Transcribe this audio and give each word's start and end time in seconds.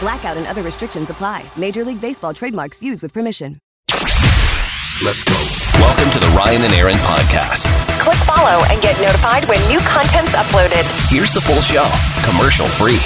Blackout 0.00 0.36
and 0.36 0.46
other 0.46 0.62
restrictions 0.62 1.10
apply. 1.10 1.44
Major 1.56 1.84
League 1.84 2.00
Baseball 2.00 2.34
trademarks 2.34 2.82
used 2.82 3.02
with 3.02 3.12
permission. 3.12 3.56
Let's 5.04 5.24
go. 5.24 5.36
Welcome 5.80 6.10
to 6.10 6.18
the 6.18 6.32
Ryan 6.36 6.62
and 6.62 6.74
Erin 6.74 6.96
podcast. 6.96 7.68
Click 8.00 8.16
follow 8.24 8.64
and 8.70 8.82
get 8.82 9.00
notified 9.00 9.48
when 9.48 9.60
new 9.68 9.78
content's 9.80 10.34
uploaded. 10.34 10.84
Here's 11.08 11.32
the 11.32 11.40
full 11.40 11.60
show, 11.60 11.88
commercial 12.24 12.66
free. 12.68 12.98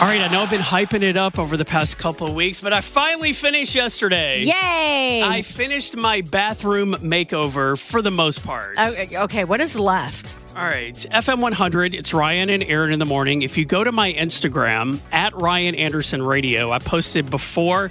All 0.00 0.04
right, 0.04 0.20
I 0.20 0.28
know 0.28 0.42
I've 0.42 0.50
been 0.50 0.60
hyping 0.60 1.02
it 1.02 1.16
up 1.16 1.40
over 1.40 1.56
the 1.56 1.64
past 1.64 1.98
couple 1.98 2.28
of 2.28 2.34
weeks, 2.36 2.60
but 2.60 2.72
I 2.72 2.82
finally 2.82 3.32
finished 3.32 3.74
yesterday. 3.74 4.44
Yay! 4.44 5.24
I 5.24 5.42
finished 5.42 5.96
my 5.96 6.20
bathroom 6.20 6.94
makeover 7.00 7.76
for 7.76 8.00
the 8.00 8.12
most 8.12 8.44
part. 8.46 8.78
okay, 8.78 9.18
okay, 9.18 9.42
what 9.44 9.60
is 9.60 9.76
left? 9.76 10.36
All 10.54 10.62
right, 10.62 10.94
FM 10.94 11.40
100, 11.40 11.94
it's 11.96 12.14
Ryan 12.14 12.48
and 12.48 12.62
Erin 12.62 12.92
in 12.92 13.00
the 13.00 13.06
morning. 13.06 13.42
If 13.42 13.58
you 13.58 13.64
go 13.64 13.82
to 13.82 13.90
my 13.90 14.12
Instagram, 14.12 15.00
at 15.10 15.34
Ryan 15.34 15.74
Anderson 15.74 16.22
Radio, 16.22 16.70
I 16.70 16.78
posted 16.78 17.28
before 17.28 17.90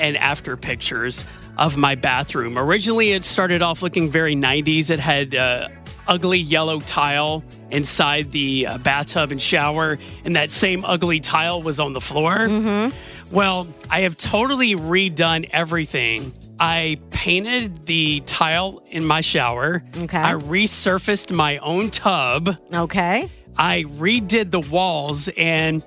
and 0.00 0.16
after 0.16 0.56
pictures 0.56 1.24
of 1.56 1.76
my 1.76 1.94
bathroom. 1.94 2.58
Originally, 2.58 3.12
it 3.12 3.24
started 3.24 3.62
off 3.62 3.80
looking 3.80 4.10
very 4.10 4.34
90s. 4.34 4.90
It 4.90 4.98
had 4.98 5.36
uh, 5.36 5.68
ugly 6.06 6.38
yellow 6.38 6.80
tile 6.80 7.44
inside 7.70 8.32
the 8.32 8.66
uh, 8.66 8.78
bathtub 8.78 9.32
and 9.32 9.40
shower, 9.40 9.98
and 10.24 10.36
that 10.36 10.50
same 10.50 10.84
ugly 10.84 11.20
tile 11.20 11.62
was 11.62 11.80
on 11.80 11.92
the 11.92 12.00
floor. 12.00 12.32
Mm-hmm. 12.32 13.34
Well, 13.34 13.66
I 13.90 14.00
have 14.00 14.16
totally 14.16 14.76
redone 14.76 15.48
everything. 15.52 16.32
I 16.60 16.98
painted 17.10 17.86
the 17.86 18.20
tile 18.20 18.82
in 18.88 19.04
my 19.04 19.22
shower. 19.22 19.82
Okay. 19.96 20.18
I 20.18 20.34
resurfaced 20.34 21.34
my 21.34 21.58
own 21.58 21.90
tub. 21.90 22.56
Okay. 22.72 23.28
I 23.56 23.84
redid 23.84 24.50
the 24.50 24.60
walls, 24.60 25.28
and 25.36 25.82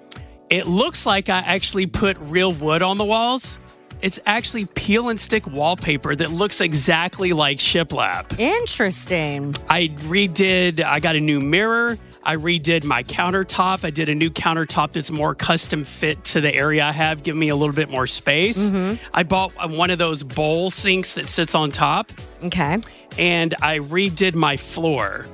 it 0.50 0.68
looks 0.68 1.06
like 1.06 1.30
I 1.30 1.40
actually 1.40 1.86
put 1.86 2.18
real 2.20 2.52
wood 2.52 2.82
on 2.82 2.98
the 2.98 3.06
walls. 3.06 3.60
It's 4.02 4.20
actually 4.26 4.66
peel 4.66 5.10
and 5.10 5.20
stick 5.20 5.48
wallpaper 5.48 6.16
that 6.16 6.32
looks 6.32 6.62
exactly 6.62 7.34
like 7.34 7.58
shiplap. 7.58 8.38
Interesting. 8.40 9.56
I 9.70 9.88
redid, 10.04 10.84
I 10.84 11.00
got 11.00 11.16
a 11.16 11.20
new 11.20 11.40
mirror. 11.40 11.98
I 12.24 12.36
redid 12.36 12.84
my 12.84 13.04
countertop. 13.04 13.84
I 13.86 13.90
did 13.90 14.10
a 14.10 14.14
new 14.16 14.30
countertop 14.30 14.92
that's 14.92 15.10
more 15.12 15.34
custom 15.34 15.84
fit 15.84 16.24
to 16.26 16.42
the 16.42 16.54
area 16.54 16.84
I 16.86 16.92
have, 16.92 17.24
give 17.24 17.36
me 17.36 17.50
a 17.50 17.56
little 17.56 17.74
bit 17.76 17.90
more 17.90 18.06
space. 18.06 18.72
I 19.14 19.24
bought 19.24 19.52
one 19.72 19.90
of 19.90 19.98
those 19.98 20.24
bowl 20.24 20.70
sinks 20.70 21.14
that 21.14 21.28
sits 21.28 21.56
on 21.56 21.72
top, 21.72 22.12
Okay. 22.44 22.80
and 23.18 23.56
I 23.62 23.80
redid 23.80 24.36
my 24.36 24.58
floor. 24.58 25.26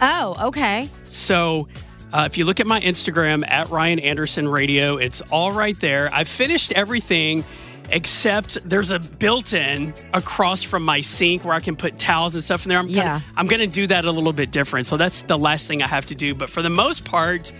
Oh, 0.00 0.48
okay. 0.48 0.88
So 1.08 1.68
uh, 2.12 2.24
if 2.30 2.38
you 2.38 2.44
look 2.44 2.60
at 2.60 2.66
my 2.66 2.80
Instagram 2.80 3.44
at 3.48 3.68
Ryan 3.70 3.98
Anderson 3.98 4.46
Radio, 4.48 4.96
it's 4.96 5.20
all 5.22 5.50
right 5.52 5.78
there. 5.80 6.08
I 6.12 6.24
finished 6.24 6.72
everything 6.72 7.44
except 7.92 8.58
there's 8.68 8.90
a 8.90 8.98
built-in 8.98 9.94
across 10.14 10.62
from 10.62 10.82
my 10.84 11.00
sink 11.00 11.44
where 11.44 11.54
I 11.54 11.60
can 11.60 11.76
put 11.76 11.98
towels 11.98 12.34
and 12.34 12.42
stuff 12.42 12.64
in 12.64 12.70
there. 12.70 12.78
I'm 12.78 12.88
Yeah. 12.88 13.20
Gonna, 13.20 13.24
I'm 13.36 13.46
going 13.46 13.60
to 13.60 13.66
do 13.66 13.86
that 13.86 14.04
a 14.04 14.10
little 14.10 14.32
bit 14.32 14.50
different. 14.50 14.86
So 14.86 14.96
that's 14.96 15.22
the 15.22 15.38
last 15.38 15.66
thing 15.66 15.82
I 15.82 15.86
have 15.86 16.06
to 16.06 16.14
do. 16.14 16.34
But 16.34 16.50
for 16.50 16.62
the 16.62 16.70
most 16.70 17.04
part, 17.04 17.52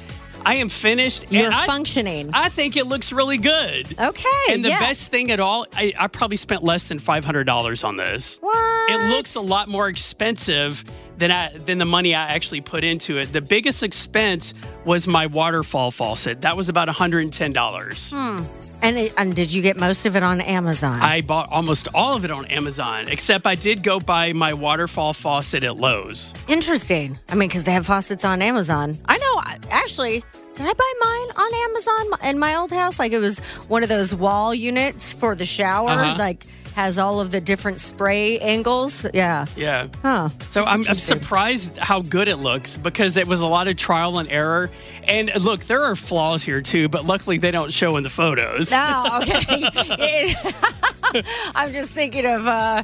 I 0.44 0.54
am 0.54 0.68
finished. 0.68 1.30
You're 1.30 1.46
and 1.46 1.54
I- 1.54 1.66
functioning. 1.66 2.30
I 2.32 2.48
think 2.48 2.76
it 2.76 2.86
looks 2.86 3.12
really 3.12 3.38
good. 3.38 3.86
okay. 3.98 4.28
And 4.50 4.64
the 4.64 4.70
yeah. 4.70 4.80
best 4.80 5.10
thing 5.10 5.30
at 5.30 5.38
all, 5.38 5.66
I, 5.74 5.92
I 5.98 6.08
probably 6.08 6.36
spent 6.36 6.64
less 6.64 6.86
than 6.86 6.98
$500 6.98 7.84
on 7.84 7.96
this. 7.96 8.38
What? 8.40 8.90
It 8.90 9.08
looks 9.14 9.36
a 9.36 9.40
lot 9.40 9.68
more 9.68 9.88
expensive 9.88 10.84
than 11.18 11.30
I, 11.30 11.56
than 11.56 11.78
the 11.78 11.84
money 11.84 12.14
I 12.14 12.22
actually 12.22 12.60
put 12.62 12.82
into 12.82 13.18
it. 13.18 13.32
The 13.32 13.40
biggest 13.42 13.82
expense 13.84 14.54
was 14.84 15.06
my 15.06 15.26
waterfall 15.26 15.90
faucet. 15.92 16.40
That 16.40 16.56
was 16.56 16.68
about 16.68 16.88
$110. 16.88 18.12
And, 18.12 18.46
hmm. 18.46 18.71
It, 18.82 19.12
and 19.16 19.34
did 19.34 19.52
you 19.52 19.62
get 19.62 19.76
most 19.78 20.06
of 20.06 20.16
it 20.16 20.22
on 20.22 20.40
Amazon? 20.40 21.00
I 21.00 21.20
bought 21.20 21.50
almost 21.50 21.88
all 21.94 22.16
of 22.16 22.24
it 22.24 22.30
on 22.30 22.44
Amazon, 22.46 23.06
except 23.08 23.46
I 23.46 23.54
did 23.54 23.82
go 23.82 23.98
buy 24.00 24.32
my 24.32 24.52
waterfall 24.54 25.12
faucet 25.12 25.62
at 25.64 25.76
Lowe's. 25.76 26.32
Interesting. 26.48 27.18
I 27.28 27.34
mean, 27.34 27.48
because 27.48 27.64
they 27.64 27.72
have 27.72 27.86
faucets 27.86 28.24
on 28.24 28.42
Amazon. 28.42 28.94
I 29.06 29.16
know. 29.18 29.40
Actually, 29.70 30.24
did 30.54 30.66
I 30.66 30.72
buy 30.72 30.92
mine 31.00 31.44
on 31.46 31.54
Amazon 31.70 32.28
in 32.30 32.38
my 32.38 32.54
old 32.56 32.70
house? 32.72 32.98
Like 32.98 33.12
it 33.12 33.18
was 33.18 33.38
one 33.68 33.82
of 33.82 33.88
those 33.88 34.14
wall 34.14 34.54
units 34.54 35.12
for 35.12 35.34
the 35.34 35.44
shower, 35.46 35.88
Uh-huh. 35.90 36.16
like 36.18 36.44
has 36.74 36.98
all 36.98 37.20
of 37.20 37.30
the 37.30 37.40
different 37.40 37.80
spray 37.80 38.38
angles. 38.38 39.06
Yeah. 39.12 39.46
Yeah. 39.56 39.88
Huh. 40.02 40.30
So 40.48 40.64
I'm, 40.64 40.84
I'm 40.88 40.94
surprised 40.94 41.76
how 41.78 42.00
good 42.02 42.28
it 42.28 42.36
looks 42.36 42.76
because 42.76 43.16
it 43.16 43.26
was 43.26 43.40
a 43.40 43.46
lot 43.46 43.68
of 43.68 43.76
trial 43.76 44.18
and 44.18 44.28
error. 44.30 44.70
And 45.04 45.30
look, 45.42 45.64
there 45.64 45.82
are 45.82 45.96
flaws 45.96 46.42
here 46.42 46.60
too, 46.60 46.88
but 46.88 47.04
luckily 47.04 47.38
they 47.38 47.50
don't 47.50 47.72
show 47.72 47.96
in 47.96 48.02
the 48.02 48.10
photos. 48.10 48.70
Oh, 48.72 49.20
okay. 49.22 50.34
I'm 51.54 51.72
just 51.72 51.92
thinking 51.92 52.26
of 52.26 52.46
uh, 52.46 52.82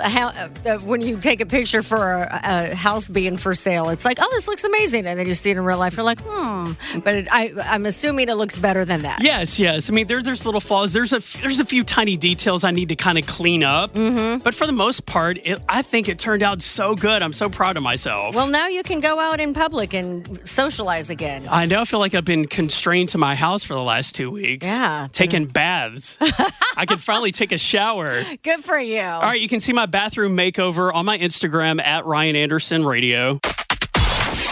how 0.00 0.28
uh, 0.28 0.78
when 0.80 1.00
you 1.00 1.18
take 1.18 1.40
a 1.40 1.46
picture 1.46 1.82
for 1.82 2.22
a, 2.22 2.40
a 2.42 2.74
house 2.74 3.08
being 3.08 3.36
for 3.36 3.54
sale, 3.54 3.88
it's 3.88 4.04
like, 4.04 4.18
oh, 4.20 4.28
this 4.32 4.48
looks 4.48 4.64
amazing, 4.64 5.06
and 5.06 5.18
then 5.18 5.26
you 5.26 5.34
see 5.34 5.50
it 5.50 5.56
in 5.56 5.64
real 5.64 5.78
life, 5.78 5.96
you're 5.96 6.04
like, 6.04 6.20
hmm. 6.20 6.72
But 7.00 7.14
it, 7.14 7.28
I, 7.30 7.52
I'm 7.64 7.86
assuming 7.86 8.28
it 8.28 8.34
looks 8.34 8.58
better 8.58 8.84
than 8.84 9.02
that. 9.02 9.22
Yes, 9.22 9.58
yes. 9.58 9.90
I 9.90 9.92
mean, 9.92 10.06
there, 10.06 10.22
there's 10.22 10.44
little 10.44 10.60
flaws. 10.60 10.92
There's 10.92 11.12
a 11.12 11.20
there's 11.40 11.60
a 11.60 11.64
few 11.64 11.82
tiny 11.82 12.16
details 12.16 12.64
I 12.64 12.70
need 12.70 12.88
to 12.90 12.96
kind 12.96 13.18
of 13.18 13.26
clean 13.26 13.62
up. 13.62 13.94
Mm-hmm. 13.94 14.42
But 14.42 14.54
for 14.54 14.66
the 14.66 14.72
most 14.72 15.06
part, 15.06 15.38
it, 15.44 15.60
I 15.68 15.82
think 15.82 16.08
it 16.08 16.18
turned 16.18 16.42
out 16.42 16.62
so 16.62 16.94
good. 16.94 17.22
I'm 17.22 17.32
so 17.32 17.48
proud 17.48 17.76
of 17.76 17.82
myself. 17.82 18.34
Well, 18.34 18.48
now 18.48 18.66
you 18.68 18.82
can 18.82 19.00
go 19.00 19.18
out 19.18 19.40
in 19.40 19.54
public 19.54 19.94
and 19.94 20.40
socialize 20.48 21.10
again. 21.10 21.46
I 21.50 21.66
know 21.66 21.82
I 21.82 21.84
feel 21.84 22.00
like 22.00 22.14
I've 22.14 22.24
been 22.24 22.46
constrained 22.46 23.10
to 23.10 23.18
my 23.18 23.34
house 23.34 23.64
for 23.64 23.74
the 23.74 23.82
last 23.82 24.14
two 24.14 24.30
weeks. 24.30 24.66
Yeah. 24.66 25.08
Taking 25.12 25.46
baths. 25.46 26.16
I 26.76 26.86
can 26.86 26.98
finally 26.98 27.32
take 27.32 27.52
a 27.52 27.57
shower. 27.58 28.22
Good 28.42 28.64
for 28.64 28.78
you. 28.78 29.00
All 29.00 29.20
right, 29.22 29.40
you 29.40 29.48
can 29.48 29.60
see 29.60 29.72
my 29.72 29.86
bathroom 29.86 30.36
makeover 30.36 30.92
on 30.94 31.04
my 31.04 31.18
Instagram 31.18 31.80
at 31.82 32.06
Ryan 32.06 32.36
Anderson 32.36 32.84
Radio. 32.84 33.40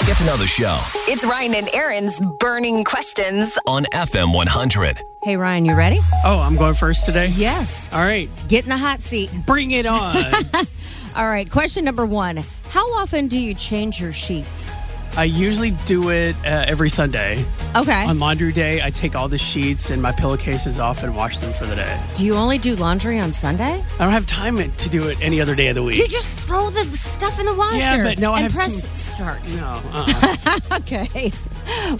Get 0.04 0.18
to 0.18 0.24
know 0.24 0.36
the 0.36 0.46
show 0.46 0.78
It's 1.08 1.24
Ryan 1.24 1.54
and 1.56 1.68
Erin's 1.74 2.20
burning 2.38 2.84
questions. 2.84 3.58
on 3.66 3.84
FM 3.92 4.32
100. 4.32 4.98
Hey, 5.24 5.36
Ryan, 5.36 5.64
you 5.66 5.74
ready? 5.76 5.98
Oh, 6.24 6.38
I'm 6.38 6.54
going 6.56 6.74
first 6.74 7.04
today? 7.06 7.26
Yes. 7.36 7.88
All 7.92 8.04
right, 8.04 8.28
Get 8.48 8.62
in 8.64 8.70
the 8.70 8.76
hot 8.76 9.00
seat. 9.00 9.30
bring 9.46 9.72
it 9.72 9.84
on. 9.86 10.16
All 11.16 11.26
right. 11.26 11.50
Question 11.50 11.84
number 11.84 12.04
one 12.06 12.44
How 12.68 12.86
often 12.98 13.26
do 13.26 13.38
you 13.38 13.54
change 13.54 14.00
your 14.00 14.12
sheets? 14.12 14.76
I 15.16 15.24
usually 15.24 15.70
do 15.86 16.10
it 16.10 16.36
uh, 16.44 16.64
every 16.68 16.90
Sunday. 16.90 17.42
Okay. 17.74 18.04
On 18.04 18.18
laundry 18.18 18.52
day, 18.52 18.82
I 18.82 18.90
take 18.90 19.16
all 19.16 19.28
the 19.28 19.38
sheets 19.38 19.88
and 19.90 20.02
my 20.02 20.12
pillowcases 20.12 20.78
off 20.78 21.02
and 21.02 21.16
wash 21.16 21.38
them 21.38 21.52
for 21.54 21.64
the 21.64 21.74
day. 21.74 22.00
do 22.14 22.24
you 22.26 22.34
only 22.34 22.58
do 22.58 22.76
laundry 22.76 23.18
on 23.18 23.32
Sunday? 23.32 23.82
I 23.98 24.04
don't 24.04 24.12
have 24.12 24.26
time 24.26 24.56
to 24.70 24.88
do 24.90 25.08
it 25.08 25.18
any 25.22 25.40
other 25.40 25.54
day 25.54 25.68
of 25.68 25.74
the 25.74 25.82
week. 25.82 25.96
You 25.98 26.06
just 26.06 26.38
throw 26.38 26.68
the 26.68 26.84
stuff 26.96 27.40
in 27.40 27.46
the 27.46 27.54
washer 27.54 27.78
Yeah, 27.78 28.02
but 28.04 28.18
no, 28.18 28.32
I 28.34 28.40
and 28.40 28.52
have 28.52 28.60
press 28.60 28.82
to- 28.82 28.94
start. 28.94 29.54
no, 29.54 29.80
uh-uh. 29.92 30.58
Okay. 30.80 31.30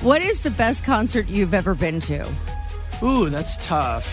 What 0.03 0.21
is 0.23 0.41
the 0.41 0.51
best 0.51 0.85
concert 0.85 1.27
you've 1.29 1.55
ever 1.55 1.75
been 1.75 2.01
to? 2.01 2.29
Ooh, 3.03 3.31
that's 3.31 3.57
tough. 3.59 4.07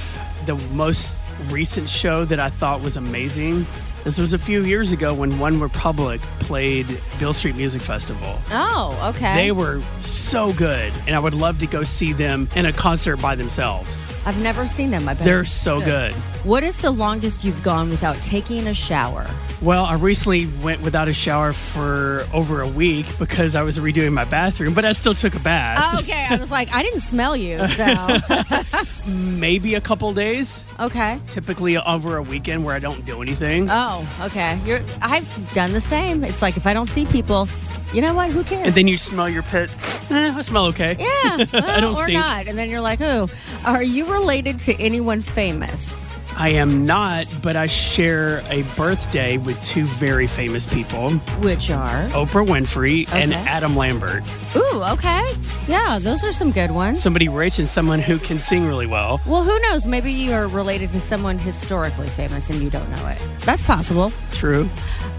The 0.45 0.55
most 0.73 1.21
recent 1.49 1.89
show 1.89 2.23
that 2.25 2.39
I 2.39 2.49
thought 2.49 2.81
was 2.81 2.95
amazing 2.97 3.65
This 4.03 4.17
was 4.17 4.33
a 4.33 4.37
few 4.37 4.63
years 4.63 4.91
ago 4.91 5.13
when 5.13 5.31
OneRepublic 5.33 6.19
played 6.39 6.85
Beale 7.19 7.31
Street 7.31 7.55
Music 7.55 7.81
Festival. 7.81 8.37
Oh, 8.51 9.13
okay. 9.15 9.33
They 9.35 9.51
were 9.53 9.81
so 10.01 10.51
good, 10.53 10.91
and 11.07 11.15
I 11.15 11.19
would 11.19 11.33
love 11.33 11.59
to 11.59 11.67
go 11.67 11.83
see 11.83 12.11
them 12.11 12.49
in 12.55 12.65
a 12.65 12.73
concert 12.73 13.17
by 13.17 13.35
themselves. 13.35 14.03
I've 14.25 14.41
never 14.41 14.67
seen 14.67 14.89
them. 14.91 15.07
I 15.09 15.13
bet 15.13 15.25
They're 15.25 15.43
so 15.45 15.81
good. 15.81 16.13
What 16.45 16.63
is 16.63 16.77
the 16.77 16.91
longest 16.91 17.43
you've 17.43 17.61
gone 17.63 17.89
without 17.89 18.15
taking 18.21 18.67
a 18.67 18.73
shower? 18.73 19.27
Well, 19.61 19.85
I 19.85 19.95
recently 19.95 20.47
went 20.61 20.81
without 20.81 21.07
a 21.07 21.13
shower 21.13 21.53
for 21.53 22.25
over 22.33 22.61
a 22.61 22.67
week 22.67 23.05
because 23.17 23.55
I 23.55 23.63
was 23.63 23.77
redoing 23.77 24.13
my 24.13 24.25
bathroom, 24.25 24.73
but 24.73 24.83
I 24.85 24.91
still 24.93 25.13
took 25.13 25.35
a 25.35 25.39
bath. 25.39 25.79
Oh, 25.93 25.99
okay, 25.99 26.25
I 26.29 26.35
was 26.37 26.51
like, 26.51 26.73
I 26.73 26.83
didn't 26.83 27.01
smell 27.01 27.35
you, 27.35 27.65
so 27.67 27.85
Maybe 29.07 29.75
a 29.75 29.81
couple 29.81 30.13
days, 30.13 30.63
okay. 30.79 31.19
typically 31.29 31.77
over 31.77 32.17
a 32.17 32.21
weekend 32.21 32.63
where 32.65 32.75
I 32.75 32.79
don't 32.79 33.05
do 33.05 33.21
anything. 33.21 33.67
Oh, 33.69 34.07
okay. 34.21 34.59
You're. 34.65 34.79
I've 35.01 35.53
done 35.53 35.73
the 35.73 35.81
same. 35.81 36.23
It's 36.23 36.41
like 36.41 36.55
if 36.57 36.65
I 36.67 36.73
don't 36.73 36.85
see 36.85 37.05
people, 37.05 37.47
you 37.93 38.01
know 38.01 38.13
what? 38.13 38.29
Who 38.31 38.43
cares? 38.43 38.65
and 38.67 38.73
then 38.75 38.87
you 38.87 38.97
smell 38.97 39.29
your 39.29 39.43
pits. 39.43 39.77
Eh, 40.11 40.33
I 40.35 40.41
smell 40.41 40.65
okay. 40.67 40.95
yeah, 40.99 41.45
well, 41.53 41.81
don't 41.81 41.93
or 41.93 42.03
stink. 42.03 42.19
not. 42.19 42.47
And 42.47 42.57
then 42.57 42.69
you're 42.69 42.81
like, 42.81 43.01
oh, 43.01 43.29
are 43.65 43.83
you 43.83 44.05
related 44.11 44.59
to 44.59 44.75
anyone 44.81 45.21
famous? 45.21 46.01
I 46.35 46.49
am 46.49 46.85
not, 46.85 47.27
but 47.41 47.55
I 47.55 47.67
share 47.67 48.43
a 48.49 48.63
birthday 48.75 49.37
with 49.37 49.61
two 49.63 49.85
very 49.85 50.25
famous 50.27 50.65
people 50.65 51.11
Which 51.41 51.69
are? 51.69 52.07
Oprah 52.09 52.45
Winfrey 52.45 53.07
and 53.13 53.33
Adam 53.33 53.75
Lambert. 53.75 54.23
Ooh, 54.55 54.81
okay. 54.93 55.31
Yeah, 55.67 55.99
those 55.99 56.23
are 56.23 56.31
some 56.31 56.51
good 56.51 56.71
ones. 56.71 57.01
Somebody 57.01 57.29
rich 57.29 57.59
and 57.59 57.67
someone 57.69 57.99
who 57.99 58.17
can 58.17 58.39
sing 58.39 58.65
really 58.67 58.87
well. 58.87 59.21
well, 59.27 59.43
who 59.43 59.57
knows? 59.59 59.85
Maybe 59.87 60.11
you 60.11 60.33
are 60.33 60.47
related 60.47 60.89
to 60.91 60.99
someone 60.99 61.37
historically 61.37 62.07
famous 62.07 62.49
and 62.49 62.61
you 62.61 62.69
don't 62.69 62.89
know 62.89 63.07
it. 63.07 63.19
That's 63.41 63.63
possible. 63.63 64.11
True. 64.31 64.67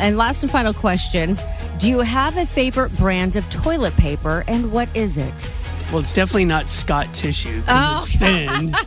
And 0.01 0.17
last 0.17 0.43
and 0.43 0.51
final 0.51 0.75
question 0.75 1.39
Do 1.79 1.89
you 1.89 2.01
have 2.01 2.37
a 2.37 2.45
favorite 2.45 2.95
brand 2.97 3.37
of 3.37 3.49
toilet 3.51 3.97
paper 3.97 4.45
and 4.49 4.73
what 4.73 4.89
is 4.95 5.17
it? 5.17 5.51
Well, 5.91 6.01
it's 6.01 6.13
definitely 6.13 6.47
not 6.47 6.69
Scott 6.69 7.13
tissue 7.15 7.61
because 7.61 7.77
Oh. 7.79 7.97
it's 8.03 8.17
thin. 8.17 8.75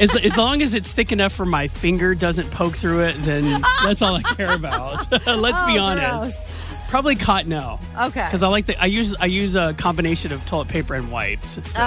as, 0.00 0.14
as 0.16 0.36
long 0.36 0.62
as 0.62 0.74
it's 0.74 0.92
thick 0.92 1.12
enough 1.12 1.32
for 1.32 1.46
my 1.46 1.68
finger 1.68 2.14
doesn't 2.14 2.50
poke 2.50 2.76
through 2.76 3.00
it, 3.04 3.14
then 3.24 3.60
that's 3.84 4.02
all 4.02 4.14
I 4.16 4.22
care 4.22 4.54
about. 4.54 5.10
Let's 5.26 5.62
be 5.62 5.78
Oh, 5.78 5.82
honest. 5.82 6.36
gross. 6.38 6.46
Probably 6.88 7.16
Cottonelle. 7.16 7.80
Okay. 8.08 8.24
Because 8.26 8.42
I 8.42 8.48
like 8.48 8.66
the 8.66 8.80
I 8.80 8.86
use 8.86 9.14
I 9.18 9.26
use 9.26 9.56
a 9.56 9.74
combination 9.74 10.32
of 10.32 10.44
toilet 10.46 10.68
paper 10.68 10.94
and 10.94 11.10
wipes. 11.10 11.50
so. 11.54 11.60
Oh, 11.76 11.82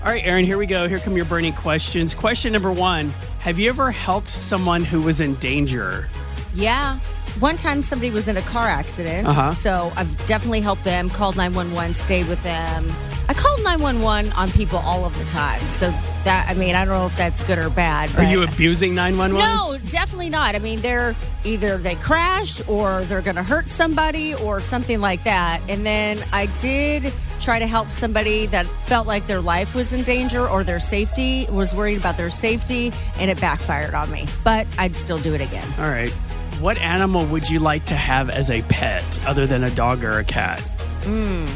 All 0.00 0.04
right, 0.12 0.22
Erin, 0.24 0.44
here 0.44 0.58
we 0.58 0.66
go. 0.66 0.88
Here 0.88 0.98
come 1.00 1.16
your 1.16 1.24
burning 1.26 1.52
questions. 1.54 2.14
Question 2.14 2.52
number 2.52 2.70
one 2.72 3.10
Have 3.40 3.58
you 3.58 3.68
ever 3.68 3.90
helped 3.90 4.28
someone 4.30 4.84
who 4.84 5.02
was 5.02 5.20
in 5.20 5.34
danger? 5.36 6.08
yeah. 6.54 6.98
One 7.40 7.56
time 7.56 7.84
somebody 7.84 8.10
was 8.10 8.26
in 8.26 8.36
a 8.36 8.42
car 8.42 8.66
accident. 8.66 9.28
Uh-huh. 9.28 9.54
So 9.54 9.92
I've 9.94 10.26
definitely 10.26 10.60
helped 10.60 10.82
them, 10.82 11.08
called 11.08 11.36
911, 11.36 11.94
stayed 11.94 12.26
with 12.26 12.42
them. 12.42 12.90
I 13.28 13.34
called 13.34 13.62
911 13.62 14.32
on 14.32 14.50
people 14.50 14.78
all 14.80 15.04
of 15.04 15.16
the 15.18 15.24
time. 15.26 15.60
So 15.68 15.90
that, 16.28 16.46
I 16.46 16.52
mean, 16.52 16.74
I 16.74 16.84
don't 16.84 16.92
know 16.92 17.06
if 17.06 17.16
that's 17.16 17.40
good 17.42 17.56
or 17.56 17.70
bad. 17.70 18.14
Are 18.16 18.24
you 18.24 18.42
abusing 18.42 18.94
911? 18.94 19.38
No, 19.38 19.78
definitely 19.90 20.28
not. 20.28 20.54
I 20.54 20.58
mean, 20.58 20.78
they're 20.80 21.16
either 21.42 21.78
they 21.78 21.94
crashed 21.94 22.68
or 22.68 23.02
they're 23.04 23.22
going 23.22 23.36
to 23.36 23.42
hurt 23.42 23.70
somebody 23.70 24.34
or 24.34 24.60
something 24.60 25.00
like 25.00 25.24
that. 25.24 25.62
And 25.70 25.86
then 25.86 26.22
I 26.30 26.46
did 26.60 27.14
try 27.40 27.58
to 27.58 27.66
help 27.66 27.90
somebody 27.90 28.44
that 28.46 28.66
felt 28.84 29.06
like 29.06 29.26
their 29.26 29.40
life 29.40 29.74
was 29.74 29.94
in 29.94 30.02
danger 30.02 30.46
or 30.46 30.64
their 30.64 30.80
safety 30.80 31.46
was 31.50 31.74
worried 31.74 31.96
about 31.96 32.18
their 32.18 32.30
safety, 32.30 32.92
and 33.16 33.30
it 33.30 33.40
backfired 33.40 33.94
on 33.94 34.10
me. 34.10 34.26
But 34.44 34.66
I'd 34.76 34.96
still 34.96 35.18
do 35.18 35.34
it 35.34 35.40
again. 35.40 35.66
All 35.78 35.88
right. 35.88 36.10
What 36.60 36.76
animal 36.76 37.24
would 37.26 37.48
you 37.48 37.58
like 37.58 37.86
to 37.86 37.94
have 37.94 38.28
as 38.28 38.50
a 38.50 38.60
pet 38.62 39.04
other 39.26 39.46
than 39.46 39.64
a 39.64 39.70
dog 39.70 40.04
or 40.04 40.18
a 40.18 40.24
cat? 40.24 40.60
Hmm, 41.04 41.46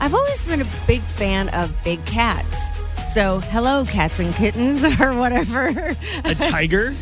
I've 0.00 0.14
always 0.14 0.44
been 0.44 0.62
a 0.62 0.66
big 0.88 1.02
fan 1.02 1.50
of 1.50 1.72
big 1.84 2.04
cats. 2.04 2.72
So, 3.08 3.40
hello, 3.40 3.84
cats 3.86 4.20
and 4.20 4.34
kittens, 4.34 4.84
or 5.00 5.14
whatever. 5.14 5.68
A 6.24 6.34
tiger? 6.34 6.94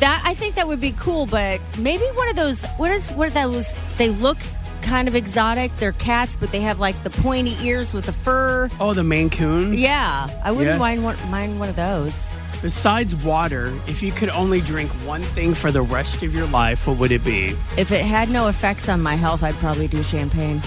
That 0.00 0.20
I 0.24 0.34
think 0.34 0.56
that 0.56 0.66
would 0.66 0.80
be 0.80 0.92
cool, 0.98 1.26
but 1.26 1.60
maybe 1.78 2.04
one 2.14 2.28
of 2.28 2.36
those. 2.36 2.64
What 2.76 2.90
is 2.90 3.12
what 3.12 3.28
are 3.28 3.30
those? 3.30 3.76
They 3.96 4.08
look 4.08 4.38
kind 4.82 5.06
of 5.06 5.14
exotic. 5.14 5.74
They're 5.78 5.92
cats, 5.92 6.36
but 6.36 6.50
they 6.50 6.60
have 6.62 6.80
like 6.80 7.00
the 7.04 7.10
pointy 7.10 7.56
ears 7.62 7.94
with 7.94 8.06
the 8.06 8.12
fur. 8.12 8.68
Oh, 8.80 8.92
the 8.92 9.04
Maine 9.04 9.30
Coon? 9.30 9.72
Yeah, 9.74 10.26
I 10.44 10.50
wouldn't 10.50 10.74
Yeah. 10.74 10.78
mind 10.78 11.04
one, 11.04 11.16
mind 11.30 11.60
one 11.60 11.68
of 11.68 11.76
those. 11.76 12.28
Besides 12.60 13.14
water, 13.14 13.72
if 13.86 14.02
you 14.02 14.10
could 14.10 14.30
only 14.30 14.60
drink 14.60 14.90
one 15.06 15.22
thing 15.22 15.54
for 15.54 15.70
the 15.70 15.82
rest 15.82 16.22
of 16.22 16.34
your 16.34 16.46
life, 16.48 16.86
what 16.86 16.98
would 16.98 17.12
it 17.12 17.22
be? 17.24 17.56
If 17.78 17.92
it 17.92 18.04
had 18.04 18.28
no 18.30 18.48
effects 18.48 18.88
on 18.88 19.00
my 19.02 19.14
health, 19.14 19.42
I'd 19.42 19.54
probably 19.56 19.86
do 19.86 20.02
champagne. 20.02 20.60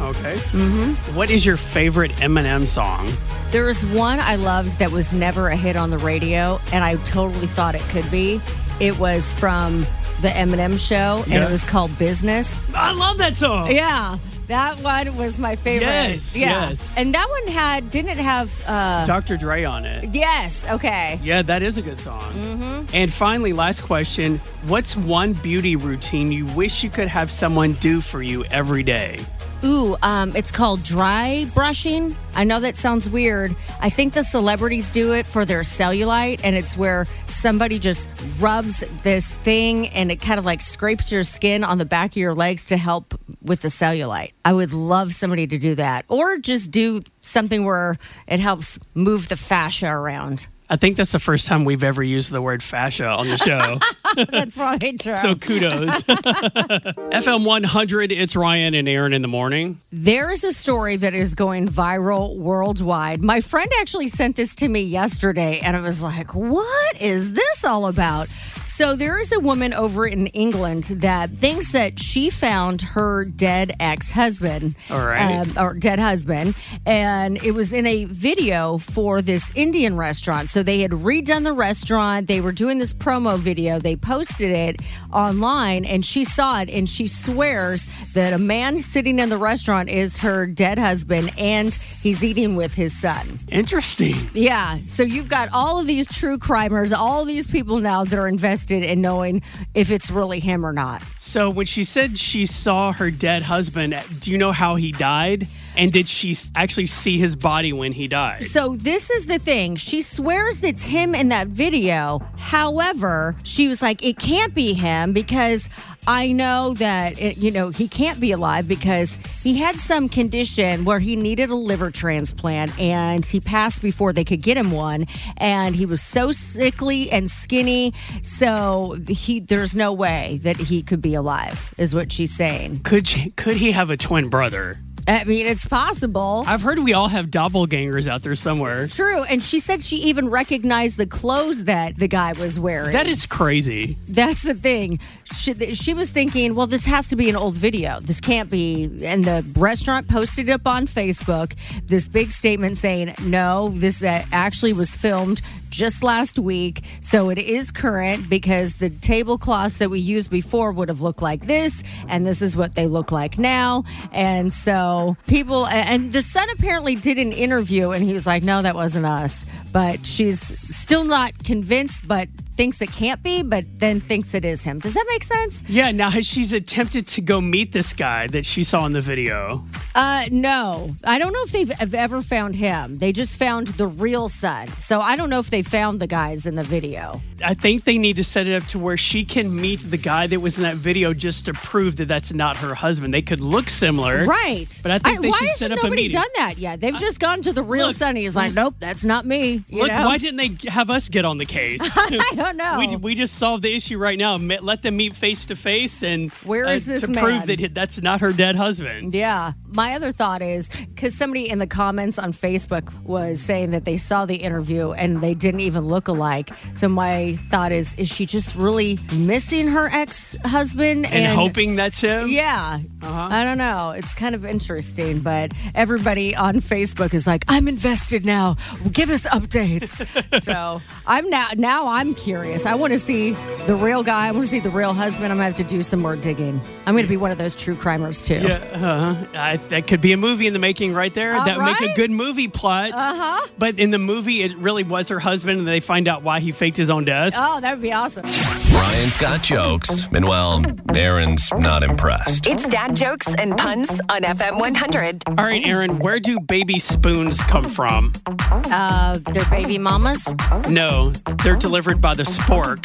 Okay. 0.00 0.36
Mm-hmm. 0.36 1.14
What 1.16 1.30
is 1.30 1.44
your 1.44 1.56
favorite 1.56 2.12
Eminem 2.12 2.66
song? 2.66 3.08
There 3.50 3.64
was 3.64 3.84
one 3.86 4.20
I 4.20 4.36
loved 4.36 4.78
that 4.78 4.90
was 4.90 5.12
never 5.12 5.48
a 5.48 5.56
hit 5.56 5.76
on 5.76 5.90
the 5.90 5.98
radio, 5.98 6.60
and 6.72 6.84
I 6.84 6.96
totally 7.04 7.46
thought 7.46 7.74
it 7.74 7.82
could 7.90 8.08
be. 8.10 8.40
It 8.80 8.98
was 8.98 9.32
from 9.34 9.86
the 10.20 10.28
Eminem 10.28 10.78
show, 10.78 11.22
and 11.24 11.32
Yeah. 11.32 11.48
it 11.48 11.50
was 11.52 11.64
called 11.64 11.96
Business. 11.98 12.62
I 12.74 12.92
love 12.92 13.18
that 13.18 13.36
song. 13.36 13.70
Yeah, 13.72 14.18
that 14.48 14.78
one 14.80 15.16
was 15.16 15.38
my 15.38 15.56
favorite. 15.56 15.86
Yes, 15.86 16.36
yeah. 16.36 16.68
yes. 16.68 16.94
And 16.96 17.14
that 17.14 17.28
one 17.28 17.46
had 17.48 17.90
didn't 17.90 18.10
it 18.10 18.18
have? 18.18 18.52
uh 18.68 19.04
Dr. 19.06 19.36
Dre 19.36 19.64
on 19.64 19.84
it. 19.84 20.14
Yes. 20.14 20.66
Okay. 20.70 21.18
Yeah, 21.22 21.42
that 21.42 21.62
is 21.62 21.76
a 21.78 21.82
good 21.82 22.00
song. 22.00 22.32
Mm-hmm. 22.34 22.86
And 22.94 23.12
finally, 23.12 23.52
last 23.52 23.82
question 23.82 24.38
What's 24.66 24.96
one 24.96 25.32
beauty 25.34 25.76
routine 25.76 26.30
you 26.32 26.46
wish 26.46 26.82
you 26.84 26.90
could 26.90 27.08
have 27.08 27.30
someone 27.30 27.72
do 27.74 28.00
for 28.00 28.22
you 28.22 28.44
every 28.46 28.82
day? 28.82 29.18
Ooh, 29.64 29.96
um, 30.02 30.36
it's 30.36 30.52
called 30.52 30.84
dry 30.84 31.44
brushing. 31.52 32.16
I 32.34 32.44
know 32.44 32.60
that 32.60 32.76
sounds 32.76 33.10
weird. 33.10 33.56
I 33.80 33.90
think 33.90 34.14
the 34.14 34.22
celebrities 34.22 34.92
do 34.92 35.14
it 35.14 35.26
for 35.26 35.44
their 35.44 35.62
cellulite, 35.62 36.42
and 36.44 36.54
it's 36.54 36.76
where 36.76 37.08
somebody 37.26 37.80
just 37.80 38.08
rubs 38.38 38.84
this 39.02 39.34
thing 39.34 39.88
and 39.88 40.12
it 40.12 40.20
kind 40.20 40.38
of 40.38 40.44
like 40.44 40.60
scrapes 40.60 41.10
your 41.10 41.24
skin 41.24 41.64
on 41.64 41.78
the 41.78 41.84
back 41.84 42.10
of 42.10 42.18
your 42.18 42.34
legs 42.34 42.66
to 42.66 42.76
help 42.76 43.18
with 43.42 43.62
the 43.62 43.68
cellulite. 43.68 44.32
I 44.44 44.52
would 44.52 44.72
love 44.72 45.12
somebody 45.12 45.48
to 45.48 45.58
do 45.58 45.74
that, 45.74 46.04
or 46.08 46.38
just 46.38 46.70
do 46.70 47.02
something 47.18 47.64
where 47.64 47.96
it 48.28 48.38
helps 48.38 48.78
move 48.94 49.28
the 49.28 49.36
fascia 49.36 49.88
around. 49.88 50.46
I 50.70 50.76
think 50.76 50.98
that's 50.98 51.12
the 51.12 51.18
first 51.18 51.46
time 51.46 51.64
we've 51.64 51.82
ever 51.82 52.02
used 52.02 52.30
the 52.30 52.42
word 52.42 52.62
fascia 52.62 53.06
on 53.08 53.26
the 53.28 53.38
show. 53.38 53.78
That's 54.30 54.54
probably 54.54 54.98
true. 54.98 55.14
so 55.14 55.34
kudos. 55.34 56.02
FM 56.02 57.44
100, 57.46 58.12
it's 58.12 58.36
Ryan 58.36 58.74
and 58.74 58.86
Erin 58.86 59.14
in 59.14 59.22
the 59.22 59.28
morning. 59.28 59.80
There 59.90 60.30
is 60.30 60.44
a 60.44 60.52
story 60.52 60.96
that 60.96 61.14
is 61.14 61.34
going 61.34 61.68
viral 61.68 62.36
worldwide. 62.36 63.24
My 63.24 63.40
friend 63.40 63.70
actually 63.80 64.08
sent 64.08 64.36
this 64.36 64.54
to 64.56 64.68
me 64.68 64.82
yesterday, 64.82 65.60
and 65.60 65.74
I 65.74 65.80
was 65.80 66.02
like, 66.02 66.34
what 66.34 67.00
is 67.00 67.32
this 67.32 67.64
all 67.64 67.86
about? 67.86 68.28
So, 68.78 68.94
there 68.94 69.18
is 69.18 69.32
a 69.32 69.40
woman 69.40 69.74
over 69.74 70.06
in 70.06 70.28
England 70.28 70.84
that 70.84 71.30
thinks 71.30 71.72
that 71.72 71.98
she 71.98 72.30
found 72.30 72.80
her 72.80 73.24
dead 73.24 73.74
ex 73.80 74.12
husband, 74.12 74.76
All 74.88 75.04
right. 75.04 75.40
Um, 75.40 75.52
or 75.58 75.74
dead 75.74 75.98
husband, 75.98 76.54
and 76.86 77.42
it 77.42 77.50
was 77.50 77.72
in 77.72 77.88
a 77.88 78.04
video 78.04 78.78
for 78.78 79.20
this 79.20 79.50
Indian 79.56 79.96
restaurant. 79.96 80.50
So, 80.50 80.62
they 80.62 80.78
had 80.78 80.92
redone 80.92 81.42
the 81.42 81.54
restaurant, 81.54 82.28
they 82.28 82.40
were 82.40 82.52
doing 82.52 82.78
this 82.78 82.94
promo 82.94 83.36
video, 83.36 83.80
they 83.80 83.96
posted 83.96 84.52
it 84.52 84.80
online, 85.12 85.84
and 85.84 86.06
she 86.06 86.22
saw 86.22 86.60
it, 86.60 86.70
and 86.70 86.88
she 86.88 87.08
swears 87.08 87.88
that 88.14 88.32
a 88.32 88.38
man 88.38 88.78
sitting 88.78 89.18
in 89.18 89.28
the 89.28 89.38
restaurant 89.38 89.88
is 89.88 90.18
her 90.18 90.46
dead 90.46 90.78
husband, 90.78 91.32
and 91.36 91.74
he's 92.00 92.22
eating 92.22 92.54
with 92.54 92.74
his 92.74 92.96
son. 92.96 93.40
Interesting. 93.48 94.30
Yeah. 94.34 94.78
So 94.84 95.02
you've 95.02 95.28
got 95.28 95.48
all 95.52 95.80
of 95.80 95.88
these 95.88 96.06
true 96.06 96.38
crimers, 96.38 96.96
all 96.96 97.24
these 97.24 97.48
people 97.48 97.78
now 97.78 98.04
that 98.04 98.16
are 98.16 98.28
invested 98.70 98.90
in 98.90 99.00
knowing 99.00 99.42
if 99.74 99.90
it's 99.90 100.10
really 100.10 100.40
him 100.40 100.64
or 100.64 100.72
not. 100.72 101.02
So, 101.18 101.50
when 101.50 101.66
she 101.66 101.84
said 101.84 102.18
she 102.18 102.46
saw 102.46 102.92
her 102.92 103.10
dead 103.10 103.42
husband, 103.42 103.96
do 104.20 104.30
you 104.30 104.38
know 104.38 104.52
how 104.52 104.76
he 104.76 104.92
died? 104.92 105.48
And 105.78 105.92
did 105.92 106.08
she 106.08 106.36
actually 106.56 106.88
see 106.88 107.18
his 107.18 107.36
body 107.36 107.72
when 107.72 107.92
he 107.92 108.08
died? 108.08 108.44
So 108.44 108.76
this 108.76 109.10
is 109.10 109.26
the 109.26 109.38
thing. 109.38 109.76
She 109.76 110.02
swears 110.02 110.62
it's 110.62 110.82
him 110.82 111.14
in 111.14 111.28
that 111.28 111.46
video. 111.46 112.20
However, 112.36 113.36
she 113.44 113.68
was 113.68 113.80
like, 113.80 114.04
it 114.04 114.18
can't 114.18 114.54
be 114.54 114.74
him 114.74 115.12
because 115.12 115.70
I 116.08 116.32
know 116.32 116.72
that 116.74 117.20
it, 117.20 117.36
you 117.36 117.50
know 117.50 117.68
he 117.68 117.86
can't 117.86 118.18
be 118.18 118.32
alive 118.32 118.66
because 118.66 119.14
he 119.42 119.58
had 119.58 119.78
some 119.78 120.08
condition 120.08 120.86
where 120.86 121.00
he 121.00 121.16
needed 121.16 121.50
a 121.50 121.54
liver 121.54 121.90
transplant 121.90 122.78
and 122.80 123.26
he 123.26 123.40
passed 123.40 123.82
before 123.82 124.14
they 124.14 124.24
could 124.24 124.42
get 124.42 124.56
him 124.56 124.72
one 124.72 125.04
and 125.36 125.76
he 125.76 125.84
was 125.84 126.00
so 126.00 126.32
sickly 126.32 127.10
and 127.10 127.30
skinny 127.30 127.92
so 128.22 128.96
he 129.06 129.38
there's 129.38 129.74
no 129.74 129.92
way 129.92 130.40
that 130.44 130.56
he 130.56 130.82
could 130.82 131.02
be 131.02 131.12
alive 131.12 131.74
is 131.76 131.94
what 131.94 132.10
she's 132.10 132.34
saying 132.34 132.80
Could 132.84 133.06
she, 133.06 133.30
could 133.32 133.58
he 133.58 133.72
have 133.72 133.90
a 133.90 133.96
twin 133.98 134.30
brother? 134.30 134.80
I 135.08 135.24
mean, 135.24 135.46
it's 135.46 135.66
possible. 135.66 136.44
I've 136.46 136.60
heard 136.60 136.78
we 136.80 136.92
all 136.92 137.08
have 137.08 137.28
doppelgangers 137.28 138.08
out 138.08 138.22
there 138.22 138.36
somewhere. 138.36 138.88
True. 138.88 139.22
And 139.22 139.42
she 139.42 139.58
said 139.58 139.80
she 139.80 139.96
even 139.96 140.28
recognized 140.28 140.98
the 140.98 141.06
clothes 141.06 141.64
that 141.64 141.96
the 141.96 142.08
guy 142.08 142.34
was 142.34 142.60
wearing. 142.60 142.92
That 142.92 143.06
is 143.06 143.24
crazy. 143.24 143.96
That's 144.06 144.42
the 144.42 144.54
thing. 144.54 145.00
She, 145.32 145.72
she 145.72 145.94
was 145.94 146.10
thinking, 146.10 146.54
well, 146.54 146.66
this 146.66 146.84
has 146.84 147.08
to 147.08 147.16
be 147.16 147.30
an 147.30 147.36
old 147.36 147.54
video. 147.54 148.00
This 148.00 148.20
can't 148.20 148.50
be. 148.50 148.84
And 149.02 149.24
the 149.24 149.50
restaurant 149.56 150.08
posted 150.08 150.50
it 150.50 150.52
up 150.52 150.66
on 150.66 150.86
Facebook 150.86 151.54
this 151.86 152.06
big 152.06 152.30
statement 152.30 152.76
saying, 152.76 153.14
no, 153.22 153.68
this 153.68 154.04
uh, 154.04 154.24
actually 154.30 154.74
was 154.74 154.94
filmed 154.94 155.40
just 155.70 156.02
last 156.02 156.38
week. 156.38 156.82
So 157.00 157.30
it 157.30 157.38
is 157.38 157.70
current 157.70 158.28
because 158.28 158.74
the 158.74 158.90
tablecloths 158.90 159.78
that 159.78 159.90
we 159.90 160.00
used 160.00 160.30
before 160.30 160.72
would 160.72 160.88
have 160.88 161.00
looked 161.00 161.22
like 161.22 161.46
this. 161.46 161.82
And 162.08 162.26
this 162.26 162.42
is 162.42 162.56
what 162.56 162.74
they 162.74 162.86
look 162.86 163.12
like 163.12 163.38
now. 163.38 163.84
And 164.12 164.52
so 164.52 165.16
people, 165.26 165.66
and 165.66 166.12
the 166.12 166.22
son 166.22 166.48
apparently 166.50 166.96
did 166.96 167.18
an 167.18 167.32
interview 167.32 167.90
and 167.90 168.04
he 168.04 168.12
was 168.12 168.26
like, 168.26 168.42
no, 168.42 168.62
that 168.62 168.74
wasn't 168.74 169.06
us. 169.06 169.46
But 169.72 170.06
she's 170.06 170.40
still 170.74 171.04
not 171.04 171.44
convinced, 171.44 172.06
but 172.06 172.28
thinks 172.58 172.82
it 172.82 172.90
can't 172.90 173.22
be, 173.22 173.44
but 173.44 173.64
then 173.78 174.00
thinks 174.00 174.34
it 174.34 174.44
is 174.44 174.64
him. 174.64 174.80
Does 174.80 174.94
that 174.94 175.06
make 175.08 175.22
sense? 175.22 175.62
Yeah, 175.68 175.92
now 175.92 176.10
she's 176.30 176.52
attempted 176.52 177.06
to 177.06 177.20
go 177.20 177.40
meet 177.40 177.70
this 177.70 177.92
guy 177.92 178.26
that 178.26 178.44
she 178.44 178.64
saw 178.64 178.84
in 178.84 178.92
the 178.92 179.00
video. 179.00 179.64
Uh, 179.94 180.24
no, 180.32 180.96
I 181.04 181.20
don't 181.20 181.32
know 181.32 181.42
if 181.44 181.52
they've 181.52 181.94
ever 181.94 182.20
found 182.20 182.56
him. 182.56 182.96
They 182.96 183.12
just 183.12 183.38
found 183.38 183.68
the 183.68 183.86
real 183.86 184.28
son. 184.28 184.66
So 184.76 184.98
I 184.98 185.14
don't 185.14 185.30
know 185.30 185.38
if 185.38 185.50
they 185.50 185.62
found 185.62 186.00
the 186.00 186.08
guys 186.08 186.48
in 186.48 186.56
the 186.56 186.64
video. 186.64 187.22
I 187.44 187.54
think 187.54 187.84
they 187.84 187.98
need 187.98 188.16
to 188.16 188.24
set 188.24 188.46
it 188.46 188.54
up 188.54 188.68
to 188.70 188.78
where 188.78 188.96
she 188.96 189.24
can 189.24 189.54
meet 189.54 189.80
the 189.80 189.96
guy 189.96 190.26
that 190.26 190.40
was 190.40 190.56
in 190.56 190.62
that 190.64 190.76
video 190.76 191.14
just 191.14 191.46
to 191.46 191.52
prove 191.52 191.96
that 191.96 192.08
that's 192.08 192.32
not 192.32 192.56
her 192.58 192.74
husband. 192.74 193.14
They 193.14 193.22
could 193.22 193.40
look 193.40 193.68
similar. 193.68 194.24
Right. 194.24 194.66
But 194.82 194.92
I 194.92 194.98
think 194.98 195.22
they 195.22 195.30
why 195.30 195.38
should 195.38 195.50
set 195.50 195.72
up 195.72 195.78
a 195.78 195.82
nobody 195.84 196.08
done 196.08 196.28
that 196.36 196.58
yet? 196.58 196.80
They've 196.80 196.96
just 196.96 197.20
gone 197.20 197.42
to 197.42 197.52
the 197.52 197.62
real 197.62 197.88
Look-. 197.88 198.16
He's 198.16 198.36
like, 198.36 198.54
nope, 198.54 198.74
that's 198.78 199.04
not 199.04 199.24
me. 199.24 199.64
You 199.68 199.82
Look, 199.82 199.88
know? 199.88 200.04
why 200.04 200.18
didn't 200.18 200.36
they 200.36 200.70
have 200.70 200.90
us 200.90 201.08
get 201.08 201.24
on 201.24 201.38
the 201.38 201.46
case? 201.46 201.80
I 201.96 202.32
don't 202.34 202.56
know. 202.56 202.78
we, 202.78 202.96
we 202.96 203.14
just 203.14 203.34
solved 203.34 203.62
the 203.62 203.74
issue 203.74 203.98
right 203.98 204.18
now. 204.18 204.36
Let 204.36 204.82
them 204.82 204.96
meet 204.96 205.16
face 205.16 205.46
to 205.46 205.56
face 205.56 206.02
and 206.02 206.30
where 206.44 206.66
is 206.68 206.88
uh, 206.88 206.92
this 206.92 207.02
to 207.02 207.10
man? 207.12 207.24
prove 207.24 207.46
that 207.46 207.74
that's 207.74 208.00
not 208.00 208.20
her 208.20 208.32
dead 208.32 208.56
husband. 208.56 209.14
Yeah. 209.14 209.52
My 209.66 209.94
other 209.94 210.12
thought 210.12 210.42
is 210.42 210.68
because 210.68 211.14
somebody 211.14 211.48
in 211.48 211.58
the 211.58 211.66
comments 211.66 212.18
on 212.18 212.32
Facebook 212.32 212.92
was 213.02 213.40
saying 213.40 213.70
that 213.72 213.84
they 213.84 213.96
saw 213.96 214.26
the 214.26 214.36
interview 214.36 214.92
and 214.92 215.20
they 215.20 215.34
didn't 215.34 215.60
even 215.60 215.86
look 215.86 216.08
alike. 216.08 216.50
So 216.74 216.88
my 216.88 217.27
thought 217.36 217.72
is, 217.72 217.94
is 217.94 218.08
she 218.08 218.26
just 218.26 218.54
really 218.54 218.98
missing 219.12 219.68
her 219.68 219.86
ex 219.86 220.36
husband 220.44 221.06
And, 221.06 221.32
hoping 221.32 221.76
that's 221.76 222.00
him. 222.00 222.28
Yeah. 222.28 222.80
Uh-huh. 223.02 223.28
I 223.30 223.44
don't 223.44 223.58
know. 223.58 223.90
It's 223.90 224.14
kind 224.14 224.34
of 224.34 224.44
interesting, 224.44 225.20
but 225.20 225.52
everybody 225.74 226.34
on 226.34 226.56
Facebook 226.56 227.14
is 227.14 227.26
like, 227.26 227.44
I'm 227.48 227.68
invested 227.68 228.24
now. 228.24 228.56
Give 228.92 229.10
us 229.10 229.22
updates. 229.22 230.06
so 230.42 230.82
I'm 231.06 231.28
now 231.30 231.48
now 231.56 231.88
I'm 231.88 232.14
curious. 232.14 232.66
I 232.66 232.74
want 232.74 232.92
to 232.92 232.98
see 232.98 233.32
the 233.66 233.76
real 233.76 234.02
guy. 234.02 234.28
I 234.28 234.30
want 234.32 234.44
to 234.44 234.50
see 234.50 234.60
the 234.60 234.70
real 234.70 234.92
husband. 234.92 235.26
I'm 235.26 235.38
gonna 235.38 235.44
have 235.44 235.56
to 235.56 235.64
do 235.64 235.82
some 235.82 236.00
more 236.00 236.16
digging. 236.16 236.60
I'm 236.86 236.94
gonna 236.96 237.08
be 237.08 237.16
one 237.16 237.30
of 237.30 237.38
those 237.38 237.54
true 237.54 237.76
crimers 237.76 238.26
too. 238.26 238.46
Yeah, 238.46 238.56
uh-huh. 238.72 239.26
I, 239.34 239.56
that 239.56 239.86
could 239.86 240.00
be 240.00 240.12
a 240.12 240.16
movie 240.16 240.46
in 240.46 240.52
the 240.52 240.58
making 240.58 240.94
right 240.94 241.12
there. 241.12 241.36
All 241.36 241.44
that 241.44 241.58
would 241.58 241.64
make 241.64 241.80
a 241.80 241.94
good 241.94 242.10
movie 242.10 242.48
plot. 242.48 242.92
Uh-huh. 242.92 243.46
But 243.58 243.78
in 243.78 243.90
the 243.90 243.98
movie, 243.98 244.42
it 244.42 244.56
really 244.56 244.84
was 244.84 245.08
her 245.08 245.18
husband, 245.18 245.58
and 245.58 245.68
they 245.68 245.80
find 245.80 246.08
out 246.08 246.22
why 246.22 246.40
he 246.40 246.52
faked 246.52 246.76
his 246.76 246.90
own 246.90 247.04
death. 247.04 247.17
Oh, 247.34 247.60
that 247.60 247.72
would 247.72 247.82
be 247.82 247.92
awesome. 247.92 248.24
Ryan's 248.72 249.16
got 249.16 249.42
jokes, 249.42 250.06
and 250.12 250.26
well, 250.26 250.62
Erin's 250.94 251.50
not 251.58 251.82
impressed. 251.82 252.46
It's 252.46 252.68
dad 252.68 252.94
jokes 252.94 253.26
and 253.34 253.56
puns 253.56 254.00
on 254.08 254.22
FM 254.22 254.60
100. 254.60 255.24
All 255.26 255.34
right, 255.34 255.64
Erin, 255.66 255.98
where 255.98 256.20
do 256.20 256.38
baby 256.40 256.78
spoons 256.78 257.42
come 257.42 257.64
from? 257.64 258.12
Uh, 258.26 259.18
their 259.32 259.44
baby 259.46 259.78
mamas. 259.78 260.32
No, 260.68 261.10
they're 261.42 261.56
delivered 261.56 262.00
by 262.00 262.14
the 262.14 262.22
spork. 262.22 262.84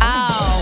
Oh. 0.00 0.54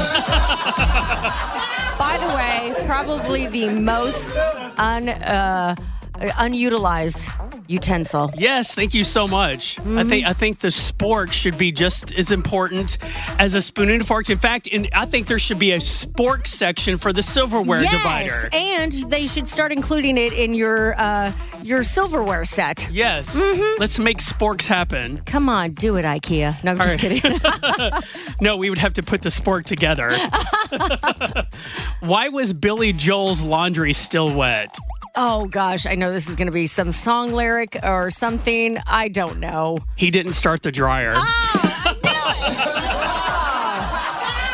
By 1.99 2.19
the 2.19 2.35
way, 2.35 2.87
probably 2.87 3.47
the 3.47 3.69
most 3.71 4.39
un 4.79 5.09
uh, 5.09 5.75
unutilized 6.21 7.31
utensil. 7.69 8.31
Yes, 8.37 8.75
thank 8.75 8.95
you 8.95 9.03
so 9.05 9.27
much. 9.27 9.79
I 9.79 9.83
Mm-hmm. 9.83 10.09
think 10.09 10.27
I 10.27 10.33
think 10.33 10.59
the 10.59 10.69
spork 10.69 11.33
should 11.33 11.57
be 11.59 11.73
just 11.73 12.13
as 12.15 12.31
important 12.33 12.99
as 13.39 13.55
a 13.55 13.61
spoon 13.61 13.91
and 13.91 14.07
fork. 14.07 14.29
In 14.31 14.39
fact, 14.39 14.67
in, 14.67 14.89
I 14.95 15.05
think 15.07 15.27
there 15.27 15.39
should 15.39 15.59
be 15.59 15.73
a 15.73 15.79
spork 15.79 16.47
section 16.47 16.97
for 16.99 17.13
the 17.13 17.23
silverware 17.23 17.81
divider. 17.81 18.25
yes, 18.27 18.45
divider. 18.45 18.57
and 18.57 18.93
they 19.11 19.27
should 19.27 19.49
start 19.49 19.73
including 19.73 20.17
it 20.19 20.33
in 20.33 20.53
your 20.55 20.95
uh, 21.01 21.33
your 21.63 21.83
silverware 21.85 22.45
set. 22.45 22.89
yes, 22.93 23.35
Mm-hmm. 23.37 23.81
let's 23.81 23.99
make 23.99 24.19
sporks 24.19 24.67
happen. 24.67 25.19
Come 25.27 25.49
on, 25.49 25.73
do 25.73 25.97
it, 25.97 26.05
IKEA. 26.05 26.63
No, 26.63 26.73
I'm 26.73 26.79
just 26.79 27.03
right. 27.03 27.21
kidding. 27.23 27.41
No, 28.41 28.57
we 28.59 28.69
would 28.71 28.79
have 28.79 28.93
to 28.95 29.03
put 29.03 29.23
the 29.23 29.31
spork 29.31 29.65
together. 29.65 30.11
Why 32.01 32.29
was 32.29 32.53
Billy 32.53 32.93
Joel's 32.93 33.43
laundry 33.43 33.93
still 33.93 34.33
wet? 34.35 34.77
Oh 35.17 35.47
gosh, 35.47 35.87
I 35.87 35.95
know 35.95 36.13
this 36.13 36.29
is 36.29 36.37
going 36.37 36.47
to 36.47 36.53
be 36.53 36.67
some 36.67 36.93
song 36.93 37.33
lyric 37.33 37.79
or 37.83 38.11
something. 38.11 38.79
I 38.87 39.09
don't 39.09 39.41
know. 39.41 39.79
He 39.97 40.11
didn't 40.11 40.35
start 40.35 40.63
the 40.63 40.71
dryer. 40.73 41.15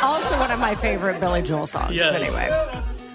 Also, 0.03 0.39
one 0.39 0.51
of 0.51 0.59
my 0.59 0.75
favorite 0.75 1.21
Billy 1.21 1.43
Joel 1.43 1.67
songs. 1.67 1.95
Yes. 1.95 2.15
Anyway. 2.15 2.49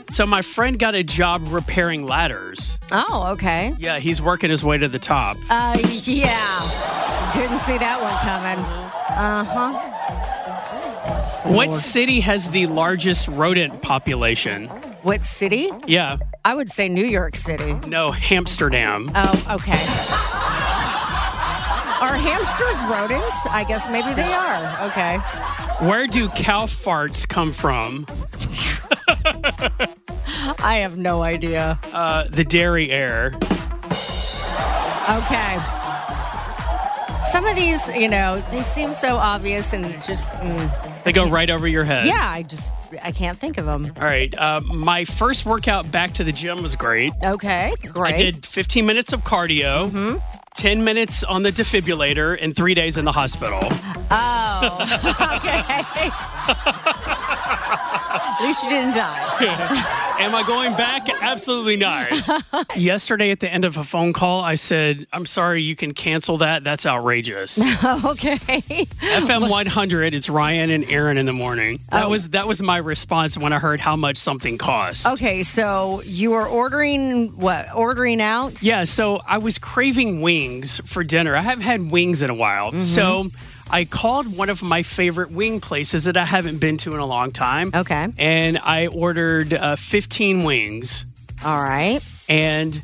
So 0.10 0.25
my 0.25 0.42
friend 0.42 0.80
got 0.80 0.96
a 0.96 1.04
job 1.04 1.42
repairing 1.48 2.06
ladders. 2.06 2.77
Oh, 2.92 3.32
okay. 3.34 3.74
Yeah, 3.77 4.00
he's 4.00 4.22
working 4.22 4.50
his 4.50 4.63
way 4.63 4.77
to 4.77 4.88
the 4.88 5.00
top. 5.00 5.36
Uh, 5.50 5.77
yeah. 6.06 7.34
Didn't 7.34 7.60
see 7.60 7.77
that 7.77 8.00
one 8.01 8.13
coming. 8.24 8.63
Uh 9.18 9.44
huh. 9.44 9.94
What 11.51 11.74
city 11.74 12.20
has 12.22 12.50
the 12.50 12.68
largest 12.68 13.27
rodent 13.30 13.82
population? 13.82 14.68
What 15.01 15.24
city? 15.24 15.72
Yeah, 15.86 16.18
I 16.48 16.56
would 16.56 16.72
say 16.72 16.88
New 16.88 17.06
York 17.06 17.36
City. 17.36 17.74
no, 17.89 18.13
Amsterdam. 18.32 19.12
Oh, 19.13 19.58
okay. 19.58 19.74
Are 22.00 22.16
hamsters 22.16 22.82
rodents? 22.86 23.46
I 23.48 23.66
guess 23.68 23.89
maybe 23.89 24.13
they 24.13 24.32
are. 24.32 24.88
Okay. 24.88 25.18
Where 25.86 26.08
do 26.08 26.30
cow 26.30 26.66
farts 26.66 27.27
come 27.27 27.51
from? 27.51 28.06
I 30.63 30.77
have 30.84 30.96
no 30.98 31.22
idea. 31.22 31.77
Uh, 31.92 32.30
the 32.30 32.46
dairy 32.46 32.92
air. 32.92 33.34
Okay. 35.10 35.76
Some 37.31 37.46
of 37.46 37.55
these, 37.55 37.88
you 37.89 38.07
know, 38.07 38.41
they 38.51 38.63
seem 38.63 38.96
so 38.96 39.17
obvious 39.17 39.74
and 39.74 39.86
it 39.86 40.01
just, 40.01 40.31
mm, 40.34 41.03
They 41.03 41.12
go 41.12 41.27
right 41.29 41.50
over 41.50 41.67
your 41.67 41.84
head. 41.84 42.05
yeah, 42.05 42.31
I 42.34 42.43
just, 42.43 42.74
I 43.03 43.12
can't 43.12 43.38
think 43.38 43.57
of 43.57 43.65
them. 43.65 43.86
All 43.98 44.03
right. 44.05 44.34
Uh, 44.38 44.62
my 44.62 45.03
first 45.03 45.46
workout 45.46 45.91
back 45.91 46.13
to 46.15 46.24
the 46.24 46.31
gym 46.31 46.63
was 46.63 46.75
great. 46.75 47.12
Okay, 47.24 47.74
great. 47.91 48.13
I 48.13 48.17
did 48.17 48.46
15 48.46 48.86
minutes 48.86 49.12
of 49.13 49.24
cardio, 49.24 49.91
10 50.57 50.83
minutes 50.83 51.23
on 51.23 51.43
the 51.43 51.51
defibrillator, 51.51 52.35
and 52.41 52.55
three 52.55 52.73
days 52.73 52.97
in 52.97 53.05
the 53.05 53.11
hospital. 53.11 53.59
Oh, 54.09 54.77
okay. 55.37 56.11
At 58.39 58.41
least 58.41 58.63
you 58.63 58.69
didn't 58.69 58.95
die. 58.95 59.23
Am 60.19 60.33
I 60.33 60.41
going 60.47 60.73
back? 60.73 61.09
Absolutely 61.21 61.77
not. 61.77 62.27
Yesterday, 62.75 63.29
at 63.29 63.39
the 63.39 63.53
end 63.53 63.65
of 63.65 63.77
a 63.77 63.83
phone 63.83 64.13
call, 64.13 64.41
I 64.41 64.55
said, 64.55 65.05
I'm 65.13 65.27
sorry, 65.27 65.61
you 65.61 65.75
can 65.75 65.93
cancel 65.93 66.37
that. 66.37 66.63
That's 66.63 66.87
outrageous. 66.87 67.59
okay. 68.05 68.37
FM 68.39 69.49
100, 69.49 70.15
it's 70.15 70.27
Ryan 70.27 70.71
and 70.71 70.85
Erin 70.85 71.17
in 71.17 71.27
the 71.27 71.33
morning. 71.33 71.79
That 71.91 72.05
oh. 72.05 72.09
was 72.09 72.29
that 72.29 72.47
was 72.47 72.63
my 72.63 72.77
response 72.77 73.37
when 73.37 73.53
I 73.53 73.59
heard 73.59 73.79
how 73.79 73.95
much 73.95 74.17
something 74.17 74.57
cost. 74.57 75.05
Okay, 75.07 75.43
so 75.43 76.01
you 76.03 76.31
were 76.31 76.47
ordering 76.47 77.37
what? 77.37 77.67
Ordering 77.75 78.19
out? 78.19 78.63
Yeah, 78.63 78.85
so 78.85 79.21
I 79.27 79.37
was 79.37 79.59
craving 79.59 80.21
wings 80.21 80.47
for 80.86 81.04
dinner. 81.04 81.36
I 81.36 81.42
haven't 81.42 81.63
had 81.63 81.92
wings 81.92 82.22
in 82.24 82.30
a 82.30 82.34
while. 82.34 82.72
Mm-hmm. 82.72 82.82
So 82.84 83.27
I 83.70 83.86
called 83.86 84.36
one 84.38 84.50
of 84.50 84.62
my 84.63 84.84
favorite 84.84 85.32
wing 85.32 85.60
places 85.60 86.06
that 86.06 86.18
I 86.18 86.25
haven't 86.25 86.60
been 86.60 86.77
to 86.77 86.92
in 86.94 87.00
a 87.00 87.06
long 87.06 87.32
time. 87.32 87.72
Okay. 87.74 88.08
And 88.18 88.58
I 88.58 88.88
ordered 88.88 89.54
uh, 89.54 89.75
15 89.75 90.44
wings. 90.44 91.06
All 91.46 91.62
right. 91.62 92.00
And 92.30 92.82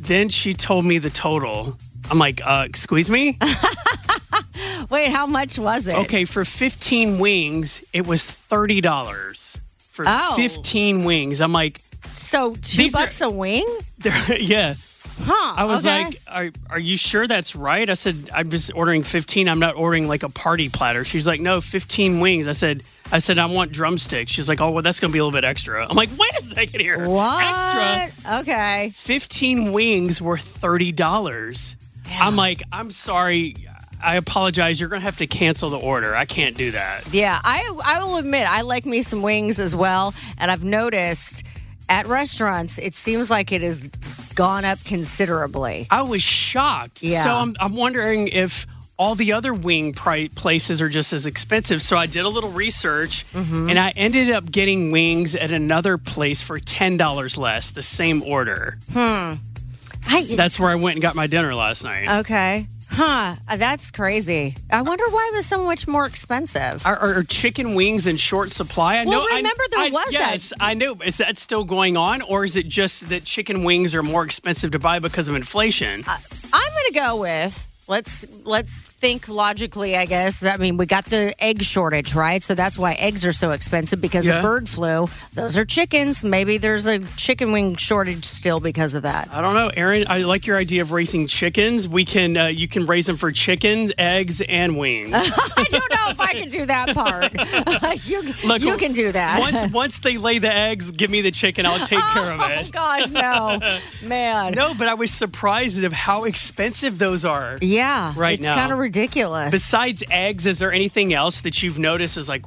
then 0.00 0.28
she 0.28 0.54
told 0.54 0.84
me 0.84 0.98
the 0.98 1.10
total. 1.10 1.76
I'm 2.10 2.18
like, 2.18 2.40
uh, 2.44 2.64
excuse 2.68 3.08
me? 3.10 3.38
Wait, 4.90 5.08
how 5.10 5.26
much 5.26 5.58
was 5.58 5.86
it? 5.86 5.94
Okay, 5.94 6.24
for 6.24 6.44
15 6.44 7.18
wings, 7.18 7.82
it 7.92 8.06
was 8.06 8.22
$30 8.24 9.58
for 9.90 10.04
Oh. 10.08 10.32
15 10.36 11.04
wings. 11.04 11.40
I'm 11.40 11.52
like, 11.52 11.80
So 12.14 12.54
two 12.54 12.78
These 12.78 12.94
are- 12.94 13.02
bucks 13.02 13.20
a 13.20 13.30
wing? 13.30 13.66
yeah, 14.38 14.74
Huh. 15.22 15.54
I 15.56 15.64
was 15.64 15.84
okay. 15.84 16.04
like, 16.04 16.20
are, 16.28 16.50
are 16.70 16.78
you 16.78 16.96
sure 16.96 17.26
that's 17.26 17.54
right? 17.54 17.88
I 17.88 17.94
said, 17.94 18.30
I'm 18.32 18.50
just 18.50 18.72
ordering 18.74 19.02
15. 19.02 19.48
I'm 19.48 19.58
not 19.58 19.76
ordering 19.76 20.08
like 20.08 20.22
a 20.22 20.28
party 20.28 20.68
platter. 20.68 21.04
She's 21.04 21.26
like, 21.26 21.40
no, 21.40 21.60
15 21.60 22.20
wings. 22.20 22.48
I 22.48 22.52
said, 22.52 22.82
I 23.12 23.18
said, 23.18 23.38
I 23.38 23.46
want 23.46 23.72
drumsticks. 23.72 24.32
She's 24.32 24.48
like, 24.48 24.60
oh, 24.60 24.70
well, 24.70 24.82
that's 24.82 25.00
going 25.00 25.10
to 25.10 25.12
be 25.12 25.18
a 25.18 25.24
little 25.24 25.36
bit 25.36 25.44
extra. 25.44 25.84
I'm 25.88 25.96
like, 25.96 26.10
wait 26.16 26.30
a 26.38 26.42
second 26.42 26.80
here. 26.80 27.08
what? 27.08 27.44
Extra. 27.44 28.38
Okay. 28.40 28.92
15 28.94 29.72
wings 29.72 30.22
were 30.22 30.36
$30. 30.36 31.76
I'm 32.18 32.36
like, 32.36 32.62
I'm 32.72 32.90
sorry. 32.90 33.54
I 34.02 34.16
apologize. 34.16 34.80
You're 34.80 34.88
going 34.88 35.00
to 35.00 35.04
have 35.04 35.18
to 35.18 35.26
cancel 35.26 35.70
the 35.70 35.78
order. 35.78 36.14
I 36.14 36.24
can't 36.24 36.56
do 36.56 36.70
that. 36.70 37.12
Yeah, 37.12 37.38
I 37.44 37.70
I 37.84 38.02
will 38.02 38.16
admit 38.16 38.48
I 38.48 38.62
like 38.62 38.86
me 38.86 39.02
some 39.02 39.22
wings 39.22 39.60
as 39.60 39.76
well, 39.76 40.14
and 40.38 40.50
I've 40.50 40.64
noticed 40.64 41.44
at 41.88 42.06
restaurants 42.06 42.78
it 42.78 42.94
seems 42.94 43.30
like 43.30 43.52
it 43.52 43.62
has 43.62 43.90
gone 44.40 44.64
up 44.64 44.78
considerably. 44.84 45.86
I 45.90 46.02
was 46.02 46.22
shocked. 46.22 47.02
Yeah. 47.02 47.22
So 47.24 47.30
I'm, 47.30 47.54
I'm 47.60 47.74
wondering 47.76 48.28
if 48.28 48.66
all 48.98 49.14
the 49.14 49.32
other 49.32 49.52
wing 49.54 49.92
pri- 49.92 50.28
places 50.34 50.80
are 50.82 50.88
just 50.88 51.12
as 51.12 51.26
expensive. 51.26 51.80
So 51.82 51.96
I 51.96 52.06
did 52.06 52.24
a 52.24 52.28
little 52.28 52.50
research 52.50 53.24
Mm-hmm. 53.32 53.68
and 53.70 53.78
I 53.78 53.90
ended 53.90 54.30
up 54.30 54.50
getting 54.50 54.90
wings 54.90 55.34
at 55.34 55.50
another 55.52 55.96
place 55.98 56.40
for 56.42 56.58
$10 56.58 57.38
less, 57.38 57.70
the 57.70 57.82
same 57.82 58.22
order. 58.22 58.78
I, 60.06 60.24
That's 60.34 60.58
where 60.58 60.70
I 60.70 60.74
went 60.76 60.96
and 60.96 61.02
got 61.02 61.14
my 61.14 61.26
dinner 61.26 61.54
last 61.54 61.84
night. 61.84 62.20
okay. 62.20 62.66
Huh. 62.90 63.36
Uh, 63.48 63.56
That's 63.56 63.90
crazy. 63.92 64.56
I 64.70 64.82
wonder 64.82 65.04
why 65.10 65.30
it 65.32 65.34
was 65.36 65.46
so 65.46 65.62
much 65.64 65.86
more 65.86 66.06
expensive. 66.06 66.84
Are, 66.84 66.96
are, 66.98 67.22
chicken 67.22 67.74
wings 67.76 68.06
in 68.08 68.16
short 68.16 68.50
supply? 68.50 68.96
I 68.96 69.04
Well, 69.04 69.20
know. 69.22 69.28
I- 69.32 69.36
remember 69.36 69.62
there 69.70 69.80
I, 69.80 69.90
was 69.90 70.12
that- 70.12 70.32
Yes, 70.32 70.52
I 70.58 70.74
know. 70.74 70.96
Is 71.04 71.18
that 71.18 71.38
still 71.38 71.62
going 71.64 71.96
on, 71.96 72.20
or 72.22 72.44
is 72.44 72.56
it 72.56 72.66
just 72.68 73.08
that 73.10 73.24
chicken 73.24 73.62
wings 73.62 73.94
are 73.94 74.02
more 74.02 74.24
expensive 74.24 74.72
to 74.72 74.78
buy 74.80 74.98
because 74.98 75.28
of 75.28 75.36
inflation? 75.36 76.02
I'm 76.06 76.72
going 76.72 76.86
to 76.88 76.92
go 76.94 77.20
with 77.20 77.68
let's 77.90 78.24
let's 78.44 78.86
think 78.86 79.28
logically. 79.28 79.96
I 79.96 80.06
guess. 80.06 80.44
I 80.46 80.56
mean, 80.56 80.76
we 80.78 80.86
got 80.86 81.04
the 81.06 81.34
egg 81.42 81.62
shortage, 81.62 82.14
right? 82.14 82.42
So 82.42 82.54
that's 82.54 82.78
why 82.78 82.92
eggs 82.94 83.26
are 83.26 83.32
so 83.32 83.50
expensive 83.50 84.00
because 84.00 84.26
Yeah. 84.26 84.36
of 84.36 84.42
bird 84.42 84.68
flu. 84.68 85.08
Those 85.34 85.58
are 85.58 85.64
chickens. 85.64 86.24
Maybe 86.24 86.56
there's 86.56 86.86
a 86.86 87.00
chicken 87.16 87.52
wing 87.52 87.76
shortage 87.76 88.24
still 88.24 88.60
because 88.60 88.94
of 88.94 89.02
that. 89.02 89.28
I 89.32 89.40
don't 89.42 89.54
know, 89.54 89.68
Erin. 89.74 90.06
I 90.08 90.18
like 90.22 90.46
your 90.46 90.56
idea 90.56 90.82
of 90.82 90.92
raising 90.92 91.26
chickens. 91.26 91.86
We 91.88 92.04
can 92.04 92.36
uh, 92.36 92.46
you 92.46 92.68
can 92.68 92.86
raise 92.86 93.06
them 93.06 93.16
for 93.16 93.32
chickens, 93.32 93.92
eggs, 93.98 94.40
and 94.40 94.78
wings. 94.78 95.12
I 95.56 95.64
don't 95.68 95.92
know 95.92 96.10
if 96.10 96.20
I 96.20 96.32
can 96.34 96.48
do 96.48 96.64
that 96.66 96.94
part. 96.94 97.32
you 98.08 98.22
Look, 98.44 98.62
you 98.62 98.76
can 98.76 98.92
do 98.92 99.10
that. 99.12 99.40
once 99.40 99.64
once 99.72 99.98
they 99.98 100.16
lay 100.16 100.38
the 100.38 100.52
eggs, 100.54 100.90
give 100.92 101.10
me 101.10 101.20
the 101.20 101.32
chicken. 101.32 101.66
I'll 101.66 101.84
take 101.84 101.98
care 102.14 102.30
of 102.30 102.40
it. 102.52 102.68
Oh 102.68 102.70
gosh, 102.70 103.10
no, 103.10 103.58
man. 104.06 104.52
No, 104.54 104.74
but 104.74 104.86
I 104.86 104.94
was 104.94 105.10
surprised 105.10 105.82
of 105.82 105.92
how 105.92 106.24
expensive 106.24 106.98
those 106.98 107.24
are. 107.24 107.58
Yeah, 107.60 107.79
Right 108.16 108.38
It's 108.40 108.48
now. 108.48 108.54
kind 108.54 108.72
of 108.72 108.78
ridiculous. 108.78 109.50
Besides 109.50 110.02
eggs, 110.10 110.46
is 110.46 110.58
there 110.58 110.72
anything 110.72 111.12
else 111.12 111.40
that 111.40 111.62
you've 111.62 111.78
noticed 111.78 112.16
is 112.16 112.28
like, 112.28 112.44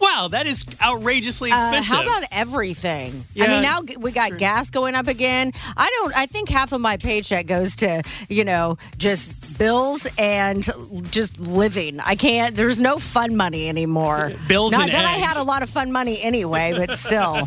wow, 0.00 0.28
that 0.30 0.46
is 0.46 0.64
outrageously 0.80 1.50
Uh, 1.50 1.56
expensive? 1.72 1.92
how 1.92 2.02
about 2.02 2.28
everything? 2.30 3.24
I 3.40 3.48
mean, 3.48 3.62
now 3.62 3.80
we 3.98 4.10
got 4.12 4.38
gas 4.38 4.70
going 4.70 4.94
up 4.94 5.08
again. 5.08 5.52
I 5.76 5.88
don't. 5.90 6.16
I 6.16 6.26
think 6.26 6.48
half 6.48 6.72
of 6.72 6.80
my 6.80 6.96
paycheck 6.96 7.46
goes 7.46 7.74
to 7.76 8.02
you 8.28 8.44
know 8.44 8.78
just 8.96 9.58
bills 9.58 10.06
and 10.16 10.62
just 11.10 11.40
living. 11.40 11.98
I 12.00 12.14
can't. 12.14 12.54
There's 12.54 12.80
no 12.80 12.98
fun 12.98 13.36
money 13.36 13.68
anymore. 13.68 14.32
Bills 14.46 14.72
Not 14.72 14.82
and 14.82 14.92
that 14.92 15.04
I 15.04 15.12
had 15.18 15.36
a 15.36 15.42
lot 15.42 15.62
of 15.62 15.68
fun 15.70 15.90
money 15.90 16.22
anyway, 16.22 16.74
but 16.76 16.96
still. 16.96 17.46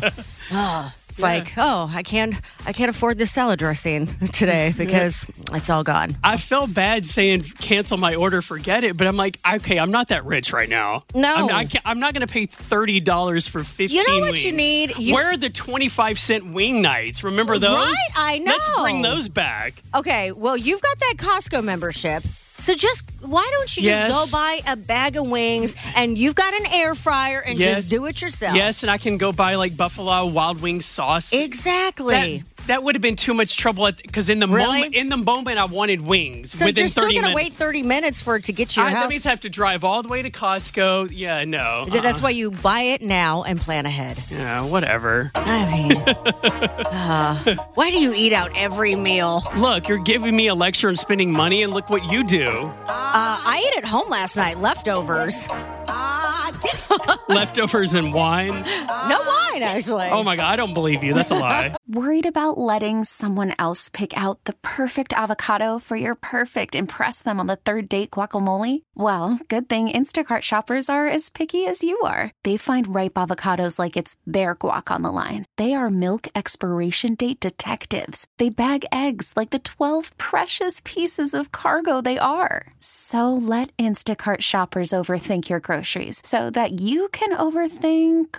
It's 1.12 1.20
like, 1.22 1.52
oh, 1.58 1.90
I 1.94 2.02
can't, 2.02 2.34
I 2.66 2.72
can't 2.72 2.88
afford 2.88 3.18
this 3.18 3.30
salad 3.30 3.58
dressing 3.58 4.06
today 4.32 4.72
because 4.78 5.26
it's 5.52 5.68
all 5.68 5.84
gone. 5.84 6.16
I 6.24 6.38
felt 6.38 6.72
bad 6.72 7.04
saying 7.06 7.42
cancel 7.42 7.98
my 7.98 8.14
order, 8.14 8.40
forget 8.40 8.82
it, 8.82 8.96
but 8.96 9.06
I'm 9.06 9.16
like, 9.16 9.38
okay, 9.46 9.78
I'm 9.78 9.90
not 9.90 10.08
that 10.08 10.24
rich 10.24 10.52
right 10.52 10.68
now. 10.68 11.02
No. 11.14 11.34
I'm, 11.34 11.50
I 11.54 11.64
can't, 11.66 11.86
I'm 11.86 12.00
not 12.00 12.14
going 12.14 12.26
to 12.26 12.32
pay 12.32 12.46
thirty 12.46 12.98
dollars 13.00 13.46
for 13.46 13.62
fifteen. 13.62 13.98
You 13.98 14.08
know 14.08 14.20
what 14.20 14.30
wings. 14.32 14.44
you 14.44 14.52
need? 14.52 14.98
You- 14.98 15.14
Where 15.14 15.28
are 15.30 15.36
the 15.36 15.50
twenty 15.50 15.88
five 15.88 16.18
cent 16.18 16.46
wing 16.52 16.80
nights? 16.80 17.22
Remember 17.22 17.58
those? 17.58 17.86
Right, 17.86 17.94
I 18.16 18.38
know. 18.38 18.50
Let's 18.52 18.80
bring 18.80 19.02
those 19.02 19.28
back. 19.28 19.74
Okay, 19.94 20.32
well, 20.32 20.56
you've 20.56 20.80
got 20.82 20.98
that 21.00 21.14
Costco 21.18 21.62
membership. 21.62 22.24
So 22.62 22.74
just 22.74 23.04
why 23.20 23.48
don't 23.56 23.76
you 23.76 23.82
Yes. 23.82 24.02
just 24.02 24.14
go 24.14 24.30
buy 24.38 24.60
a 24.68 24.76
bag 24.76 25.16
of 25.16 25.26
wings 25.26 25.74
and 25.96 26.16
you've 26.16 26.36
got 26.36 26.54
an 26.54 26.66
air 26.66 26.94
fryer 26.94 27.40
and 27.40 27.58
Yes. 27.58 27.78
just 27.78 27.90
do 27.90 28.06
it 28.06 28.22
yourself? 28.22 28.54
Yes, 28.54 28.84
and 28.84 28.90
I 28.90 28.98
can 28.98 29.18
go 29.18 29.32
buy 29.32 29.56
like 29.56 29.76
Buffalo 29.76 30.26
Wild 30.26 30.60
Wing 30.62 30.80
sauce. 30.80 31.32
Exactly. 31.32 32.38
That, 32.38 32.51
that 32.66 32.82
would 32.82 32.94
have 32.94 33.02
been 33.02 33.16
too 33.16 33.34
much 33.34 33.56
trouble 33.56 33.90
because 33.92 34.30
in 34.30 34.38
the 34.38 34.46
Really? 34.48 34.64
moment, 34.82 34.94
in 34.94 35.08
the 35.08 35.16
moment, 35.16 35.58
I 35.58 35.64
wanted 35.64 36.00
wings 36.02 36.52
so 36.52 36.66
you're 36.66 36.86
still 36.88 37.10
going 37.10 37.24
to 37.24 37.34
wait 37.34 37.52
30 37.52 37.82
minutes 37.82 38.22
for 38.22 38.36
it 38.36 38.44
to 38.44 38.52
get 38.52 38.70
to 38.70 38.80
your 38.80 38.88
I, 38.90 38.92
that 38.92 39.08
means 39.10 39.26
I 39.26 39.30
have 39.30 39.40
to 39.40 39.50
drive 39.50 39.84
all 39.84 40.02
the 40.02 40.08
way 40.08 40.22
to 40.22 40.30
Costco. 40.30 41.10
Yeah, 41.12 41.44
no. 41.44 41.86
Th- 41.88 42.02
That's 42.02 42.20
uh-uh. 42.20 42.24
why 42.24 42.30
you 42.30 42.50
buy 42.50 42.80
it 42.82 43.02
now 43.02 43.42
and 43.42 43.60
plan 43.60 43.86
ahead. 43.86 44.18
Yeah, 44.30 44.64
whatever. 44.64 45.30
I 45.34 45.88
mean, 45.88 45.98
uh, 46.02 47.56
why 47.74 47.90
do 47.90 47.98
you 47.98 48.12
eat 48.14 48.32
out 48.32 48.50
every 48.56 48.94
meal? 48.94 49.42
Look, 49.56 49.88
you're 49.88 49.98
giving 49.98 50.34
me 50.36 50.46
a 50.48 50.54
lecture 50.54 50.88
on 50.88 50.96
spending 50.96 51.32
money, 51.32 51.62
and 51.62 51.72
look 51.72 51.90
what 51.90 52.04
you 52.10 52.22
do. 52.24 52.46
Uh, 52.46 52.72
I 52.88 53.64
ate 53.72 53.78
at 53.78 53.88
home 53.88 54.08
last 54.10 54.36
night, 54.36 54.58
leftovers. 54.60 55.48
Leftovers 57.28 57.94
and 57.94 58.12
wine. 58.12 58.62
No 58.62 59.18
wine, 59.26 59.41
actually. 59.60 60.08
Oh 60.10 60.22
my 60.22 60.36
God, 60.36 60.52
I 60.52 60.56
don't 60.56 60.72
believe 60.72 61.04
you. 61.04 61.14
That's 61.14 61.30
a 61.30 61.34
lie. 61.34 61.76
Worried 61.88 62.26
about 62.26 62.56
letting 62.56 63.04
someone 63.04 63.54
else 63.58 63.88
pick 63.88 64.16
out 64.16 64.44
the 64.44 64.54
perfect 64.62 65.12
avocado 65.12 65.78
for 65.78 65.96
your 65.96 66.14
perfect 66.14 66.74
impress 66.74 67.20
them 67.22 67.40
on 67.40 67.48
the 67.48 67.56
third 67.56 67.88
date 67.88 68.12
guacamole? 68.12 68.82
Well, 68.94 69.40
good 69.48 69.68
thing 69.68 69.88
Instacart 69.88 70.42
shoppers 70.42 70.88
are 70.88 71.06
as 71.06 71.28
picky 71.28 71.66
as 71.66 71.82
you 71.82 71.98
are. 72.00 72.30
They 72.44 72.56
find 72.56 72.94
ripe 72.94 73.14
avocados 73.14 73.78
like 73.78 73.96
it's 73.96 74.16
their 74.26 74.54
guac 74.54 74.94
on 74.94 75.02
the 75.02 75.12
line. 75.12 75.44
They 75.58 75.74
are 75.74 75.90
milk 75.90 76.28
expiration 76.34 77.14
date 77.14 77.40
detectives. 77.40 78.26
They 78.38 78.48
bag 78.48 78.84
eggs 78.92 79.32
like 79.36 79.50
the 79.50 79.58
12 79.58 80.16
precious 80.16 80.80
pieces 80.84 81.34
of 81.34 81.52
cargo 81.52 82.00
they 82.00 82.18
are. 82.18 82.72
So 82.78 83.34
let 83.34 83.76
Instacart 83.76 84.40
shoppers 84.40 84.90
overthink 84.90 85.48
your 85.48 85.60
groceries 85.60 86.22
so 86.24 86.48
that 86.50 86.80
you 86.80 87.08
can 87.08 87.36
overthink 87.36 88.38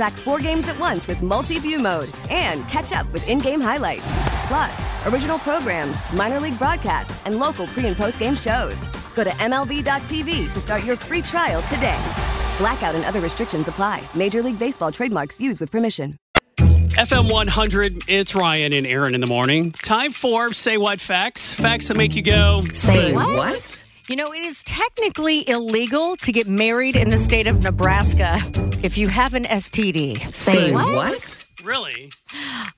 Track 0.00 0.14
four 0.14 0.38
games 0.38 0.66
at 0.66 0.80
once 0.80 1.06
with 1.06 1.20
multi 1.20 1.58
view 1.58 1.78
mode 1.78 2.08
and 2.30 2.66
catch 2.70 2.90
up 2.94 3.12
with 3.12 3.28
in 3.28 3.38
game 3.38 3.60
highlights. 3.60 4.06
Plus, 4.48 5.06
original 5.06 5.38
programs, 5.40 5.98
minor 6.14 6.40
league 6.40 6.58
broadcasts, 6.58 7.22
and 7.26 7.38
local 7.38 7.66
pre 7.66 7.84
and 7.84 7.94
post 7.94 8.18
game 8.18 8.34
shows. 8.34 8.78
Go 9.14 9.24
to 9.24 9.30
MLB.tv 9.30 10.50
to 10.54 10.58
start 10.58 10.84
your 10.84 10.96
free 10.96 11.20
trial 11.20 11.60
today. 11.68 12.00
Blackout 12.56 12.94
and 12.94 13.04
other 13.04 13.20
restrictions 13.20 13.68
apply. 13.68 14.02
Major 14.14 14.40
League 14.40 14.58
Baseball 14.58 14.90
trademarks 14.90 15.38
used 15.38 15.60
with 15.60 15.70
permission. 15.70 16.14
FM 16.56 17.30
100, 17.30 18.04
it's 18.08 18.34
Ryan 18.34 18.72
and 18.72 18.86
Erin 18.86 19.14
in 19.14 19.20
the 19.20 19.26
morning. 19.26 19.72
Time 19.72 20.12
for 20.12 20.54
Say 20.54 20.78
What 20.78 20.98
Facts. 20.98 21.52
Facts 21.52 21.88
that 21.88 21.98
make 21.98 22.16
you 22.16 22.22
go. 22.22 22.62
Say 22.72 23.12
what? 23.12 23.84
You 24.10 24.16
know, 24.16 24.32
it 24.32 24.44
is 24.44 24.64
technically 24.64 25.48
illegal 25.48 26.16
to 26.16 26.32
get 26.32 26.48
married 26.48 26.96
in 26.96 27.10
the 27.10 27.16
state 27.16 27.46
of 27.46 27.62
Nebraska 27.62 28.40
if 28.82 28.98
you 28.98 29.06
have 29.06 29.34
an 29.34 29.44
STD. 29.44 30.34
Say 30.34 30.72
what? 30.72 31.44
Really? 31.64 32.10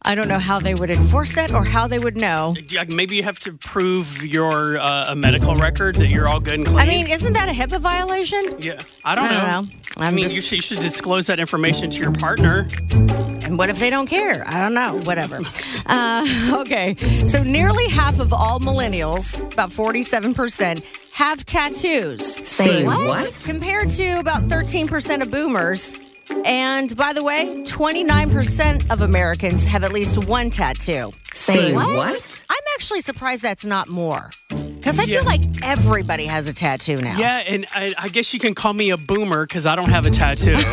I 0.02 0.14
don't 0.14 0.28
know 0.28 0.38
how 0.38 0.58
they 0.58 0.74
would 0.74 0.90
enforce 0.90 1.34
that 1.34 1.52
or 1.52 1.64
how 1.64 1.86
they 1.86 1.98
would 1.98 2.16
know. 2.16 2.54
Maybe 2.88 3.16
you 3.16 3.22
have 3.22 3.38
to 3.40 3.52
prove 3.52 4.24
your 4.24 4.78
uh, 4.78 5.06
a 5.08 5.16
medical 5.16 5.54
record 5.54 5.96
that 5.96 6.08
you're 6.08 6.28
all 6.28 6.40
good 6.40 6.54
and 6.54 6.66
clean. 6.66 6.78
I 6.78 6.86
mean, 6.86 7.08
isn't 7.08 7.32
that 7.34 7.48
a 7.48 7.52
HIPAA 7.52 7.80
violation? 7.80 8.56
yeah, 8.60 8.80
I 9.04 9.14
don't 9.14 9.24
I 9.26 9.30
know. 9.32 9.40
don't 9.40 9.68
know. 9.70 9.78
I 9.98 10.06
I'm 10.08 10.14
mean, 10.14 10.24
just- 10.24 10.34
you, 10.36 10.40
should, 10.42 10.56
you 10.56 10.62
should 10.62 10.80
disclose 10.80 11.26
that 11.28 11.38
information 11.38 11.90
to 11.90 11.98
your 11.98 12.12
partner. 12.12 12.68
And 12.92 13.58
what 13.58 13.68
if 13.68 13.78
they 13.78 13.90
don't 13.90 14.06
care? 14.06 14.44
I 14.48 14.60
don't 14.60 14.74
know. 14.74 15.00
Whatever. 15.04 15.40
uh, 15.86 16.58
okay. 16.60 16.94
So 17.26 17.42
nearly 17.42 17.88
half 17.88 18.18
of 18.20 18.32
all 18.32 18.60
millennials, 18.60 19.40
about 19.52 19.70
47%, 19.70 20.82
have 21.12 21.44
tattoos. 21.44 22.24
Say 22.48 22.84
what? 22.84 23.44
Compared 23.46 23.90
to 23.90 24.18
about 24.18 24.42
13% 24.44 25.22
of 25.22 25.30
boomers. 25.30 25.94
And 26.44 26.96
by 26.96 27.12
the 27.12 27.22
way, 27.22 27.46
29% 27.64 28.90
of 28.90 29.00
Americans 29.02 29.64
have 29.64 29.84
at 29.84 29.92
least 29.92 30.24
one 30.26 30.50
tattoo. 30.50 31.12
Say 31.32 31.72
what? 31.72 32.44
I'm 32.50 32.56
actually 32.74 33.00
surprised 33.00 33.42
that's 33.42 33.64
not 33.64 33.88
more. 33.88 34.30
Because 34.48 34.98
I 34.98 35.04
Yeah. 35.04 35.18
feel 35.20 35.24
like 35.26 35.40
everybody 35.62 36.26
has 36.26 36.48
a 36.48 36.52
tattoo 36.52 36.96
now. 37.00 37.16
Yeah, 37.16 37.42
and 37.46 37.66
I, 37.72 37.92
I 37.96 38.08
guess 38.08 38.34
you 38.34 38.40
can 38.40 38.54
call 38.54 38.72
me 38.74 38.90
a 38.90 38.96
boomer 38.96 39.46
because 39.46 39.64
I 39.64 39.76
don't 39.76 39.90
have 39.90 40.06
a 40.06 40.10
tattoo. 40.10 40.54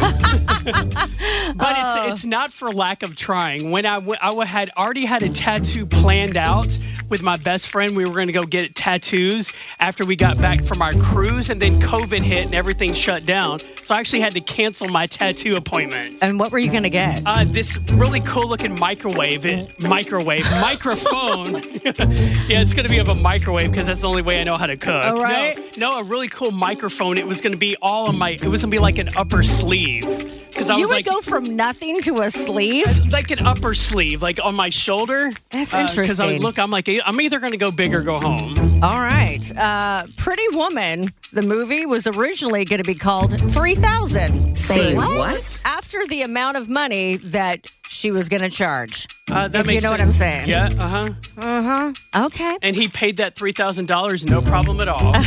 but 0.63 1.75
it's 1.77 1.95
oh. 1.95 2.07
it's 2.09 2.25
not 2.25 2.51
for 2.51 2.71
lack 2.71 3.03
of 3.03 3.15
trying. 3.15 3.69
When 3.71 3.85
I, 3.85 3.95
w- 3.95 4.17
I 4.21 4.29
w- 4.29 4.47
had 4.47 4.71
already 4.75 5.05
had 5.05 5.21
a 5.23 5.29
tattoo 5.29 5.85
planned 5.85 6.35
out 6.37 6.75
with 7.09 7.21
my 7.21 7.37
best 7.37 7.67
friend, 7.67 7.95
we 7.95 8.03
were 8.05 8.13
going 8.13 8.27
to 8.27 8.33
go 8.33 8.43
get 8.43 8.75
tattoos 8.75 9.53
after 9.79 10.05
we 10.05 10.15
got 10.15 10.39
back 10.41 10.63
from 10.65 10.81
our 10.81 10.93
cruise, 10.93 11.49
and 11.49 11.61
then 11.61 11.79
COVID 11.79 12.19
hit 12.19 12.45
and 12.45 12.55
everything 12.55 12.93
shut 12.95 13.25
down. 13.25 13.59
So 13.83 13.93
I 13.95 13.99
actually 13.99 14.21
had 14.21 14.33
to 14.33 14.41
cancel 14.41 14.89
my 14.89 15.05
tattoo 15.05 15.38
appointment. 15.55 16.17
And 16.21 16.39
what 16.39 16.51
were 16.51 16.59
you 16.59 16.71
going 16.71 16.83
to 16.83 16.89
get? 16.89 17.21
Uh, 17.25 17.45
this 17.45 17.77
really 17.91 18.19
cool 18.21 18.47
looking 18.47 18.77
microwave, 18.79 19.45
it, 19.45 19.79
microwave, 19.79 20.43
microphone. 20.61 21.53
yeah, 21.53 22.61
it's 22.61 22.73
going 22.73 22.85
to 22.85 22.89
be 22.89 22.99
of 22.99 23.09
a 23.09 23.15
microwave 23.15 23.71
because 23.71 23.87
that's 23.87 24.01
the 24.01 24.09
only 24.09 24.21
way 24.21 24.41
I 24.41 24.43
know 24.43 24.57
how 24.57 24.65
to 24.67 24.77
cook. 24.77 25.03
Oh, 25.05 25.21
right. 25.21 25.57
No, 25.77 25.91
no, 25.91 25.99
a 25.99 26.03
really 26.03 26.27
cool 26.27 26.51
microphone. 26.51 27.17
It 27.17 27.27
was 27.27 27.41
going 27.41 27.53
to 27.53 27.59
be 27.59 27.75
all 27.81 28.07
on 28.07 28.17
my, 28.17 28.31
it 28.31 28.45
was 28.47 28.61
going 28.61 28.71
to 28.71 28.75
be 28.75 28.79
like 28.79 28.97
an 28.97 29.09
upper 29.15 29.43
sleeve. 29.43 30.03
Because 30.49 30.69
I 30.69 30.75
you 30.75 30.81
was 30.81 30.89
would 30.89 30.95
like, 30.95 31.05
go 31.05 31.21
from 31.21 31.55
nothing 31.55 32.01
to 32.01 32.21
a 32.21 32.29
sleeve. 32.29 33.11
like 33.13 33.31
an 33.31 33.45
upper 33.45 33.73
sleeve, 33.73 34.21
like 34.21 34.39
on 34.43 34.55
my 34.55 34.69
shoulder. 34.69 35.31
That's 35.51 35.73
interesting. 35.73 36.03
Because 36.03 36.19
I 36.19 36.23
interesting. 36.25 36.41
look, 36.41 36.59
I'm 36.59 36.71
like, 36.71 36.89
I'm 37.05 37.21
either 37.21 37.39
going 37.39 37.51
to 37.51 37.57
go 37.57 37.71
big 37.71 37.95
or 37.95 38.01
go 38.01 38.17
home. 38.19 38.55
All 38.81 38.99
right. 39.01 39.41
Uh, 39.57 40.03
Pretty 40.15 40.47
Woman, 40.55 41.09
the 41.33 41.41
movie, 41.41 41.85
was 41.85 42.07
originally 42.07 42.63
going 42.63 42.81
to 42.81 42.87
be 42.87 42.95
called 42.95 43.37
3000 43.51 44.57
Say 44.57 44.95
what? 44.95 45.61
after 45.65 46.07
the 46.07 46.21
amount 46.21 46.55
of 46.55 46.69
money 46.69 47.17
that 47.17 47.69
she 47.89 48.11
was 48.11 48.29
going 48.29 48.41
to 48.41 48.49
charge. 48.49 49.05
Uh, 49.29 49.49
that 49.49 49.59
If 49.61 49.65
you 49.67 49.73
makes 49.73 49.83
know 49.83 49.91
what 49.91 49.99
sense. 49.99 50.07
I'm 50.21 50.45
saying. 50.45 50.47
Yeah, 50.49 50.69
uh 50.79 50.87
huh. 50.87 51.09
uh 51.39 51.91
huh. 52.13 52.25
Okay. 52.27 52.57
And 52.61 52.73
he 52.75 52.87
paid 52.87 53.17
that 53.17 53.35
$3,000, 53.35 54.29
no 54.29 54.41
problem 54.41 54.79
at 54.79 54.87
all. 54.87 55.13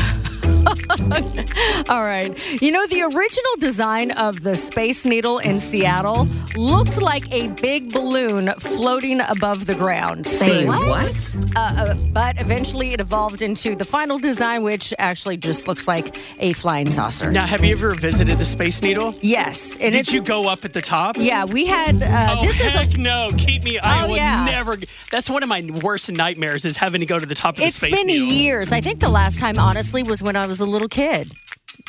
All 1.89 2.03
right. 2.03 2.33
You 2.63 2.71
know, 2.73 2.87
the 2.87 3.03
original 3.03 3.57
design 3.59 4.11
of 4.13 4.43
the 4.43 4.57
Space 4.57 5.05
Needle 5.05 5.39
in 5.39 5.59
Seattle 5.59 6.27
looked 6.57 7.01
like 7.01 7.31
a 7.33 7.49
big 7.49 7.93
balloon 7.93 8.53
floating 8.59 9.21
above 9.21 9.67
the 9.67 9.75
ground. 9.75 10.27
Say 10.27 10.67
what? 10.67 11.37
Uh, 11.57 11.59
uh, 11.59 11.95
but 12.13 12.41
eventually 12.41 12.93
it 12.93 13.01
evolved 13.01 13.43
into 13.43 13.75
the 13.75 13.85
final 13.85 14.19
design, 14.19 14.63
which 14.63 14.93
actually 14.99 15.37
just 15.37 15.67
looks 15.69 15.89
like 15.89 16.17
a 16.41 16.53
flying 16.55 16.89
saucer. 16.91 17.31
now, 17.31 17.47
have 17.47 17.65
you 17.65 17.73
ever 17.73 17.95
visited 17.95 18.39
the 18.39 18.45
Space 18.45 18.83
Needle? 18.83 19.15
Yes. 19.21 19.77
And 19.79 19.93
Did 19.93 20.11
you 20.13 20.23
go 20.23 20.49
up 20.49 20.65
at 20.65 20.73
the 20.73 20.83
top? 20.83 21.17
yeah, 21.19 21.45
we 21.45 21.67
had, 21.67 22.03
uh, 22.03 22.37
Oh, 22.39 22.43
this 22.45 22.61
is 22.61 22.75
a 22.75 22.79
heck 22.79 22.97
no! 22.97 23.31
Keep 23.37 23.65
me. 23.65 23.79
I 23.79 24.05
Oh, 24.05 24.09
will 24.09 24.17
yeah. 24.17 24.45
never. 24.45 24.77
That's 25.11 25.29
one 25.29 25.43
of 25.43 25.49
my 25.49 25.63
worst 25.83 26.11
nightmares 26.11 26.65
is 26.65 26.77
having 26.77 27.01
to 27.01 27.07
go 27.07 27.19
to 27.19 27.27
the 27.27 27.35
top 27.35 27.55
of 27.55 27.59
the 27.61 27.65
It's 27.67 27.77
space 27.77 27.95
been 27.97 28.07
needle. 28.07 28.27
years. 28.29 28.73
I 28.73 28.81
think 28.81 29.01
the 29.01 29.09
last 29.09 29.39
time, 29.39 29.59
honestly, 29.59 30.03
was 30.03 30.23
when 30.23 30.37
I 30.37 30.47
was 30.47 30.52
a 30.61 30.67
little 30.67 30.89
kid. 30.89 31.33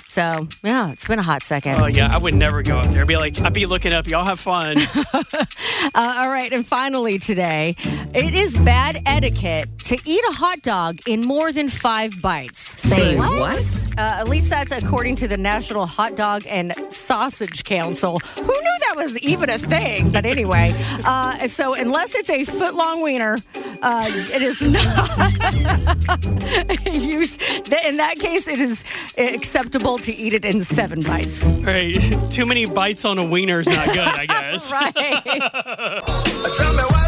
So, 0.08 0.48
yeah, 0.64 0.92
it's 0.92 1.08
been 1.08 1.18
a 1.18 1.24
hot 1.24 1.42
second. 1.44 1.82
Oh 1.82 1.88
yeah, 1.88 2.14
I 2.14 2.18
would 2.18 2.36
never 2.36 2.62
go 2.62 2.78
up 2.78 2.86
there. 2.88 3.02
I'd 3.02 3.08
be 3.08 3.18
like, 3.18 3.42
I'd 3.42 3.54
be 3.54 3.66
looking 3.66 3.94
up. 3.94 4.08
Y'all 4.08 4.26
have 4.26 4.40
fun. 4.40 4.78
Uh, 5.96 6.22
all 6.22 6.30
right, 6.30 6.52
and 6.54 6.66
finally 6.66 7.20
today, 7.20 7.76
it 8.16 8.34
is 8.34 8.58
bad 8.58 9.00
etiquette 9.06 9.68
to 9.86 9.98
eat 10.06 10.24
a 10.30 10.34
hot 10.34 10.62
dog 10.62 11.00
in 11.08 11.22
more 11.22 11.52
than 11.52 11.70
five 11.70 12.22
bites. 12.22 12.82
Say 12.82 13.16
what? 13.18 13.88
Uh, 13.98 14.02
at 14.02 14.28
least 14.30 14.50
that's 14.50 14.72
according 14.72 15.16
to 15.18 15.28
the 15.28 15.38
National 15.38 15.86
Hot 15.86 16.16
Dog 16.16 16.44
and 16.48 16.74
Sausage 16.92 17.64
Council. 17.64 18.20
Who 18.20 18.44
knew 18.44 18.78
that 18.80 18.94
was 18.96 19.18
even 19.20 19.50
a 19.50 19.58
thing? 19.58 20.10
But 20.12 20.26
anyway, 20.26 20.74
uh, 21.06 21.48
so 21.48 21.74
unless 21.74 22.16
it's 22.16 22.30
a 22.30 22.44
foot 22.46 22.76
long 22.76 23.02
wiener, 23.02 23.38
uh, 23.82 24.06
it 24.10 24.42
is 24.42 24.66
not. 24.68 25.10
used, 26.94 27.42
in 27.86 27.98
that 27.98 28.16
case, 28.20 28.48
it 28.48 28.62
is 28.62 28.84
acceptable 29.18 29.98
to 30.00 30.14
eat 30.14 30.34
it 30.34 30.46
in 30.46 30.62
seven 30.62 31.02
bites. 31.02 31.44
right? 31.62 31.96
Too 32.32 32.46
many 32.46 32.66
bites 32.66 33.06
on 33.06 33.18
a 33.18 33.24
wiener 33.24 33.60
is 33.60 33.68
not 33.68 33.88
good. 33.88 33.98
I 34.00 34.26
guess. 34.26 34.72
Right. 34.84 34.94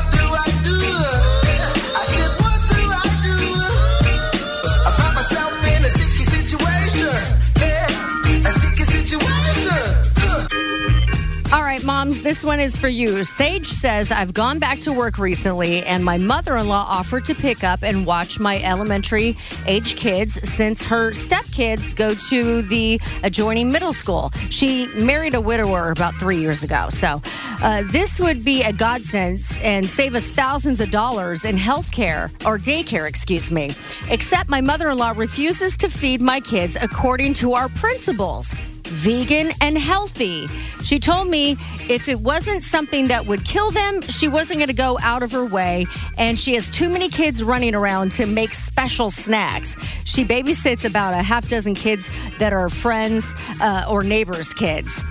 moms, 11.86 12.24
this 12.24 12.44
one 12.44 12.60
is 12.60 12.76
for 12.76 12.90
you. 12.90 13.24
Sage 13.24 13.68
says, 13.68 14.12
I've 14.12 14.34
gone 14.34 14.60
back 14.60 14.80
to 14.82 14.92
work 14.92 15.18
recently, 15.18 15.84
and 15.84 16.04
my 16.04 16.18
mother 16.18 16.58
in 16.58 16.68
law 16.68 16.86
offered 16.90 17.26
to 17.26 17.36
pick 17.36 17.64
up 17.64 17.84
and 17.84 18.06
watch 18.06 18.40
my 18.40 18.62
elementary 18.62 19.38
age 19.68 19.96
kids 19.96 20.40
since 20.50 20.84
her 20.86 21.12
stepkids 21.12 21.96
go 21.96 22.16
to 22.16 22.64
the 22.64 23.00
adjoining 23.24 23.72
middle 23.72 23.94
school. 23.94 24.32
She 24.50 24.88
married 24.96 25.36
a 25.36 25.42
widower 25.42 25.92
about 25.92 26.16
three 26.16 26.38
years 26.38 26.64
ago. 26.64 26.88
So, 26.90 27.22
uh, 27.62 27.84
this 27.86 28.20
would 28.20 28.44
be 28.44 28.64
a 28.64 28.74
godsend 28.74 29.40
and 29.62 29.88
save 29.88 30.16
us 30.16 30.30
thousands 30.30 30.82
of 30.82 30.92
dollars 30.92 31.46
in 31.46 31.58
health 31.58 31.92
care 31.92 32.32
or 32.46 32.58
daycare, 32.58 33.08
excuse 33.08 33.52
me. 33.52 33.72
Except 34.10 34.50
my 34.50 34.62
mother 34.62 34.90
in 34.90 34.98
law 34.98 35.14
refuses 35.16 35.78
to 35.78 35.90
feed 35.90 36.22
my 36.22 36.40
kids 36.40 36.78
according 36.82 37.34
to 37.36 37.54
our 37.54 37.70
principles 37.70 38.54
vegan 38.86 39.52
and 39.62 39.78
healthy. 39.78 40.48
She 40.84 41.00
told 41.00 41.28
me 41.28 41.58
if 41.90 42.08
it 42.08 42.20
wasn't 42.20 42.64
something 42.64 43.08
that 43.08 43.26
would 43.26 43.44
kill 43.44 43.72
them, 43.72 44.02
she 44.02 44.28
wasn't 44.28 44.60
going 44.60 44.68
to 44.68 44.74
go 44.74 44.98
out 45.02 45.24
of 45.24 45.32
her 45.32 45.46
way. 45.46 45.86
And 46.18 46.38
she 46.38 46.54
has 46.54 46.70
too 46.70 46.90
many 46.90 47.10
kids 47.10 47.44
running 47.44 47.76
around 47.76 48.12
to 48.14 48.26
make 48.26 48.54
special 48.54 49.10
snacks. 49.10 49.76
She 50.06 50.24
babysits 50.24 50.86
about 50.86 51.14
a 51.14 51.24
half 51.24 51.48
dozen 51.48 51.76
kids 51.76 52.10
that 52.38 52.54
are 52.54 52.70
friends 52.70 53.34
uh, 53.62 53.86
or 53.90 54.04
neighbors' 54.04 54.54
kids. 54.54 55.04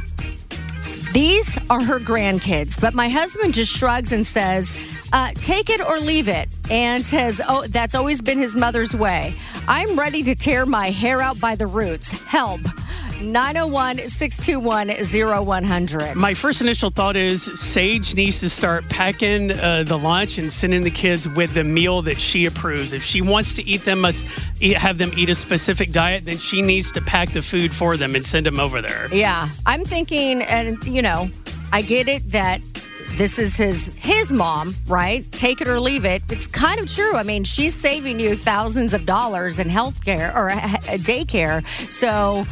These 1.13 1.57
are 1.71 1.81
her 1.81 2.01
grandkids, 2.01 2.81
but 2.81 2.93
my 2.93 3.09
husband 3.09 3.55
just 3.55 3.73
shrugs 3.73 4.11
and 4.11 4.27
says, 4.27 4.75
uh, 5.13 5.31
"Take 5.35 5.71
it 5.71 5.81
or 5.81 6.01
leave 6.01 6.29
it," 6.29 6.49
and 6.69 7.07
has 7.07 7.41
oh, 7.49 7.69
that's 7.69 7.95
always 7.95 8.21
been 8.21 8.39
his 8.39 8.57
mother's 8.57 8.97
way. 8.97 9.37
I'm 9.69 9.97
ready 9.97 10.25
to 10.25 10.35
tear 10.35 10.67
my 10.67 10.91
hair 10.91 11.23
out 11.23 11.39
by 11.39 11.55
the 11.55 11.69
roots. 11.69 12.09
Help! 12.11 12.63
901-621-0100. 13.21 16.15
My 16.15 16.35
first 16.35 16.61
initial 16.61 16.91
thought 16.91 17.17
is 17.17 17.45
Sage 17.55 18.15
needs 18.15 18.41
to 18.41 18.51
start 18.51 18.89
packing 18.89 19.53
uh, 19.53 19.83
the 19.85 19.99
lunch 19.99 20.39
and 20.39 20.53
sending 20.53 20.83
the 20.83 20.91
kids 20.91 21.29
with 21.29 21.55
the 21.55 21.65
meal 21.65 22.03
that 22.03 22.21
she 22.21 22.47
approves. 22.47 22.93
If 22.93 23.03
she 23.03 23.21
wants 23.21 23.55
to 23.55 23.65
eat 23.65 23.85
them, 23.85 24.01
must 24.01 24.27
eat, 24.61 24.77
have 24.77 24.99
them 24.99 25.13
eat 25.17 25.31
a 25.31 25.35
specific 25.35 25.91
diet, 25.93 26.25
then 26.25 26.39
she 26.39 26.63
needs 26.63 26.93
to 26.93 27.01
pack 27.01 27.31
the 27.31 27.43
food 27.43 27.75
for 27.75 27.97
them 27.97 28.15
and 28.15 28.27
send 28.27 28.47
them 28.47 28.61
over 28.61 28.81
there. 28.83 29.09
Yeah, 29.13 29.49
I'm 29.67 29.85
thinking, 29.85 30.43
and 30.43 30.83
you 30.85 31.03
know, 31.03 31.31
I 31.73 31.83
get 31.83 32.09
it 32.09 32.31
that 32.33 32.61
this 33.17 33.39
is 33.39 33.57
his 33.57 33.87
his 33.97 34.33
mom, 34.33 34.75
right? 34.87 35.31
Take 35.33 35.61
it 35.61 35.69
or 35.69 35.79
leave 35.79 36.05
it. 36.05 36.23
It's 36.31 36.47
kind 36.47 36.81
of 36.81 36.93
true. 36.93 37.15
I 37.15 37.23
mean, 37.23 37.45
she's 37.45 37.75
saving 37.75 38.19
you 38.19 38.37
thousands 38.37 38.93
of 38.93 39.07
dollars 39.07 39.59
in 39.59 39.69
health 39.69 40.05
care 40.05 40.37
or 40.37 40.51
daycare. 40.51 41.65
So, 41.93 42.45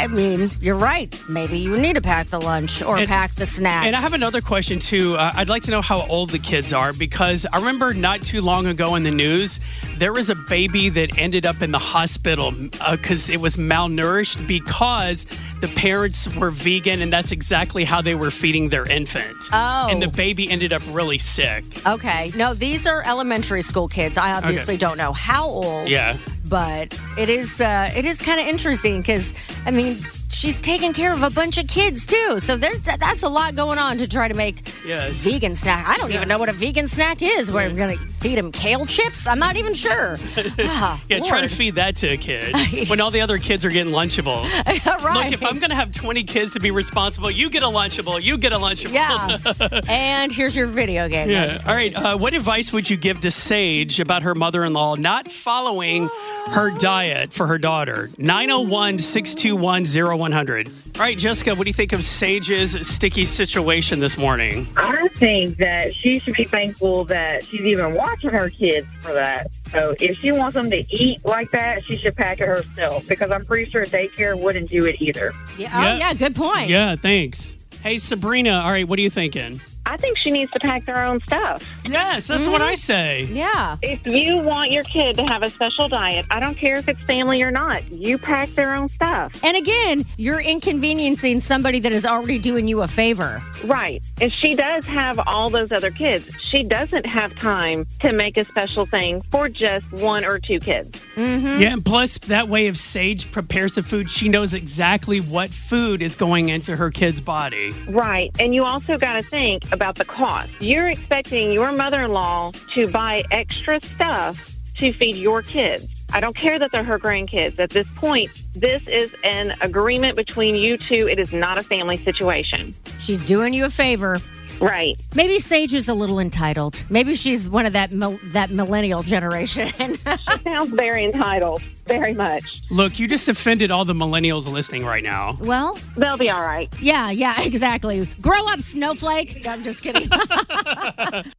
I 0.00 0.06
mean, 0.06 0.48
you're 0.62 0.76
right. 0.76 1.14
Maybe 1.28 1.58
you 1.58 1.76
need 1.76 1.94
to 1.94 2.00
pack 2.00 2.28
the 2.28 2.40
lunch 2.40 2.80
or 2.82 2.96
And- 2.96 3.06
pack 3.08 3.34
the 3.34 3.44
snacks. 3.44 3.86
And 3.86 3.94
I 3.94 4.00
have 4.00 4.14
another 4.14 4.40
question 4.40 4.78
too. 4.78 5.16
Uh, 5.16 5.30
I'd 5.34 5.50
like 5.50 5.62
to 5.64 5.70
know 5.70 5.82
how 5.82 6.06
old 6.06 6.30
the 6.30 6.38
kids 6.38 6.72
are 6.72 6.92
because 6.94 7.46
I 7.52 7.58
remember 7.58 7.92
not 7.92 8.22
too 8.22 8.40
long 8.40 8.66
ago 8.66 8.94
in 8.94 9.02
the 9.02 9.10
news 9.10 9.60
there 9.98 10.14
was 10.14 10.30
a 10.30 10.34
baby 10.34 10.88
that 10.88 11.18
ended 11.18 11.44
up 11.44 11.60
in 11.60 11.72
the 11.72 11.78
hospital 11.78 12.52
because 12.90 13.28
it 13.28 13.38
was 13.38 13.58
malnourished 13.58 14.46
because 14.46 15.26
the 15.60 15.68
parents 15.76 16.26
were 16.36 16.50
vegan 16.50 17.02
and 17.02 17.12
that's 17.12 17.32
exactly 17.32 17.84
how 17.84 18.00
they 18.00 18.14
were 18.14 18.30
feeding 18.30 18.70
their 18.70 18.88
infant. 18.90 19.36
Oh. 19.52 19.88
And 19.90 20.00
the 20.02 20.08
baby 20.08 20.50
ended 20.50 20.72
up 20.72 20.80
really 20.90 21.18
sick. 21.18 21.64
Okay. 21.86 22.32
No, 22.34 22.54
these 22.54 22.86
are 22.86 23.02
elementary 23.06 23.60
school 23.60 23.88
kids. 23.88 24.16
I 24.16 24.32
obviously 24.32 24.78
don't 24.78 24.96
know 24.96 25.12
how 25.12 25.46
old. 25.46 25.90
Yeah. 25.90 26.16
But 26.50 26.98
it 27.16 27.28
is 27.28 27.60
uh, 27.60 27.90
it 27.96 28.04
is 28.04 28.20
kind 28.20 28.40
of 28.40 28.46
interesting 28.46 29.00
because 29.00 29.34
I 29.64 29.70
mean 29.70 29.96
she's 30.30 30.60
taking 30.62 30.92
care 30.92 31.12
of 31.12 31.22
a 31.22 31.30
bunch 31.30 31.58
of 31.58 31.66
kids 31.68 32.06
too. 32.06 32.38
So 32.40 32.56
there's 32.56 32.80
that, 32.82 33.00
that's 33.00 33.22
a 33.22 33.28
lot 33.28 33.54
going 33.54 33.78
on 33.78 33.98
to 33.98 34.08
try 34.08 34.28
to 34.28 34.34
make 34.34 34.72
Yes. 34.86 35.16
vegan 35.16 35.54
snack. 35.56 35.86
I 35.88 35.96
don't 35.98 36.10
Yeah. 36.10 36.16
even 36.18 36.28
know 36.28 36.38
what 36.38 36.48
a 36.48 36.52
vegan 36.52 36.88
snack 36.88 37.18
is. 37.20 37.50
We're 37.52 37.70
gonna 37.70 37.96
feed 38.20 38.36
them 38.38 38.52
kale 38.52 38.86
chips. 38.86 39.26
I'm 39.26 39.38
not 39.38 39.56
even 39.56 39.74
sure. 39.74 40.16
Ah, 40.60 41.00
Yeah, 41.08 41.20
try 41.20 41.40
to 41.40 41.48
feed 41.48 41.74
that 41.76 41.96
to 41.96 42.08
a 42.08 42.16
kid 42.16 42.54
when 42.88 43.00
all 43.00 43.10
the 43.10 43.20
other 43.20 43.38
kids 43.38 43.64
are 43.64 43.70
getting 43.70 43.92
Lunchables. 43.92 44.50
right. 45.04 45.14
Look, 45.24 45.32
if 45.32 45.44
I'm 45.44 45.58
going 45.58 45.70
to 45.70 45.76
have 45.76 45.92
20 45.92 46.24
kids 46.24 46.52
to 46.52 46.60
be 46.60 46.70
responsible, 46.70 47.30
you 47.30 47.50
get 47.50 47.62
a 47.62 47.66
Lunchable, 47.66 48.22
you 48.22 48.38
get 48.38 48.52
a 48.52 48.58
Lunchable. 48.58 48.92
yeah. 48.92 49.80
and 49.88 50.32
here's 50.32 50.54
your 50.56 50.66
video 50.66 51.08
game. 51.08 51.28
Yeah. 51.30 51.58
All 51.66 51.74
right. 51.74 51.94
Uh, 51.94 52.16
what 52.16 52.34
advice 52.34 52.72
would 52.72 52.88
you 52.88 52.96
give 52.96 53.20
to 53.22 53.30
Sage 53.30 54.00
about 54.00 54.22
her 54.22 54.34
mother 54.34 54.64
in 54.64 54.72
law 54.72 54.94
not 54.94 55.30
following 55.30 56.08
her 56.48 56.76
diet 56.78 57.32
for 57.32 57.46
her 57.46 57.58
daughter? 57.58 58.10
901 58.18 58.98
621 58.98 59.84
0100. 60.20 60.68
All 60.68 61.00
right, 61.00 61.18
Jessica, 61.18 61.54
what 61.54 61.64
do 61.64 61.70
you 61.70 61.74
think 61.74 61.92
of 61.92 62.04
Sage's 62.04 62.86
sticky 62.86 63.24
situation 63.24 63.98
this 63.98 64.16
morning? 64.16 64.68
I 64.76 65.08
think 65.08 65.56
that 65.56 65.94
she 65.94 66.18
should 66.20 66.34
be 66.34 66.44
thankful 66.44 67.04
that 67.06 67.44
she's 67.44 67.64
even 67.64 67.94
watching 67.94 68.20
watching 68.20 68.38
her 68.38 68.50
kids 68.50 68.86
for 69.00 69.12
that. 69.12 69.48
So 69.70 69.94
if 70.00 70.18
she 70.18 70.32
wants 70.32 70.54
them 70.54 70.70
to 70.70 70.84
eat 70.90 71.24
like 71.24 71.50
that, 71.52 71.84
she 71.84 71.96
should 71.96 72.16
pack 72.16 72.40
it 72.40 72.46
herself 72.46 73.06
because 73.08 73.30
I'm 73.30 73.44
pretty 73.44 73.70
sure 73.70 73.84
daycare 73.84 74.40
wouldn't 74.40 74.70
do 74.70 74.86
it 74.86 75.00
either. 75.00 75.32
Yeah. 75.56 75.70
Oh, 75.72 75.96
yeah. 75.96 76.14
Good 76.14 76.36
point. 76.36 76.68
Yeah, 76.68 76.96
thanks. 76.96 77.56
Hey, 77.82 77.98
Sabrina, 77.98 78.60
all 78.60 78.70
right, 78.70 78.86
what 78.86 78.98
are 78.98 79.02
you 79.02 79.10
thinking? 79.10 79.60
I 79.86 79.96
think 79.96 80.18
she 80.18 80.30
needs 80.30 80.50
to 80.52 80.60
pack 80.60 80.84
their 80.84 81.04
own 81.04 81.20
stuff. 81.20 81.66
Yes, 81.84 82.26
that's 82.26 82.46
what 82.46 82.62
I 82.62 82.74
say. 82.74 83.22
Yeah. 83.24 83.76
If 83.82 84.06
you 84.06 84.38
want 84.38 84.70
your 84.70 84.84
kid 84.84 85.16
to 85.16 85.24
have 85.24 85.42
a 85.42 85.50
special 85.50 85.88
diet, 85.88 86.26
I 86.30 86.40
don't 86.40 86.56
care 86.56 86.76
if 86.76 86.88
it's 86.88 87.00
family 87.00 87.42
or 87.42 87.50
not, 87.50 87.90
you 87.90 88.18
pack 88.18 88.48
their 88.50 88.74
own 88.74 88.88
stuff. 88.88 89.32
And 89.42 89.56
again, 89.56 90.04
you're 90.16 90.40
inconveniencing 90.40 91.40
somebody 91.40 91.80
that 91.80 91.92
is 91.92 92.06
already 92.06 92.38
doing 92.38 92.68
you 92.68 92.82
a 92.82 92.88
favor. 92.88 93.42
Right. 93.64 94.02
If 94.20 94.32
she 94.32 94.54
does 94.54 94.86
have 94.86 95.18
all 95.26 95.50
those 95.50 95.72
other 95.72 95.90
kids, 95.90 96.40
she 96.40 96.62
doesn't 96.62 97.06
have 97.06 97.34
time 97.36 97.86
to 98.00 98.12
make 98.12 98.36
a 98.36 98.44
special 98.44 98.86
thing 98.86 99.22
for 99.22 99.48
just 99.48 99.90
one 99.92 100.24
or 100.24 100.38
two 100.38 100.60
kids. 100.60 100.90
Mm-hmm. 101.16 101.60
Yeah, 101.60 101.72
and 101.72 101.84
plus 101.84 102.18
that 102.18 102.48
way 102.48 102.66
if 102.66 102.76
Sage 102.76 103.32
prepares 103.32 103.74
the 103.74 103.82
food, 103.82 104.10
she 104.10 104.28
knows 104.28 104.54
exactly 104.54 105.20
what 105.20 105.50
food 105.50 106.02
is 106.02 106.14
going 106.14 106.48
into 106.50 106.76
her 106.76 106.90
kid's 106.90 107.20
body. 107.20 107.72
Right. 107.88 108.30
And 108.38 108.54
you 108.54 108.64
also 108.64 108.98
got 108.98 109.14
to 109.14 109.22
think 109.22 109.69
about 109.72 109.96
the 109.96 110.04
cost. 110.04 110.60
You're 110.60 110.88
expecting 110.88 111.52
your 111.52 111.72
mother 111.72 112.02
in 112.02 112.12
law 112.12 112.52
to 112.74 112.86
buy 112.88 113.24
extra 113.30 113.80
stuff 113.82 114.56
to 114.76 114.92
feed 114.92 115.16
your 115.16 115.42
kids. 115.42 115.86
I 116.12 116.20
don't 116.20 116.36
care 116.36 116.58
that 116.58 116.72
they're 116.72 116.82
her 116.82 116.98
grandkids. 116.98 117.58
At 117.58 117.70
this 117.70 117.86
point, 117.94 118.30
this 118.54 118.82
is 118.88 119.14
an 119.22 119.54
agreement 119.60 120.16
between 120.16 120.56
you 120.56 120.76
two. 120.76 121.08
It 121.08 121.18
is 121.18 121.32
not 121.32 121.58
a 121.58 121.62
family 121.62 122.02
situation. 122.04 122.74
She's 122.98 123.24
doing 123.24 123.54
you 123.54 123.64
a 123.64 123.70
favor. 123.70 124.20
Right. 124.60 125.00
Maybe 125.14 125.38
Sage 125.38 125.74
is 125.74 125.88
a 125.88 125.94
little 125.94 126.18
entitled. 126.18 126.82
Maybe 126.90 127.14
she's 127.14 127.48
one 127.48 127.64
of 127.66 127.72
that 127.72 127.92
mil- 127.92 128.18
that 128.32 128.50
millennial 128.50 129.02
generation. 129.02 129.68
Sounds 130.44 130.70
very 130.72 131.04
entitled. 131.04 131.62
Very 131.86 132.14
much. 132.14 132.62
Look, 132.70 132.98
you 132.98 133.08
just 133.08 133.28
offended 133.28 133.70
all 133.70 133.84
the 133.84 133.94
millennials 133.94 134.46
listening 134.50 134.84
right 134.84 135.02
now. 135.02 135.36
well, 135.40 135.78
They'll 135.96 136.16
be 136.18 136.30
all 136.30 136.42
right. 136.44 136.68
yeah, 136.80 137.10
yeah, 137.10 137.42
exactly. 137.44 138.06
Grow 138.20 138.46
up, 138.48 138.60
snowflake. 138.60 139.46
I'm 139.48 139.62
just 139.64 139.82
kidding. 139.82 140.08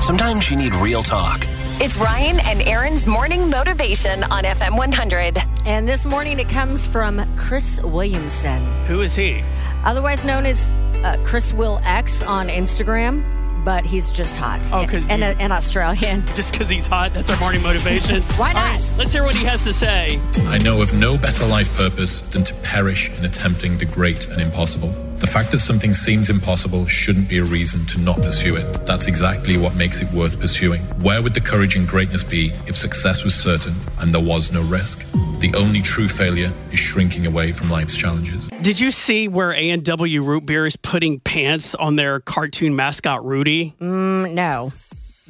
Sometimes 0.00 0.50
you 0.50 0.56
need 0.56 0.74
real 0.76 1.02
talk. 1.02 1.44
It's 1.80 1.96
Ryan 1.96 2.38
and 2.44 2.62
Erin's 2.68 3.06
morning 3.06 3.48
motivation 3.48 4.24
on 4.24 4.44
FM 4.44 4.76
100. 4.76 5.38
and 5.64 5.88
this 5.88 6.04
morning 6.06 6.38
it 6.38 6.48
comes 6.48 6.86
from 6.86 7.24
Chris 7.36 7.80
Williamson, 7.82 8.62
Who 8.86 9.00
is 9.02 9.14
he? 9.14 9.42
Otherwise 9.84 10.24
known 10.24 10.46
as 10.46 10.70
uh, 11.04 11.16
Chris 11.24 11.52
Will 11.52 11.80
X 11.84 12.22
on 12.22 12.48
Instagram, 12.48 13.24
but 13.64 13.84
he's 13.86 14.10
just 14.10 14.36
hot. 14.36 14.60
Oh, 14.72 14.84
'cause 14.86 14.94
and, 15.08 15.20
you- 15.20 15.26
and, 15.26 15.40
and 15.40 15.52
Australian. 15.52 16.24
Just 16.34 16.52
because 16.52 16.68
he's 16.68 16.86
hot, 16.88 17.14
that's 17.14 17.30
our 17.30 17.38
morning 17.38 17.62
motivation. 17.62 18.20
Why 18.36 18.52
not? 18.52 18.62
right, 18.80 18.90
let's 18.98 19.12
hear 19.12 19.22
what 19.22 19.34
he 19.36 19.44
has 19.44 19.62
to 19.64 19.72
say. 19.72 20.20
I 20.46 20.58
know 20.58 20.82
of 20.82 20.92
no 20.92 21.16
better 21.16 21.46
life 21.46 21.72
purpose 21.76 22.22
than 22.22 22.42
to 22.44 22.54
perish 22.62 23.10
in 23.16 23.24
attempting 23.24 23.78
the 23.78 23.84
great 23.84 24.26
and 24.28 24.40
impossible. 24.40 24.92
The 25.22 25.28
fact 25.28 25.52
that 25.52 25.60
something 25.60 25.94
seems 25.94 26.30
impossible 26.30 26.84
shouldn't 26.88 27.28
be 27.28 27.38
a 27.38 27.44
reason 27.44 27.86
to 27.86 28.00
not 28.00 28.16
pursue 28.16 28.56
it. 28.56 28.84
That's 28.84 29.06
exactly 29.06 29.56
what 29.56 29.76
makes 29.76 30.02
it 30.02 30.12
worth 30.12 30.40
pursuing. 30.40 30.82
Where 31.00 31.22
would 31.22 31.32
the 31.32 31.40
courage 31.40 31.76
and 31.76 31.86
greatness 31.86 32.24
be 32.24 32.50
if 32.66 32.74
success 32.74 33.22
was 33.22 33.32
certain 33.32 33.76
and 34.00 34.12
there 34.12 34.20
was 34.20 34.52
no 34.52 34.62
risk? 34.62 35.06
The 35.38 35.52
only 35.56 35.80
true 35.80 36.08
failure 36.08 36.52
is 36.72 36.80
shrinking 36.80 37.24
away 37.24 37.52
from 37.52 37.70
life's 37.70 37.96
challenges. 37.96 38.48
Did 38.62 38.80
you 38.80 38.90
see 38.90 39.28
where 39.28 39.52
A&W 39.52 40.22
Root 40.22 40.44
Beer 40.44 40.66
is 40.66 40.74
putting 40.74 41.20
pants 41.20 41.76
on 41.76 41.94
their 41.94 42.18
cartoon 42.18 42.74
mascot 42.74 43.24
Rudy? 43.24 43.76
Mm, 43.80 44.34
no. 44.34 44.72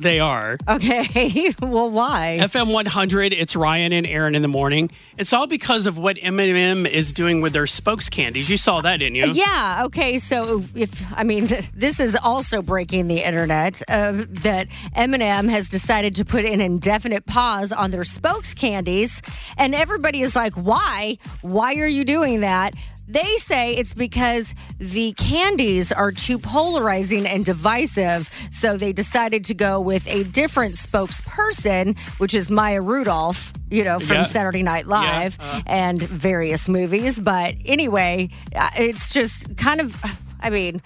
They 0.03 0.19
are. 0.19 0.59
Okay. 0.69 1.55
well, 1.63 1.91
why? 1.91 2.39
FM 2.41 2.73
100, 2.73 3.33
it's 3.33 3.55
Ryan 3.55 3.93
and 3.93 4.07
Erin 4.07 4.35
in 4.35 4.43
the 4.43 4.49
morning. 4.49 4.91
It's 5.17 5.33
all 5.33 5.47
because 5.47 5.87
of 5.87 5.97
what 5.97 6.19
M&M 6.21 6.87
is 6.87 7.13
doing 7.13 7.41
with 7.41 7.53
their 7.53 7.69
spokes 7.69 8.11
candies. 8.11 8.51
You 8.51 8.57
saw 8.57 8.81
that, 8.81 8.99
didn't 8.99 9.15
you? 9.15 9.27
Yeah. 9.27 9.85
Okay. 9.87 10.19
So 10.19 10.63
if 10.75 11.03
I 11.13 11.23
mean 11.23 11.49
this 11.75 12.01
is 12.01 12.17
also 12.17 12.63
breaking 12.63 13.07
the 13.07 13.27
internet 13.27 13.81
uh, 13.89 14.25
that 14.29 14.69
M&M 14.97 15.49
has 15.49 15.69
decided 15.69 16.17
to 16.17 16.25
put 16.25 16.45
an 16.45 16.61
indefinite 16.61 17.25
pause 17.25 17.71
on 17.71 17.93
their 17.93 18.05
spokes 18.05 18.55
candies, 18.55 19.23
and 19.57 19.75
everybody 19.75 20.23
is 20.23 20.35
like, 20.35 20.55
"Why? 20.55 21.19
Why 21.43 21.75
are 21.75 21.87
you 21.87 22.05
doing 22.05 22.41
that?" 22.41 22.75
They 23.09 23.37
say 23.37 23.77
it's 23.77 23.95
because 23.95 24.55
the 24.79 25.13
candies 25.13 25.93
are 25.93 26.13
too 26.13 26.39
polarizing 26.39 27.27
and 27.27 27.45
divisive, 27.45 28.31
so 28.51 28.77
they 28.77 28.93
decided 28.93 29.45
to 29.47 29.55
go 29.55 29.81
with 29.81 30.07
a 30.09 30.25
different 30.25 30.77
spokesperson, 30.77 31.99
which 32.19 32.33
is 32.35 32.51
Maya 32.51 32.81
Rudolph, 32.81 33.53
you 33.71 33.85
know, 33.85 33.99
from 33.99 34.17
Yeah. 34.17 34.25
Saturday 34.25 34.63
Night 34.63 34.87
Live 34.87 35.39
and 35.67 36.01
various 36.01 36.69
movies. 36.69 37.19
But 37.21 37.57
anyway, 37.67 38.31
uh, 38.55 38.71
it's 38.79 39.13
just 39.13 39.57
kind 39.57 39.81
of, 39.81 39.97
I 40.41 40.51
mean, 40.51 40.81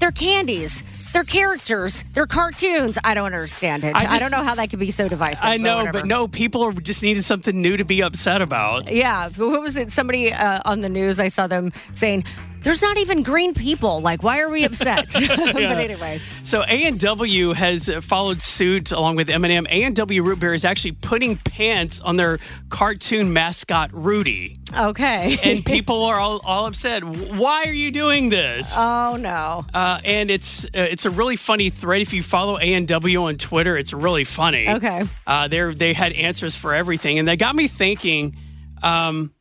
they're 0.00 0.10
candies. 0.10 0.82
They're 1.12 1.24
characters. 1.24 2.04
They're 2.12 2.26
cartoons. 2.26 2.98
I 3.02 3.14
don't 3.14 3.26
understand 3.26 3.84
it. 3.84 3.96
I 3.96 4.14
I, 4.14 4.18
don't 4.18 4.30
know 4.30 4.42
how 4.42 4.54
that 4.54 4.70
could 4.70 4.78
be 4.78 4.90
so 4.90 5.08
divisive. 5.08 5.44
I 5.44 5.56
know, 5.56 5.78
whatever. 5.78 6.00
but 6.00 6.06
no, 6.06 6.28
people 6.28 6.72
just 6.72 7.02
needed 7.02 7.24
something 7.24 7.60
new 7.60 7.76
to 7.76 7.84
be 7.84 8.02
upset 8.02 8.42
about. 8.42 8.90
Yeah, 8.90 9.28
what 9.36 9.62
was 9.62 9.76
it? 9.76 9.90
Somebody 9.90 10.32
uh, 10.32 10.60
on 10.64 10.80
the 10.80 10.88
news, 10.88 11.18
I 11.18 11.28
saw 11.28 11.46
them 11.46 11.72
saying, 11.92 12.24
"There's 12.62 12.82
not 12.82 12.96
even 12.98 13.22
green 13.22 13.54
people. 13.54 14.00
Like, 14.00 14.22
why 14.22 14.40
are 14.40 14.48
we 14.48 14.64
upset?" 14.64 15.12
but 15.12 15.56
anyway, 15.56 16.20
So 16.44 16.64
A&W 16.68 17.52
has 17.52 17.90
followed 18.02 18.42
suit 18.42 18.92
along 18.92 19.16
with 19.16 19.28
M&M. 19.28 19.66
A&W 19.68 20.22
Root 20.22 20.40
Beer 20.40 20.54
is 20.54 20.64
actually 20.64 20.92
putting 20.92 21.36
pants 21.36 22.00
on 22.00 22.16
their 22.16 22.38
cartoon 22.70 23.32
mascot 23.32 23.90
Rudy. 23.92 24.56
okay. 24.76 25.38
And 25.42 25.64
people 25.74 26.04
are 26.04 26.18
all, 26.18 26.40
all 26.44 26.66
upset. 26.66 27.04
Why 27.04 27.64
are 27.64 27.72
you 27.72 27.90
doing 27.90 28.28
this? 28.28 28.72
oh 28.76 29.16
no. 29.18 29.62
Uh, 29.74 30.00
and 30.04 30.30
it's 30.30 30.64
uh, 30.66 30.68
it's 30.74 31.04
a 31.04 31.10
really 31.10 31.36
funny 31.36 31.70
thread. 31.70 32.00
If 32.02 32.12
you 32.12 32.22
follow 32.22 32.58
A 32.58 32.74
and 32.74 32.86
W 32.88 33.24
on 33.24 33.36
Twitter, 33.36 33.76
it's 33.76 33.92
really 33.92 34.24
funny. 34.24 34.68
Okay. 34.68 35.02
Uh, 35.26 35.48
they 35.48 35.72
they 35.74 35.92
had 35.92 36.12
answers 36.12 36.54
for 36.54 36.74
everything, 36.74 37.18
and 37.18 37.26
they 37.26 37.36
got 37.36 37.54
me 37.56 37.68
thinking, 37.68 38.36
um, 38.82 39.32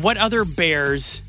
what 0.00 0.16
other 0.16 0.44
bears 0.44 1.22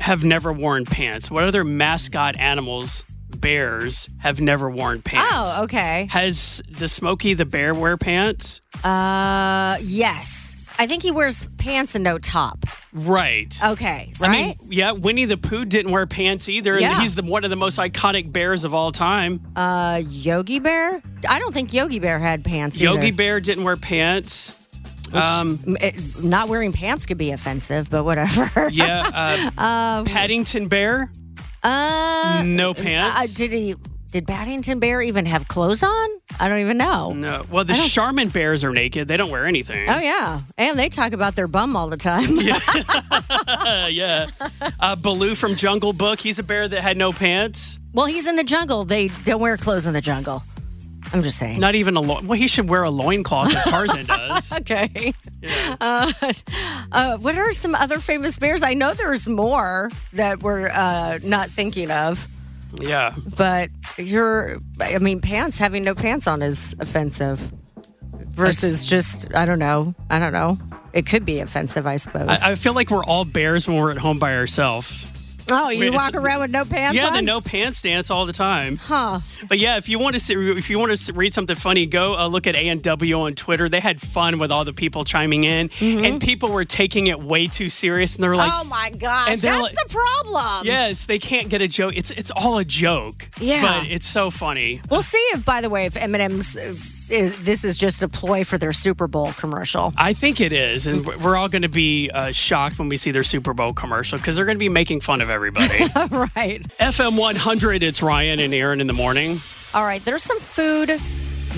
have 0.00 0.24
never 0.24 0.52
worn 0.52 0.84
pants? 0.84 1.30
What 1.30 1.44
other 1.44 1.64
mascot 1.64 2.36
animals? 2.38 3.04
Bears 3.38 4.08
have 4.18 4.40
never 4.40 4.70
worn 4.70 5.02
pants. 5.02 5.50
Oh, 5.58 5.64
okay. 5.64 6.06
Has 6.10 6.62
does 6.78 6.92
Smokey 6.92 7.34
the 7.34 7.44
bear 7.44 7.74
wear 7.74 7.96
pants? 7.96 8.60
Uh, 8.82 9.76
yes. 9.82 10.56
I 10.78 10.86
think 10.86 11.02
he 11.02 11.10
wears 11.10 11.46
pants 11.58 11.94
and 11.94 12.04
no 12.04 12.18
top. 12.18 12.64
Right. 12.92 13.58
Okay, 13.64 14.12
I 14.20 14.22
right? 14.22 14.60
mean, 14.60 14.72
yeah, 14.72 14.92
Winnie 14.92 15.24
the 15.24 15.36
Pooh 15.36 15.64
didn't 15.64 15.90
wear 15.90 16.06
pants 16.06 16.48
either. 16.48 16.74
and 16.74 16.82
Yeah. 16.82 17.00
He's 17.00 17.14
the, 17.14 17.22
one 17.22 17.44
of 17.44 17.50
the 17.50 17.56
most 17.56 17.78
iconic 17.78 18.30
bears 18.32 18.64
of 18.64 18.74
all 18.74 18.92
time. 18.92 19.40
uh, 19.56 20.02
Yogi 20.06 20.58
Bear? 20.58 21.02
I 21.28 21.38
don't 21.38 21.52
think 21.52 21.72
Yogi 21.72 21.98
Bear 21.98 22.18
had 22.18 22.44
pants. 22.44 22.80
Yogi 22.80 23.08
either. 23.08 23.16
Bear 23.16 23.40
didn't 23.40 23.64
wear 23.64 23.76
pants. 23.76 24.54
Um, 25.12 25.76
it- 25.80 26.22
not 26.22 26.48
wearing 26.48 26.72
pants 26.72 27.06
could 27.06 27.18
be 27.18 27.30
offensive, 27.30 27.88
but 27.90 28.04
whatever. 28.04 28.68
yeah. 28.72 29.50
Uh, 29.56 30.04
Paddington 30.04 30.68
Bear, 30.68 31.10
Uh, 31.62 32.42
no 32.46 32.70
uh, 32.70 32.74
pants. 32.74 33.34
did 33.34 33.52
he? 33.52 33.74
Did 34.12 34.26
Paddington 34.26 34.78
Bear 34.78 35.02
even 35.02 35.26
have 35.26 35.46
clothes 35.48 35.82
on? 35.82 36.08
I 36.40 36.48
don't 36.48 36.60
even 36.60 36.78
know. 36.78 37.12
no. 37.12 37.44
Well, 37.50 37.64
the 37.64 37.74
Charmin 37.74 38.28
bears 38.30 38.64
are 38.64 38.70
naked. 38.72 39.08
They 39.08 39.16
don't 39.16 39.30
wear 39.30 39.44
anything. 39.46 39.86
Oh 39.90 39.98
yeah, 39.98 40.42
and 40.56 40.78
they 40.78 40.88
talk 40.88 41.12
about 41.12 41.34
their 41.34 41.48
bum 41.48 41.76
all 41.76 41.88
the 41.88 41.96
time. 41.98 42.38
Uh, 42.38 43.88
yeah. 43.90 44.28
Uh, 44.80 44.96
Baloo 44.96 45.34
from 45.34 45.54
Jungle 45.56 45.92
Book. 45.92 46.20
He's 46.20 46.38
a 46.38 46.42
bear 46.42 46.66
that 46.68 46.82
had 46.82 46.96
no 46.96 47.12
pants. 47.12 47.78
well, 47.92 48.06
he's 48.06 48.26
in 48.26 48.36
the 48.36 48.44
jungle. 48.44 48.84
They 48.84 49.08
don't 49.24 49.40
wear 49.40 49.56
clothes 49.56 49.86
in 49.86 49.92
the 49.92 50.00
jungle. 50.00 50.42
I'm 51.12 51.22
just 51.22 51.38
saying. 51.38 51.60
Not 51.60 51.74
even 51.74 51.96
a 51.96 52.00
lo- 52.00 52.20
well. 52.22 52.38
He 52.38 52.46
should 52.48 52.68
wear 52.68 52.82
a 52.82 52.90
loincloth 52.90 53.54
like 53.54 53.64
Tarzan 53.64 54.06
does. 54.06 54.52
Okay. 54.52 55.14
Uh, 55.80 56.12
uh, 56.92 57.18
what 57.18 57.38
are 57.38 57.52
some 57.52 57.74
other 57.74 58.00
famous 58.00 58.38
bears? 58.38 58.62
I 58.62 58.74
know 58.74 58.92
there's 58.94 59.28
more 59.28 59.90
that 60.14 60.42
we're 60.42 60.68
uh, 60.68 61.18
not 61.22 61.48
thinking 61.50 61.90
of, 61.90 62.26
Yeah. 62.80 63.14
but 63.36 63.70
you're, 63.96 64.58
I 64.80 64.98
mean, 64.98 65.20
pants, 65.20 65.58
having 65.58 65.84
no 65.84 65.94
pants 65.94 66.26
on 66.26 66.42
is 66.42 66.74
offensive 66.80 67.52
versus 68.30 68.84
just, 68.84 69.32
I 69.34 69.44
don't 69.44 69.58
know. 69.58 69.94
I 70.10 70.18
don't 70.18 70.32
know. 70.32 70.58
It 70.92 71.06
could 71.06 71.24
be 71.26 71.40
offensive, 71.40 71.86
I 71.86 71.96
suppose. 71.96 72.40
I, 72.42 72.52
I 72.52 72.54
feel 72.54 72.72
like 72.72 72.90
we're 72.90 73.04
all 73.04 73.24
bears 73.24 73.68
when 73.68 73.76
we're 73.76 73.90
at 73.90 73.98
home 73.98 74.18
by 74.18 74.34
ourselves. 74.36 75.06
Oh, 75.50 75.68
you 75.70 75.80
Wait, 75.80 75.94
walk 75.94 76.14
around 76.14 76.40
with 76.40 76.50
no 76.50 76.64
pants 76.64 76.96
yeah, 76.96 77.06
on? 77.06 77.12
the 77.14 77.22
no 77.22 77.40
pants 77.40 77.80
dance 77.82 78.10
all 78.10 78.26
the 78.26 78.32
time. 78.32 78.76
Huh. 78.78 79.20
But 79.48 79.58
yeah, 79.58 79.76
if 79.76 79.88
you 79.88 79.98
want 79.98 80.14
to 80.14 80.20
see, 80.20 80.34
if 80.34 80.68
you 80.70 80.78
want 80.78 80.96
to 80.96 81.12
read 81.12 81.32
something 81.32 81.54
funny, 81.56 81.86
go 81.86 82.16
uh, 82.16 82.26
look 82.26 82.46
at 82.46 82.56
A 82.56 82.68
and 82.68 82.82
W 82.82 83.20
on 83.20 83.34
Twitter. 83.34 83.68
They 83.68 83.80
had 83.80 84.00
fun 84.00 84.38
with 84.38 84.50
all 84.50 84.64
the 84.64 84.72
people 84.72 85.04
chiming 85.04 85.44
in, 85.44 85.70
and 85.80 86.20
people 86.20 86.50
were 86.50 86.64
taking 86.64 87.06
it 87.06 87.22
way 87.22 87.46
too 87.46 87.68
serious, 87.68 88.14
and 88.14 88.24
they 88.24 88.28
were 88.28 88.34
like, 88.36 88.50
oh 88.52 88.64
my 88.64 88.90
gosh, 88.90 89.28
and 89.30 89.40
that's 89.40 89.62
like- 89.62 89.72
the 89.74 89.86
problem. 89.88 90.66
"Yes, 90.66 91.04
they 91.06 91.18
can't 91.18 91.48
get 91.48 91.60
a 91.60 91.68
joke. 91.68 91.92
It's 91.96 92.10
it's 92.10 92.30
all 92.32 92.58
a 92.58 92.64
joke. 92.64 93.28
Yeah. 93.40 93.62
but 93.80 93.88
it's 93.88 94.06
so 94.06 94.30
funny. 94.30 94.80
We'll 94.90 95.02
see 95.02 95.18
if, 95.34 95.44
by 95.44 95.60
the 95.60 95.70
way, 95.70 95.86
if 95.86 95.96
M&M's, 95.96 96.56
uh, 96.56 96.74
is, 97.10 97.44
this 97.44 97.64
is 97.64 97.78
just 97.78 98.02
a 98.02 98.08
ploy 98.08 98.44
for 98.44 98.58
their 98.58 98.72
Super 98.72 99.06
Bowl 99.06 99.32
commercial. 99.34 99.92
I 99.96 100.12
think 100.12 100.40
it 100.40 100.52
is, 100.52 100.86
and 100.86 101.04
we're- 101.06 101.36
all 101.36 101.48
going 101.48 101.62
to 101.62 101.68
be 101.68 102.10
uh, 102.10 102.32
shocked 102.32 102.78
when 102.78 102.88
we 102.88 102.96
see 102.96 103.10
their 103.10 103.24
Super 103.24 103.52
Bowl 103.52 103.72
commercial 103.74 104.16
because 104.18 104.36
they're 104.36 104.46
going 104.46 104.56
to 104.56 104.58
be 104.58 104.68
making 104.70 105.00
fun 105.02 105.20
of 105.20 105.28
everybody. 105.28 105.78
right. 106.10 106.62
FM 106.80 107.18
100, 107.18 107.82
it's 107.82 108.02
Ryan 108.02 108.40
and 108.40 108.54
Erin 108.54 108.80
in 108.80 108.86
the 108.86 108.92
morning. 108.94 109.38
All 109.74 109.84
right, 109.84 110.02
there's 110.04 110.22
some 110.22 110.40
food 110.40 110.88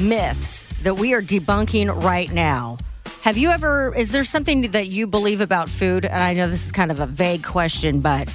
myths 0.00 0.66
that 0.82 0.94
we 0.96 1.14
are 1.14 1.22
debunking 1.22 2.02
right 2.02 2.30
now. 2.32 2.78
Have 3.22 3.36
you 3.36 3.50
ever, 3.50 3.94
is 3.94 4.10
there 4.12 4.24
something 4.24 4.70
that 4.72 4.86
you 4.88 5.06
believe 5.06 5.40
about 5.40 5.68
food? 5.68 6.04
And 6.04 6.14
I 6.22 6.34
know 6.34 6.48
this 6.48 6.66
is 6.66 6.72
kind 6.72 6.90
of 6.90 7.00
a 7.00 7.06
vague 7.06 7.44
question, 7.44 8.00
but 8.00 8.28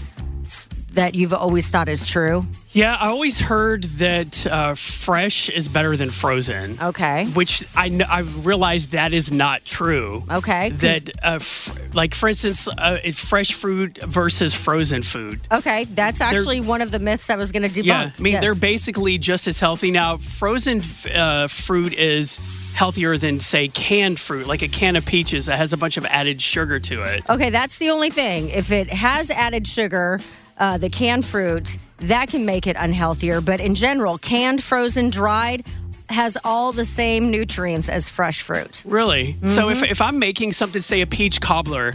that 0.94 1.16
you've 1.16 1.34
always 1.34 1.70
thought 1.70 1.90
is 1.90 2.06
true? 2.06 2.46
Yeah, 2.72 2.96
I 3.00 3.08
always 3.10 3.40
heard 3.40 3.84
that 3.84 4.48
uh, 4.48 4.74
fresh 4.76 5.50
is 5.50 5.68
better 5.68 5.96
than 5.96 6.10
frozen. 6.10 6.78
Okay. 6.82 7.26
Which 7.28 7.64
I 7.76 7.90
kn- 7.90 8.02
I've 8.10 8.46
realized 8.46 8.92
that 8.92 9.14
is 9.14 9.32
not 9.32 9.64
true. 9.66 10.24
Okay. 10.32 10.70
That, 10.70 11.10
uh, 11.24 11.36
f- 11.42 11.78
like 11.94 12.16
for 12.16 12.30
instance, 12.30 12.68
uh, 12.68 12.98
fresh 13.14 13.54
food 13.54 14.00
versus 14.04 14.54
frozen 14.54 15.04
food. 15.04 15.40
okay, 15.52 15.84
that's 15.86 16.22
actually 16.22 16.62
one 16.62 16.82
of 16.82 16.90
the 16.92 17.00
myths 17.00 17.30
I 17.30 17.36
was 17.36 17.52
going 17.52 17.64
to 17.64 17.70
debunk. 17.70 17.86
Yeah, 17.86 18.12
I 18.18 18.22
mean 18.22 18.34
Yes. 18.34 18.44
they're 18.44 18.56
basically 18.56 19.18
just 19.20 19.48
as 19.48 19.60
healthy 19.60 19.92
now. 19.92 20.18
Frozen 20.18 20.82
uh, 21.14 21.48
fruit 21.48 21.94
is 21.94 22.40
healthier 22.74 23.18
than 23.20 23.40
say 23.40 23.68
canned 23.68 24.20
fruit, 24.20 24.48
like 24.48 24.64
a 24.64 24.68
can 24.68 24.96
of 24.96 25.06
peaches 25.06 25.46
that 25.46 25.58
has 25.58 25.74
a 25.74 25.78
bunch 25.78 25.98
of 25.98 26.06
added 26.08 26.42
sugar 26.42 26.80
to 26.80 27.04
it. 27.04 27.24
Okay, 27.30 27.52
that's 27.52 27.78
the 27.78 27.92
only 27.92 28.10
thing. 28.10 28.50
If 28.50 28.72
it 28.72 28.90
has 28.90 29.30
added 29.30 29.68
sugar, 29.68 30.20
uh, 30.58 30.78
the 30.78 30.90
canned 30.90 31.26
fruit, 31.26 31.78
that 32.00 32.30
can 32.30 32.46
make 32.46 32.68
it 32.68 32.76
unhealthier. 32.78 33.44
But 33.44 33.60
in 33.60 33.76
general, 33.76 34.18
canned, 34.18 34.62
frozen, 34.64 35.10
dried 35.10 35.66
has 36.10 36.38
all 36.44 36.72
the 36.74 36.86
same 36.86 37.32
nutrients 37.32 37.90
as 37.90 38.10
fresh 38.10 38.42
fruit. 38.42 38.84
Really? 38.86 39.34
So 39.46 39.70
Mm-hmm. 39.70 39.84
if, 39.84 39.92
if 39.92 40.02
I'm 40.02 40.20
making 40.20 40.52
something, 40.52 40.82
say 40.82 41.02
a 41.02 41.08
peach 41.08 41.40
cobbler, 41.42 41.94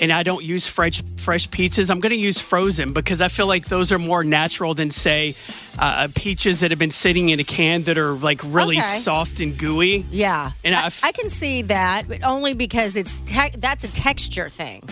and 0.00 0.10
I 0.12 0.22
don't 0.22 0.42
use 0.42 0.66
fresh 0.66 1.02
fresh 1.18 1.50
peaches, 1.50 1.90
I'm 1.90 2.00
going 2.00 2.10
to 2.10 2.16
use 2.16 2.40
frozen 2.40 2.94
because 2.94 3.20
I 3.20 3.28
feel 3.28 3.46
like 3.46 3.66
those 3.66 3.92
are 3.92 3.98
more 3.98 4.24
natural 4.24 4.72
than 4.72 4.88
say 4.88 5.34
uh, 5.78 6.08
peaches 6.14 6.60
that 6.60 6.70
have 6.70 6.78
been 6.78 6.90
sitting 6.90 7.28
in 7.28 7.38
a 7.38 7.44
can 7.44 7.82
that 7.82 7.98
are 7.98 8.12
like 8.14 8.40
really 8.42 8.78
Okay. 8.78 8.86
soft 8.86 9.40
and 9.40 9.58
gooey. 9.58 10.06
Yeah, 10.10 10.52
And 10.64 10.74
I, 10.74 10.84
I 10.84 10.86
f- 10.86 11.04
I 11.04 11.12
can 11.12 11.28
see 11.28 11.60
that, 11.62 12.08
but 12.08 12.24
only 12.24 12.54
because 12.54 12.96
it's 12.96 13.20
te- 13.20 13.50
that's 13.58 13.84
a 13.84 13.92
texture 13.92 14.48
thing. 14.48 14.82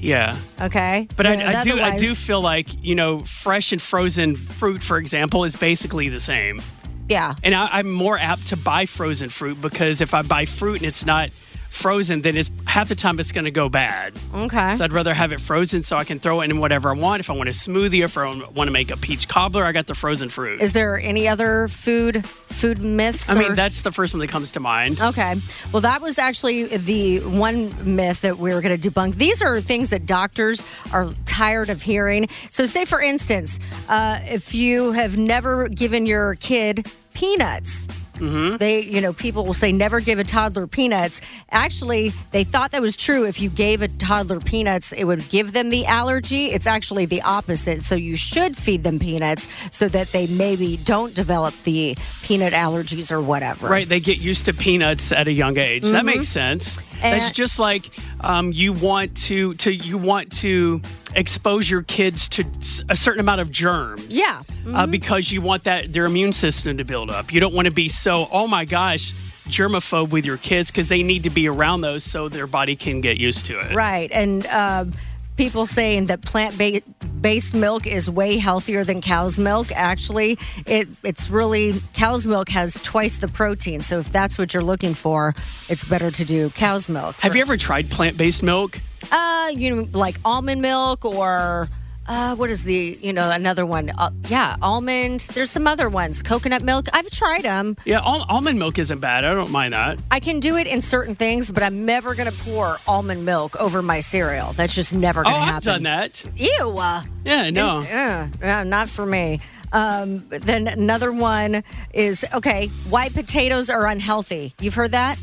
Yeah. 0.00 0.36
Okay, 0.60 1.08
But 1.16 1.26
I, 1.26 1.58
I 1.58 1.62
do 1.62 1.80
I 1.80 1.96
do 1.96 2.14
feel 2.14 2.40
like 2.40 2.68
you 2.82 2.94
know 2.94 3.20
fresh 3.20 3.72
and 3.72 3.80
frozen 3.80 4.34
fruit, 4.34 4.82
for 4.82 4.98
example, 4.98 5.44
is 5.44 5.56
basically 5.56 6.08
the 6.08 6.20
same. 6.20 6.60
Yeah, 7.08 7.34
And 7.42 7.56
I, 7.56 7.68
I'm 7.72 7.90
more 7.90 8.16
apt 8.16 8.46
to 8.48 8.56
buy 8.56 8.86
frozen 8.86 9.30
fruit 9.30 9.60
because 9.60 10.00
if 10.00 10.14
I 10.14 10.22
buy 10.22 10.44
fruit 10.44 10.76
and 10.76 10.86
it's 10.86 11.04
not 11.04 11.30
frozen, 11.70 12.20
then 12.22 12.36
it's 12.36 12.50
half 12.66 12.88
the 12.88 12.94
time 12.94 13.18
it's 13.18 13.32
going 13.32 13.44
to 13.46 13.50
go 13.50 13.68
bad. 13.68 14.12
okay. 14.34 14.74
So 14.74 14.84
I'd 14.84 14.92
rather 14.92 15.14
have 15.14 15.32
it 15.32 15.40
frozen 15.40 15.82
so 15.82 15.96
I 15.96 16.04
can 16.04 16.18
throw 16.18 16.40
it 16.42 16.50
in 16.50 16.58
whatever 16.58 16.90
I 16.90 16.94
want. 16.94 17.20
If 17.20 17.30
I 17.30 17.32
want 17.32 17.48
a 17.48 17.52
smoothie, 17.52 18.02
or 18.02 18.04
if 18.04 18.18
I 18.18 18.26
want 18.26 18.68
to 18.68 18.70
make 18.72 18.90
a 18.90 18.96
peach 18.96 19.28
cobbler, 19.28 19.64
I 19.64 19.72
got 19.72 19.86
the 19.86 19.94
frozen 19.94 20.28
fruit. 20.28 20.60
Is 20.60 20.72
there 20.72 20.98
any 20.98 21.26
other 21.28 21.68
food 21.68 22.26
food 22.26 22.80
myths? 22.80 23.30
I 23.30 23.38
mean, 23.38 23.54
that's 23.54 23.82
the 23.82 23.92
first 23.92 24.12
one 24.12 24.20
that 24.20 24.28
comes 24.28 24.52
to 24.52 24.60
mind. 24.60 25.00
Okay. 25.00 25.36
Well, 25.72 25.80
that 25.82 26.02
was 26.02 26.18
actually 26.18 26.64
the 26.76 27.20
one 27.20 27.96
myth 27.96 28.20
that 28.22 28.38
we 28.38 28.52
were 28.52 28.60
going 28.60 28.78
to 28.78 28.90
debunk. 28.90 29.14
These 29.14 29.40
are 29.40 29.60
things 29.60 29.90
that 29.90 30.04
doctors 30.06 30.68
are 30.92 31.08
tired 31.24 31.70
of 31.70 31.82
hearing. 31.82 32.28
So, 32.50 32.64
say 32.66 32.84
for 32.84 33.00
instance, 33.00 33.58
uh, 33.88 34.20
if 34.24 34.52
you 34.54 34.92
have 34.92 35.16
never 35.16 35.68
given 35.68 36.04
your 36.04 36.34
kid 36.36 36.92
peanuts, 37.14 37.86
Mm-hmm. 38.20 38.56
they, 38.58 38.80
you 38.80 39.00
know, 39.00 39.12
people 39.12 39.44
will 39.44 39.54
say 39.54 39.72
never 39.72 40.00
give 40.00 40.18
a 40.18 40.24
toddler 40.24 40.66
peanuts. 40.66 41.20
Actually, 41.50 42.10
they 42.30 42.44
thought 42.44 42.72
that 42.72 42.82
was 42.82 42.96
true. 42.96 43.26
If 43.26 43.40
you 43.40 43.50
gave 43.50 43.82
a 43.82 43.88
toddler 43.88 44.40
peanuts, 44.40 44.92
it 44.92 45.04
would 45.04 45.28
give 45.28 45.52
them 45.52 45.70
the 45.70 45.86
allergy. 45.86 46.46
It's 46.50 46.66
actually 46.66 47.06
the 47.06 47.22
opposite. 47.22 47.80
So 47.82 47.94
you 47.94 48.16
should 48.16 48.56
feed 48.56 48.84
them 48.84 48.98
peanuts 48.98 49.48
so 49.70 49.88
that 49.88 50.12
they 50.12 50.26
maybe 50.26 50.76
don't 50.76 51.14
develop 51.14 51.54
the 51.62 51.96
peanut 52.22 52.52
allergies 52.52 53.10
or 53.10 53.20
whatever. 53.20 53.68
Right, 53.68 53.88
they 53.88 54.00
get 54.00 54.18
used 54.18 54.46
to 54.46 54.54
peanuts 54.54 55.12
at 55.12 55.28
a 55.28 55.32
young 55.32 55.58
age. 55.58 55.82
That 55.82 55.88
mm-hmm. 55.88 56.06
makes 56.06 56.28
sense. 56.28 56.78
That's 57.00 57.26
And- 57.26 57.34
just 57.34 57.58
like 57.58 57.88
um, 58.20 58.52
you 58.52 58.72
want 58.72 59.16
to 59.28 59.54
to 59.54 59.72
you 59.72 59.96
want 59.98 60.30
to 60.38 60.80
expose 61.14 61.68
your 61.70 61.82
kids 61.82 62.28
to 62.30 62.44
a 62.88 62.96
certain 62.96 63.20
amount 63.20 63.40
of 63.40 63.50
germs. 63.50 64.06
Yeah. 64.08 64.42
uh, 64.72 64.86
because 64.86 65.32
you 65.32 65.40
want 65.40 65.64
that 65.64 65.92
their 65.92 66.04
immune 66.04 66.32
system 66.32 66.76
to 66.78 66.84
build 66.84 67.10
up. 67.10 67.32
You 67.32 67.40
don't 67.40 67.54
want 67.54 67.66
to 67.66 67.70
be 67.72 67.88
so 67.88 68.28
oh 68.30 68.46
my 68.46 68.64
gosh 68.64 69.14
germaphobe 69.48 70.10
with 70.10 70.24
your 70.24 70.36
kids 70.36 70.70
because 70.70 70.88
they 70.88 71.02
need 71.02 71.24
to 71.24 71.30
be 71.30 71.48
around 71.48 71.80
those 71.80 72.04
so 72.04 72.28
their 72.28 72.46
body 72.46 72.76
can 72.76 73.00
get 73.00 73.16
used 73.16 73.46
to 73.46 73.58
it. 73.58 73.74
Right. 73.74 74.08
And 74.12 74.46
um, 74.46 74.92
people 75.40 75.64
saying 75.64 76.04
that 76.06 76.20
plant 76.20 76.58
ba- 76.58 76.82
based 77.22 77.54
milk 77.54 77.86
is 77.86 78.10
way 78.10 78.36
healthier 78.36 78.84
than 78.84 79.00
cow's 79.00 79.38
milk. 79.38 79.72
Actually, 79.72 80.38
it 80.66 80.86
it's 81.02 81.30
really 81.30 81.72
cow's 81.94 82.26
milk 82.26 82.50
has 82.50 82.74
twice 82.82 83.16
the 83.16 83.28
protein. 83.28 83.80
So 83.80 84.00
if 84.00 84.12
that's 84.12 84.36
what 84.36 84.52
you're 84.52 84.62
looking 84.62 84.92
for, 84.92 85.34
it's 85.70 85.82
better 85.82 86.10
to 86.10 86.24
do 86.26 86.50
cow's 86.50 86.90
milk. 86.90 87.16
Have 87.16 87.34
you 87.34 87.40
ever 87.40 87.56
tried 87.56 87.88
plant 87.88 88.18
based 88.18 88.42
milk? 88.42 88.78
Uh, 89.10 89.50
you 89.56 89.74
know, 89.74 89.88
like 89.92 90.16
almond 90.26 90.60
milk 90.60 91.06
or. 91.06 91.70
Uh, 92.10 92.34
what 92.34 92.50
is 92.50 92.64
the 92.64 92.98
you 93.00 93.12
know 93.12 93.30
another 93.30 93.64
one? 93.64 93.90
Uh, 93.96 94.10
yeah, 94.28 94.56
almond. 94.60 95.20
There's 95.32 95.48
some 95.50 95.68
other 95.68 95.88
ones. 95.88 96.22
Coconut 96.24 96.62
milk. 96.62 96.86
I've 96.92 97.08
tried 97.10 97.42
them. 97.42 97.76
Yeah, 97.84 98.00
al- 98.00 98.26
almond 98.28 98.58
milk 98.58 98.80
isn't 98.80 98.98
bad. 98.98 99.24
I 99.24 99.32
don't 99.32 99.52
mind 99.52 99.74
that. 99.74 100.00
I 100.10 100.18
can 100.18 100.40
do 100.40 100.56
it 100.56 100.66
in 100.66 100.80
certain 100.80 101.14
things, 101.14 101.52
but 101.52 101.62
I'm 101.62 101.86
never 101.86 102.16
gonna 102.16 102.32
pour 102.32 102.78
almond 102.88 103.24
milk 103.24 103.54
over 103.60 103.80
my 103.80 104.00
cereal. 104.00 104.52
That's 104.54 104.74
just 104.74 104.92
never 104.92 105.20
Oh, 105.20 105.24
gonna 105.30 105.38
happen. 105.38 105.54
I've 105.56 105.62
done 105.62 105.82
that. 105.84 106.24
Ew. 106.36 106.78
uh, 106.78 107.02
Yeah, 107.24 107.50
no. 107.50 107.78
Uh, 107.78 108.26
uh, 108.44 108.64
not 108.64 108.88
for 108.88 109.06
me. 109.06 109.38
Um, 109.72 110.26
then 110.30 110.66
another 110.66 111.12
one 111.12 111.62
is 111.94 112.24
okay. 112.34 112.66
White 112.88 113.14
potatoes 113.14 113.70
are 113.70 113.86
unhealthy. 113.86 114.52
You've 114.60 114.74
heard 114.74 114.90
that? 114.92 115.16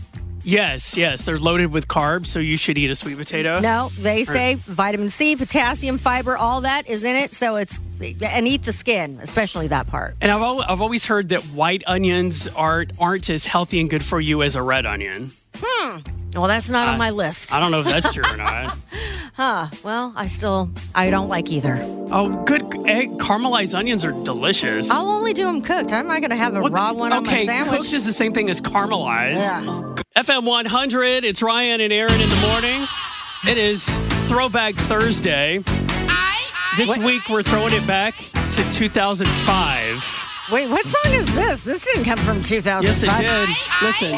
Yes, 0.48 0.96
yes, 0.96 1.24
they're 1.24 1.38
loaded 1.38 1.74
with 1.74 1.90
carbs, 1.90 2.28
so 2.28 2.40
you 2.40 2.56
should 2.56 2.78
eat 2.78 2.90
a 2.90 2.96
sweet 2.96 3.18
potato. 3.18 3.60
No, 3.60 3.90
they 4.00 4.24
say 4.24 4.56
vitamin 4.56 5.10
C, 5.10 5.36
potassium, 5.36 5.98
fiber, 5.98 6.38
all 6.38 6.62
that 6.62 6.88
is 6.88 7.04
in 7.04 7.18
it. 7.18 7.34
So 7.34 7.58
it's 7.58 7.82
and 8.22 8.48
eat 8.48 8.64
the 8.64 8.72
skin, 8.72 9.20
especially 9.22 9.68
that 9.68 9.88
part. 9.88 10.16
And 10.22 10.32
I've, 10.32 10.42
al- 10.42 10.62
I've 10.62 10.82
always 10.82 11.04
heard 11.04 11.30
that 11.30 11.42
white 11.48 11.84
onions 11.86 12.48
aren't 12.48 12.94
aren't 12.98 13.30
as 13.30 13.46
healthy 13.46 13.82
and 13.82 13.90
good 13.90 14.06
for 14.06 14.22
you 14.22 14.42
as 14.42 14.56
a 14.56 14.62
red 14.62 14.86
onion. 14.86 15.32
Hmm. 15.54 15.98
Well, 16.34 16.48
that's 16.48 16.70
not 16.72 16.88
on 16.88 16.98
my 16.98 17.10
list. 17.10 17.54
I 17.54 17.60
don't 17.60 17.72
know 17.72 17.82
if 17.82 17.86
that's 17.86 18.14
true 18.14 18.24
or 18.26 18.38
not. 18.38 18.78
Huh. 19.34 19.68
Well, 19.84 20.14
I 20.16 20.26
still 20.26 20.72
I 20.96 21.12
don't 21.12 21.28
like 21.28 21.52
either. 21.52 21.78
Oh, 22.10 22.44
good 22.46 22.64
egg 22.88 23.20
caramelized 23.20 23.78
onions 23.78 24.04
are 24.04 24.12
delicious. 24.24 24.90
I'll 24.90 25.12
only 25.12 25.34
do 25.34 25.46
them 25.46 25.62
cooked. 25.62 25.94
I'm 25.94 26.08
not 26.08 26.22
going 26.22 26.32
to 26.32 26.36
have 26.36 26.56
a 26.56 26.62
raw 26.62 26.92
one 26.92 27.14
on 27.14 27.24
my 27.24 27.34
okay, 27.34 27.46
sandwich. 27.46 27.82
cooked 27.82 27.94
is 27.94 28.04
the 28.04 28.14
same 28.14 28.34
thing 28.34 28.50
as 28.50 28.60
caramelized. 28.60 29.36
Yeah. 29.36 30.04
FM 30.18 30.46
100, 30.46 31.24
it's 31.26 31.44
Ryan 31.44 31.80
and 31.80 31.94
Erin 31.94 32.20
in 32.20 32.28
the 32.28 32.36
morning. 32.38 32.82
It 33.48 33.60
is 33.60 34.00
Throwback 34.28 34.74
Thursday. 34.74 35.64
This 36.76 36.98
week 36.98 37.30
we're 37.30 37.44
throwing 37.44 37.72
it 37.72 37.86
back 37.86 38.16
to 38.34 38.68
2005. 38.72 40.24
Wait, 40.52 40.70
what 40.72 40.88
song 40.88 41.14
is 41.14 41.32
this? 41.36 41.62
This 41.62 41.86
didn't 41.86 42.06
come 42.06 42.18
from 42.18 42.42
2005. 42.42 42.84
Yes, 42.84 43.04
it 43.04 43.12
did. 43.22 43.48
Listen. 43.84 44.18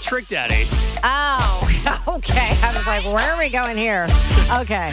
Trick 0.00 0.28
Daddy. 0.28 0.68
Oh, 1.02 1.68
okay. 2.16 2.56
I 2.62 2.72
was 2.72 2.86
like, 2.86 3.04
where 3.06 3.32
are 3.32 3.38
we 3.40 3.48
going 3.48 3.76
here? 3.76 4.06
Okay. 4.54 4.92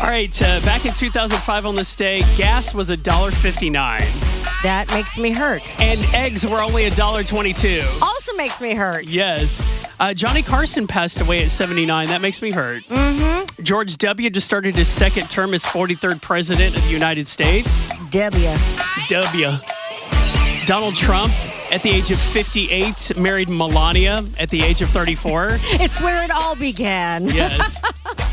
All 0.00 0.06
right, 0.06 0.42
uh, 0.42 0.60
back 0.66 0.84
in 0.84 0.92
2005 0.92 1.64
on 1.64 1.74
this 1.74 1.96
day, 1.96 2.20
gas 2.36 2.74
was 2.74 2.90
$1.59 2.90 4.39
That 4.62 4.90
makes 4.92 5.16
me 5.16 5.30
hurt. 5.32 5.80
and 5.80 6.00
eggs 6.14 6.44
were 6.46 6.62
only 6.62 6.82
$1.22. 6.84 8.02
Also 8.02 8.34
makes 8.36 8.60
me 8.60 8.74
hurt. 8.74 9.08
Yes. 9.08 9.66
Uh, 9.98 10.12
Johnny 10.12 10.42
Carson 10.42 10.86
passed 10.86 11.20
away 11.20 11.42
at 11.42 11.50
79. 11.50 12.08
That 12.08 12.20
makes 12.20 12.42
me 12.42 12.50
hurt. 12.52 12.82
Mm-hmm. 12.84 13.62
George 13.62 13.96
W. 13.98 14.28
just 14.30 14.46
started 14.46 14.76
his 14.76 14.88
second 14.88 15.30
term 15.30 15.54
as 15.54 15.64
43rd 15.64 16.20
President 16.20 16.76
of 16.76 16.82
the 16.82 16.90
United 16.90 17.26
States. 17.26 17.90
W. 18.10 18.54
W. 19.08 19.50
Donald 20.66 20.94
Trump, 20.94 21.32
at 21.72 21.82
the 21.82 21.90
age 21.90 22.10
of 22.10 22.18
58, 22.20 23.16
married 23.18 23.48
Melania 23.48 24.24
at 24.38 24.50
the 24.50 24.62
age 24.62 24.82
of 24.82 24.90
34. 24.90 25.58
It's 25.80 26.00
where 26.00 26.22
it 26.22 26.30
all 26.30 26.54
began. 26.54 27.26
Yes. 27.28 27.80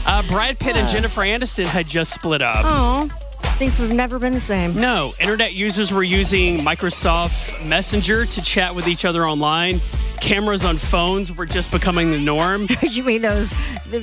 Uh, 0.10 0.24
Brad 0.30 0.58
Pitt 0.58 0.78
and 0.78 0.88
Jennifer 0.88 1.20
Aniston 1.20 1.66
had 1.66 1.86
just 1.86 2.14
split 2.14 2.42
up. 2.42 2.64
Oh, 2.66 3.10
things 3.58 3.78
have 3.80 3.92
never 3.92 4.20
been 4.20 4.34
the 4.34 4.40
same. 4.40 4.76
No, 4.76 5.14
internet 5.20 5.54
users 5.54 5.92
were 5.92 6.04
using 6.04 6.60
Microsoft 6.60 7.66
Messenger 7.66 8.28
to 8.28 8.42
chat 8.42 8.76
with 8.76 8.88
each 8.88 9.04
other 9.04 9.26
online. 9.26 9.80
Cameras 10.22 10.64
on 10.64 10.78
phones 10.78 11.36
were 11.36 11.46
just 11.46 11.72
becoming 11.72 12.12
the 12.12 12.20
norm. 12.20 12.68
you 12.82 13.04
mean 13.04 13.24
those? 13.24 13.54
Do 13.90 14.00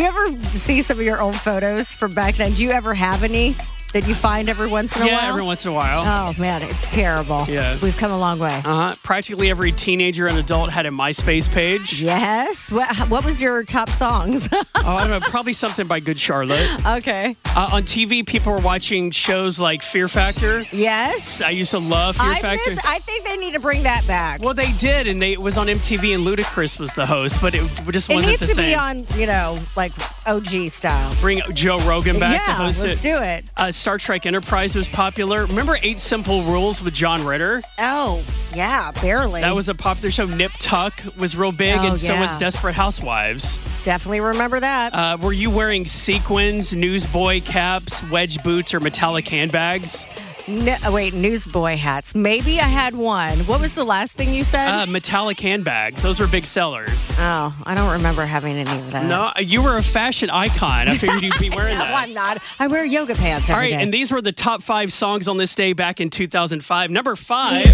you 0.00 0.04
ever 0.04 0.32
see 0.52 0.82
some 0.82 0.98
of 0.98 1.04
your 1.04 1.22
old 1.22 1.36
photos 1.36 1.94
from 1.94 2.12
back 2.12 2.36
then? 2.36 2.52
Do 2.52 2.62
you 2.62 2.70
ever 2.70 2.92
have 2.92 3.24
any 3.24 3.54
that 3.92 4.06
you 4.06 4.14
find 4.14 4.48
every 4.48 4.66
once 4.68 4.96
in 4.96 5.02
a 5.02 5.06
yeah, 5.06 5.12
while? 5.12 5.22
Yeah, 5.22 5.28
every 5.28 5.42
once 5.42 5.64
in 5.64 5.70
a 5.70 5.74
while. 5.74 6.02
Oh 6.06 6.40
man, 6.40 6.62
it's 6.62 6.92
terrible. 6.94 7.44
Yeah. 7.48 7.78
we've 7.82 7.96
come 7.96 8.10
a 8.10 8.18
long 8.18 8.38
way. 8.38 8.54
Uh-huh. 8.64 8.94
Practically 9.02 9.50
every 9.50 9.72
teenager 9.72 10.26
and 10.26 10.38
adult 10.38 10.70
had 10.70 10.86
a 10.86 10.90
MySpace 10.90 11.50
page. 11.50 12.00
Yes. 12.00 12.70
What, 12.72 12.96
what 13.08 13.24
was 13.24 13.40
your 13.42 13.64
top 13.64 13.88
songs? 13.88 14.48
oh, 14.52 14.64
I 14.74 15.06
don't 15.06 15.10
know. 15.10 15.20
Probably 15.20 15.52
something 15.52 15.86
by 15.86 16.00
Good 16.00 16.18
Charlotte. 16.18 16.68
okay. 16.86 17.36
Uh, 17.54 17.70
on 17.72 17.82
TV, 17.84 18.26
people 18.26 18.52
were 18.52 18.58
watching 18.60 19.10
shows 19.10 19.60
like 19.60 19.82
Fear 19.82 20.08
Factor. 20.08 20.64
Yes. 20.72 21.42
I 21.42 21.50
used 21.50 21.72
to 21.72 21.78
love 21.78 22.16
Fear 22.16 22.30
I 22.30 22.40
Factor. 22.40 22.70
miss. 22.70 22.86
I 22.86 22.98
think 23.00 23.26
they 23.26 23.36
need 23.36 23.52
to 23.52 23.60
bring 23.60 23.82
that 23.82 24.06
back. 24.06 24.40
well, 24.42 24.54
they 24.54 24.72
did, 24.72 25.06
and 25.06 25.20
they 25.20 25.32
it 25.32 25.40
was 25.40 25.56
on 25.56 25.66
MTV, 25.66 26.14
and 26.14 26.26
Ludacris 26.26 26.78
was 26.78 26.92
the 26.92 27.06
host, 27.06 27.38
but 27.40 27.54
it 27.54 27.62
just 27.90 28.08
wasn't 28.08 28.10
the 28.10 28.18
same. 28.18 28.26
needs 28.28 28.40
the 28.40 28.46
to 28.46 28.54
same. 28.54 28.70
be 28.70 28.74
on, 28.74 29.18
you 29.18 29.26
know, 29.26 29.58
like 29.76 29.92
OG 30.26 30.68
style. 30.68 31.14
Bring 31.20 31.40
Joe 31.54 31.78
Rogan 31.78 32.18
back 32.18 32.44
to 32.44 32.52
host 32.52 32.80
it. 32.80 32.82
Yeah, 32.82 32.90
host 32.90 33.04
let's 33.04 33.22
do 33.22 33.22
it. 33.22 33.44
Uh, 33.56 33.70
Star 33.82 33.98
Trek 33.98 34.26
Enterprise 34.26 34.76
was 34.76 34.88
popular. 34.88 35.44
Remember 35.46 35.76
Eight 35.82 35.98
Simple 35.98 36.42
Rules 36.44 36.84
with 36.84 36.94
John 36.94 37.24
Ritter? 37.26 37.62
Oh, 37.80 38.22
yeah, 38.54 38.92
barely. 38.92 39.40
That 39.40 39.56
was 39.56 39.68
a 39.68 39.74
popular 39.74 40.12
show. 40.12 40.24
Nip 40.24 40.52
Tuck 40.60 40.94
was 41.18 41.36
real 41.36 41.50
big, 41.50 41.74
Oh, 41.80 41.88
and 41.88 41.98
so 41.98 42.14
was. 42.20 42.36
Desperate 42.36 42.74
Housewives. 42.76 43.58
definitely 43.82 44.20
remember 44.20 44.60
that. 44.60 44.94
Uh, 44.94 45.16
were 45.20 45.32
you 45.32 45.50
wearing 45.50 45.84
sequins, 45.84 46.72
newsboy 46.72 47.40
caps, 47.40 48.08
wedge 48.08 48.40
boots, 48.44 48.72
or 48.72 48.78
metallic 48.78 49.26
handbags? 49.26 50.06
No, 50.48 50.74
oh, 50.86 50.92
wait, 50.92 51.14
newsboy 51.14 51.76
hats. 51.76 52.14
Maybe 52.16 52.58
I 52.58 52.64
had 52.66 52.96
one. 52.96 53.40
What 53.46 53.60
was 53.60 53.74
the 53.74 53.84
last 53.84 54.16
thing 54.16 54.34
you 54.34 54.42
said? 54.42 54.68
Uh, 54.68 54.86
metallic 54.86 55.38
handbags. 55.38 56.02
Those 56.02 56.18
were 56.18 56.26
big 56.26 56.44
sellers. 56.46 57.12
oh, 57.18 57.56
I 57.64 57.74
don't 57.76 57.92
remember 57.92 58.22
having 58.22 58.56
any 58.56 58.78
of 58.80 58.90
that. 58.90 59.06
No, 59.06 59.32
you 59.40 59.62
were 59.62 59.76
a 59.76 59.82
fashion 59.82 60.30
icon. 60.30 60.88
I 60.88 60.96
figured 60.96 61.22
you'd 61.22 61.38
be 61.38 61.50
wearing 61.54 61.78
No, 61.78 61.84
that. 61.84 61.94
I'm 61.94 62.12
not. 62.12 62.38
I 62.58 62.66
wear 62.66 62.84
yoga 62.84 63.14
pants 63.14 63.50
All 63.50 63.56
every 63.56 63.66
right, 63.66 63.76
day. 63.78 63.82
and 63.82 63.94
these 63.94 64.10
were 64.10 64.20
the 64.20 64.32
top 64.32 64.62
five 64.64 64.92
songs 64.92 65.28
on 65.28 65.36
this 65.36 65.54
day 65.54 65.74
back 65.74 66.00
in 66.00 66.10
2005. 66.10 66.90
Number 66.90 67.14
five, 67.14 67.64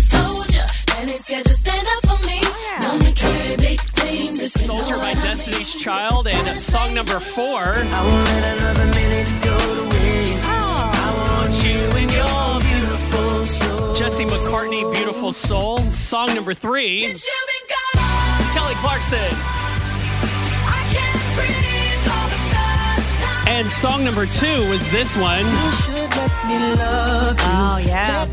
Soldier 4.49 4.97
by 4.97 5.15
Destiny's 5.15 5.75
Child, 5.75 6.29
and 6.29 6.61
song 6.61 6.95
number 6.95 7.19
four, 7.21 7.75
Jesse 14.19 14.31
McCartney, 14.35 14.93
Beautiful 14.95 15.33
Soul. 15.33 15.77
Song 15.93 16.27
number 16.35 16.53
three, 16.53 17.15
Kelly 18.53 18.75
Clarkson. 18.81 19.33
And 23.47 23.71
song 23.71 24.03
number 24.03 24.27
two 24.27 24.69
was 24.71 24.91
this 24.91 25.17
one, 25.17 25.45
oh, 27.45 27.81
yeah. 27.87 28.27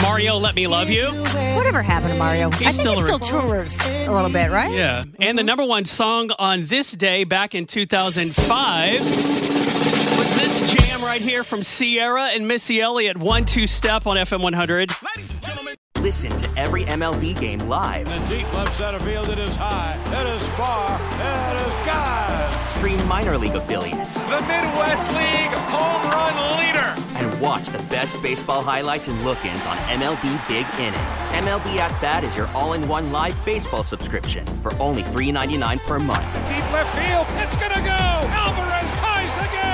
Mario, 0.00 0.38
Let 0.38 0.54
Me 0.54 0.66
Love 0.68 0.88
You. 0.88 1.08
Oh, 1.10 1.56
Whatever 1.58 1.82
happened 1.82 2.14
to 2.14 2.18
Mario? 2.18 2.48
He's 2.52 2.60
I 2.60 2.70
think 2.70 2.72
still 2.80 2.94
he 2.94 3.02
still 3.02 3.18
tours 3.18 3.78
a 3.84 4.10
little 4.10 4.30
bit, 4.30 4.50
right? 4.50 4.74
Yeah. 4.74 5.04
And 5.20 5.38
the 5.38 5.44
number 5.44 5.66
one 5.66 5.84
song 5.84 6.30
on 6.38 6.64
this 6.64 6.92
day 6.92 7.24
back 7.24 7.54
in 7.54 7.66
2005 7.66 9.00
was 9.00 10.36
this 10.36 10.72
jam 10.72 10.83
right 11.04 11.20
here 11.20 11.44
from 11.44 11.62
Ciara 11.62 12.30
and 12.34 12.48
Missy 12.48 12.80
Elliott, 12.80 13.16
One 13.16 13.44
Two 13.44 13.66
Step 13.66 14.06
on 14.06 14.16
FM 14.16 14.42
100. 14.42 14.90
Ladies 15.16 15.30
and 15.32 15.42
gentlemen, 15.42 15.74
Listen 16.00 16.36
to 16.36 16.58
every 16.58 16.84
MLB 16.84 17.38
game 17.40 17.60
live. 17.60 18.06
In 18.08 18.22
the 18.24 18.36
deep 18.36 18.52
left 18.52 18.74
center 18.74 19.00
field, 19.00 19.28
it 19.30 19.38
is 19.38 19.56
high, 19.56 19.98
it 20.08 20.26
is 20.36 20.46
far, 20.50 21.00
it 21.00 21.66
is 21.66 21.86
God. 21.86 22.68
Stream 22.68 23.08
minor 23.08 23.38
league 23.38 23.54
affiliates 23.54 24.20
The 24.20 24.40
Midwest 24.42 25.08
League 25.14 25.56
home 25.72 26.02
run 26.10 26.58
leader. 26.60 26.94
and 27.16 27.40
watch 27.40 27.68
the 27.68 27.82
best 27.84 28.20
baseball 28.22 28.60
highlights 28.62 29.08
and 29.08 29.18
look-ins 29.24 29.64
on 29.64 29.78
MLB 29.78 30.46
Big 30.46 30.66
Inning. 30.78 31.00
MLB 31.42 31.76
At 31.78 31.98
Bat 32.02 32.24
is 32.24 32.36
your 32.36 32.48
all-in-one 32.48 33.10
live 33.10 33.42
baseball 33.46 33.82
subscription 33.82 34.44
for 34.60 34.74
only 34.74 35.02
$3.99 35.04 35.78
per 35.86 35.98
month. 36.00 36.34
Deep 36.48 36.70
left 36.72 36.94
field, 36.98 37.26
it's 37.42 37.56
gonna 37.56 37.80
go. 37.80 37.96
Alvarez 38.28 38.90
ties 39.00 39.34
the 39.36 39.48
game. 39.56 39.73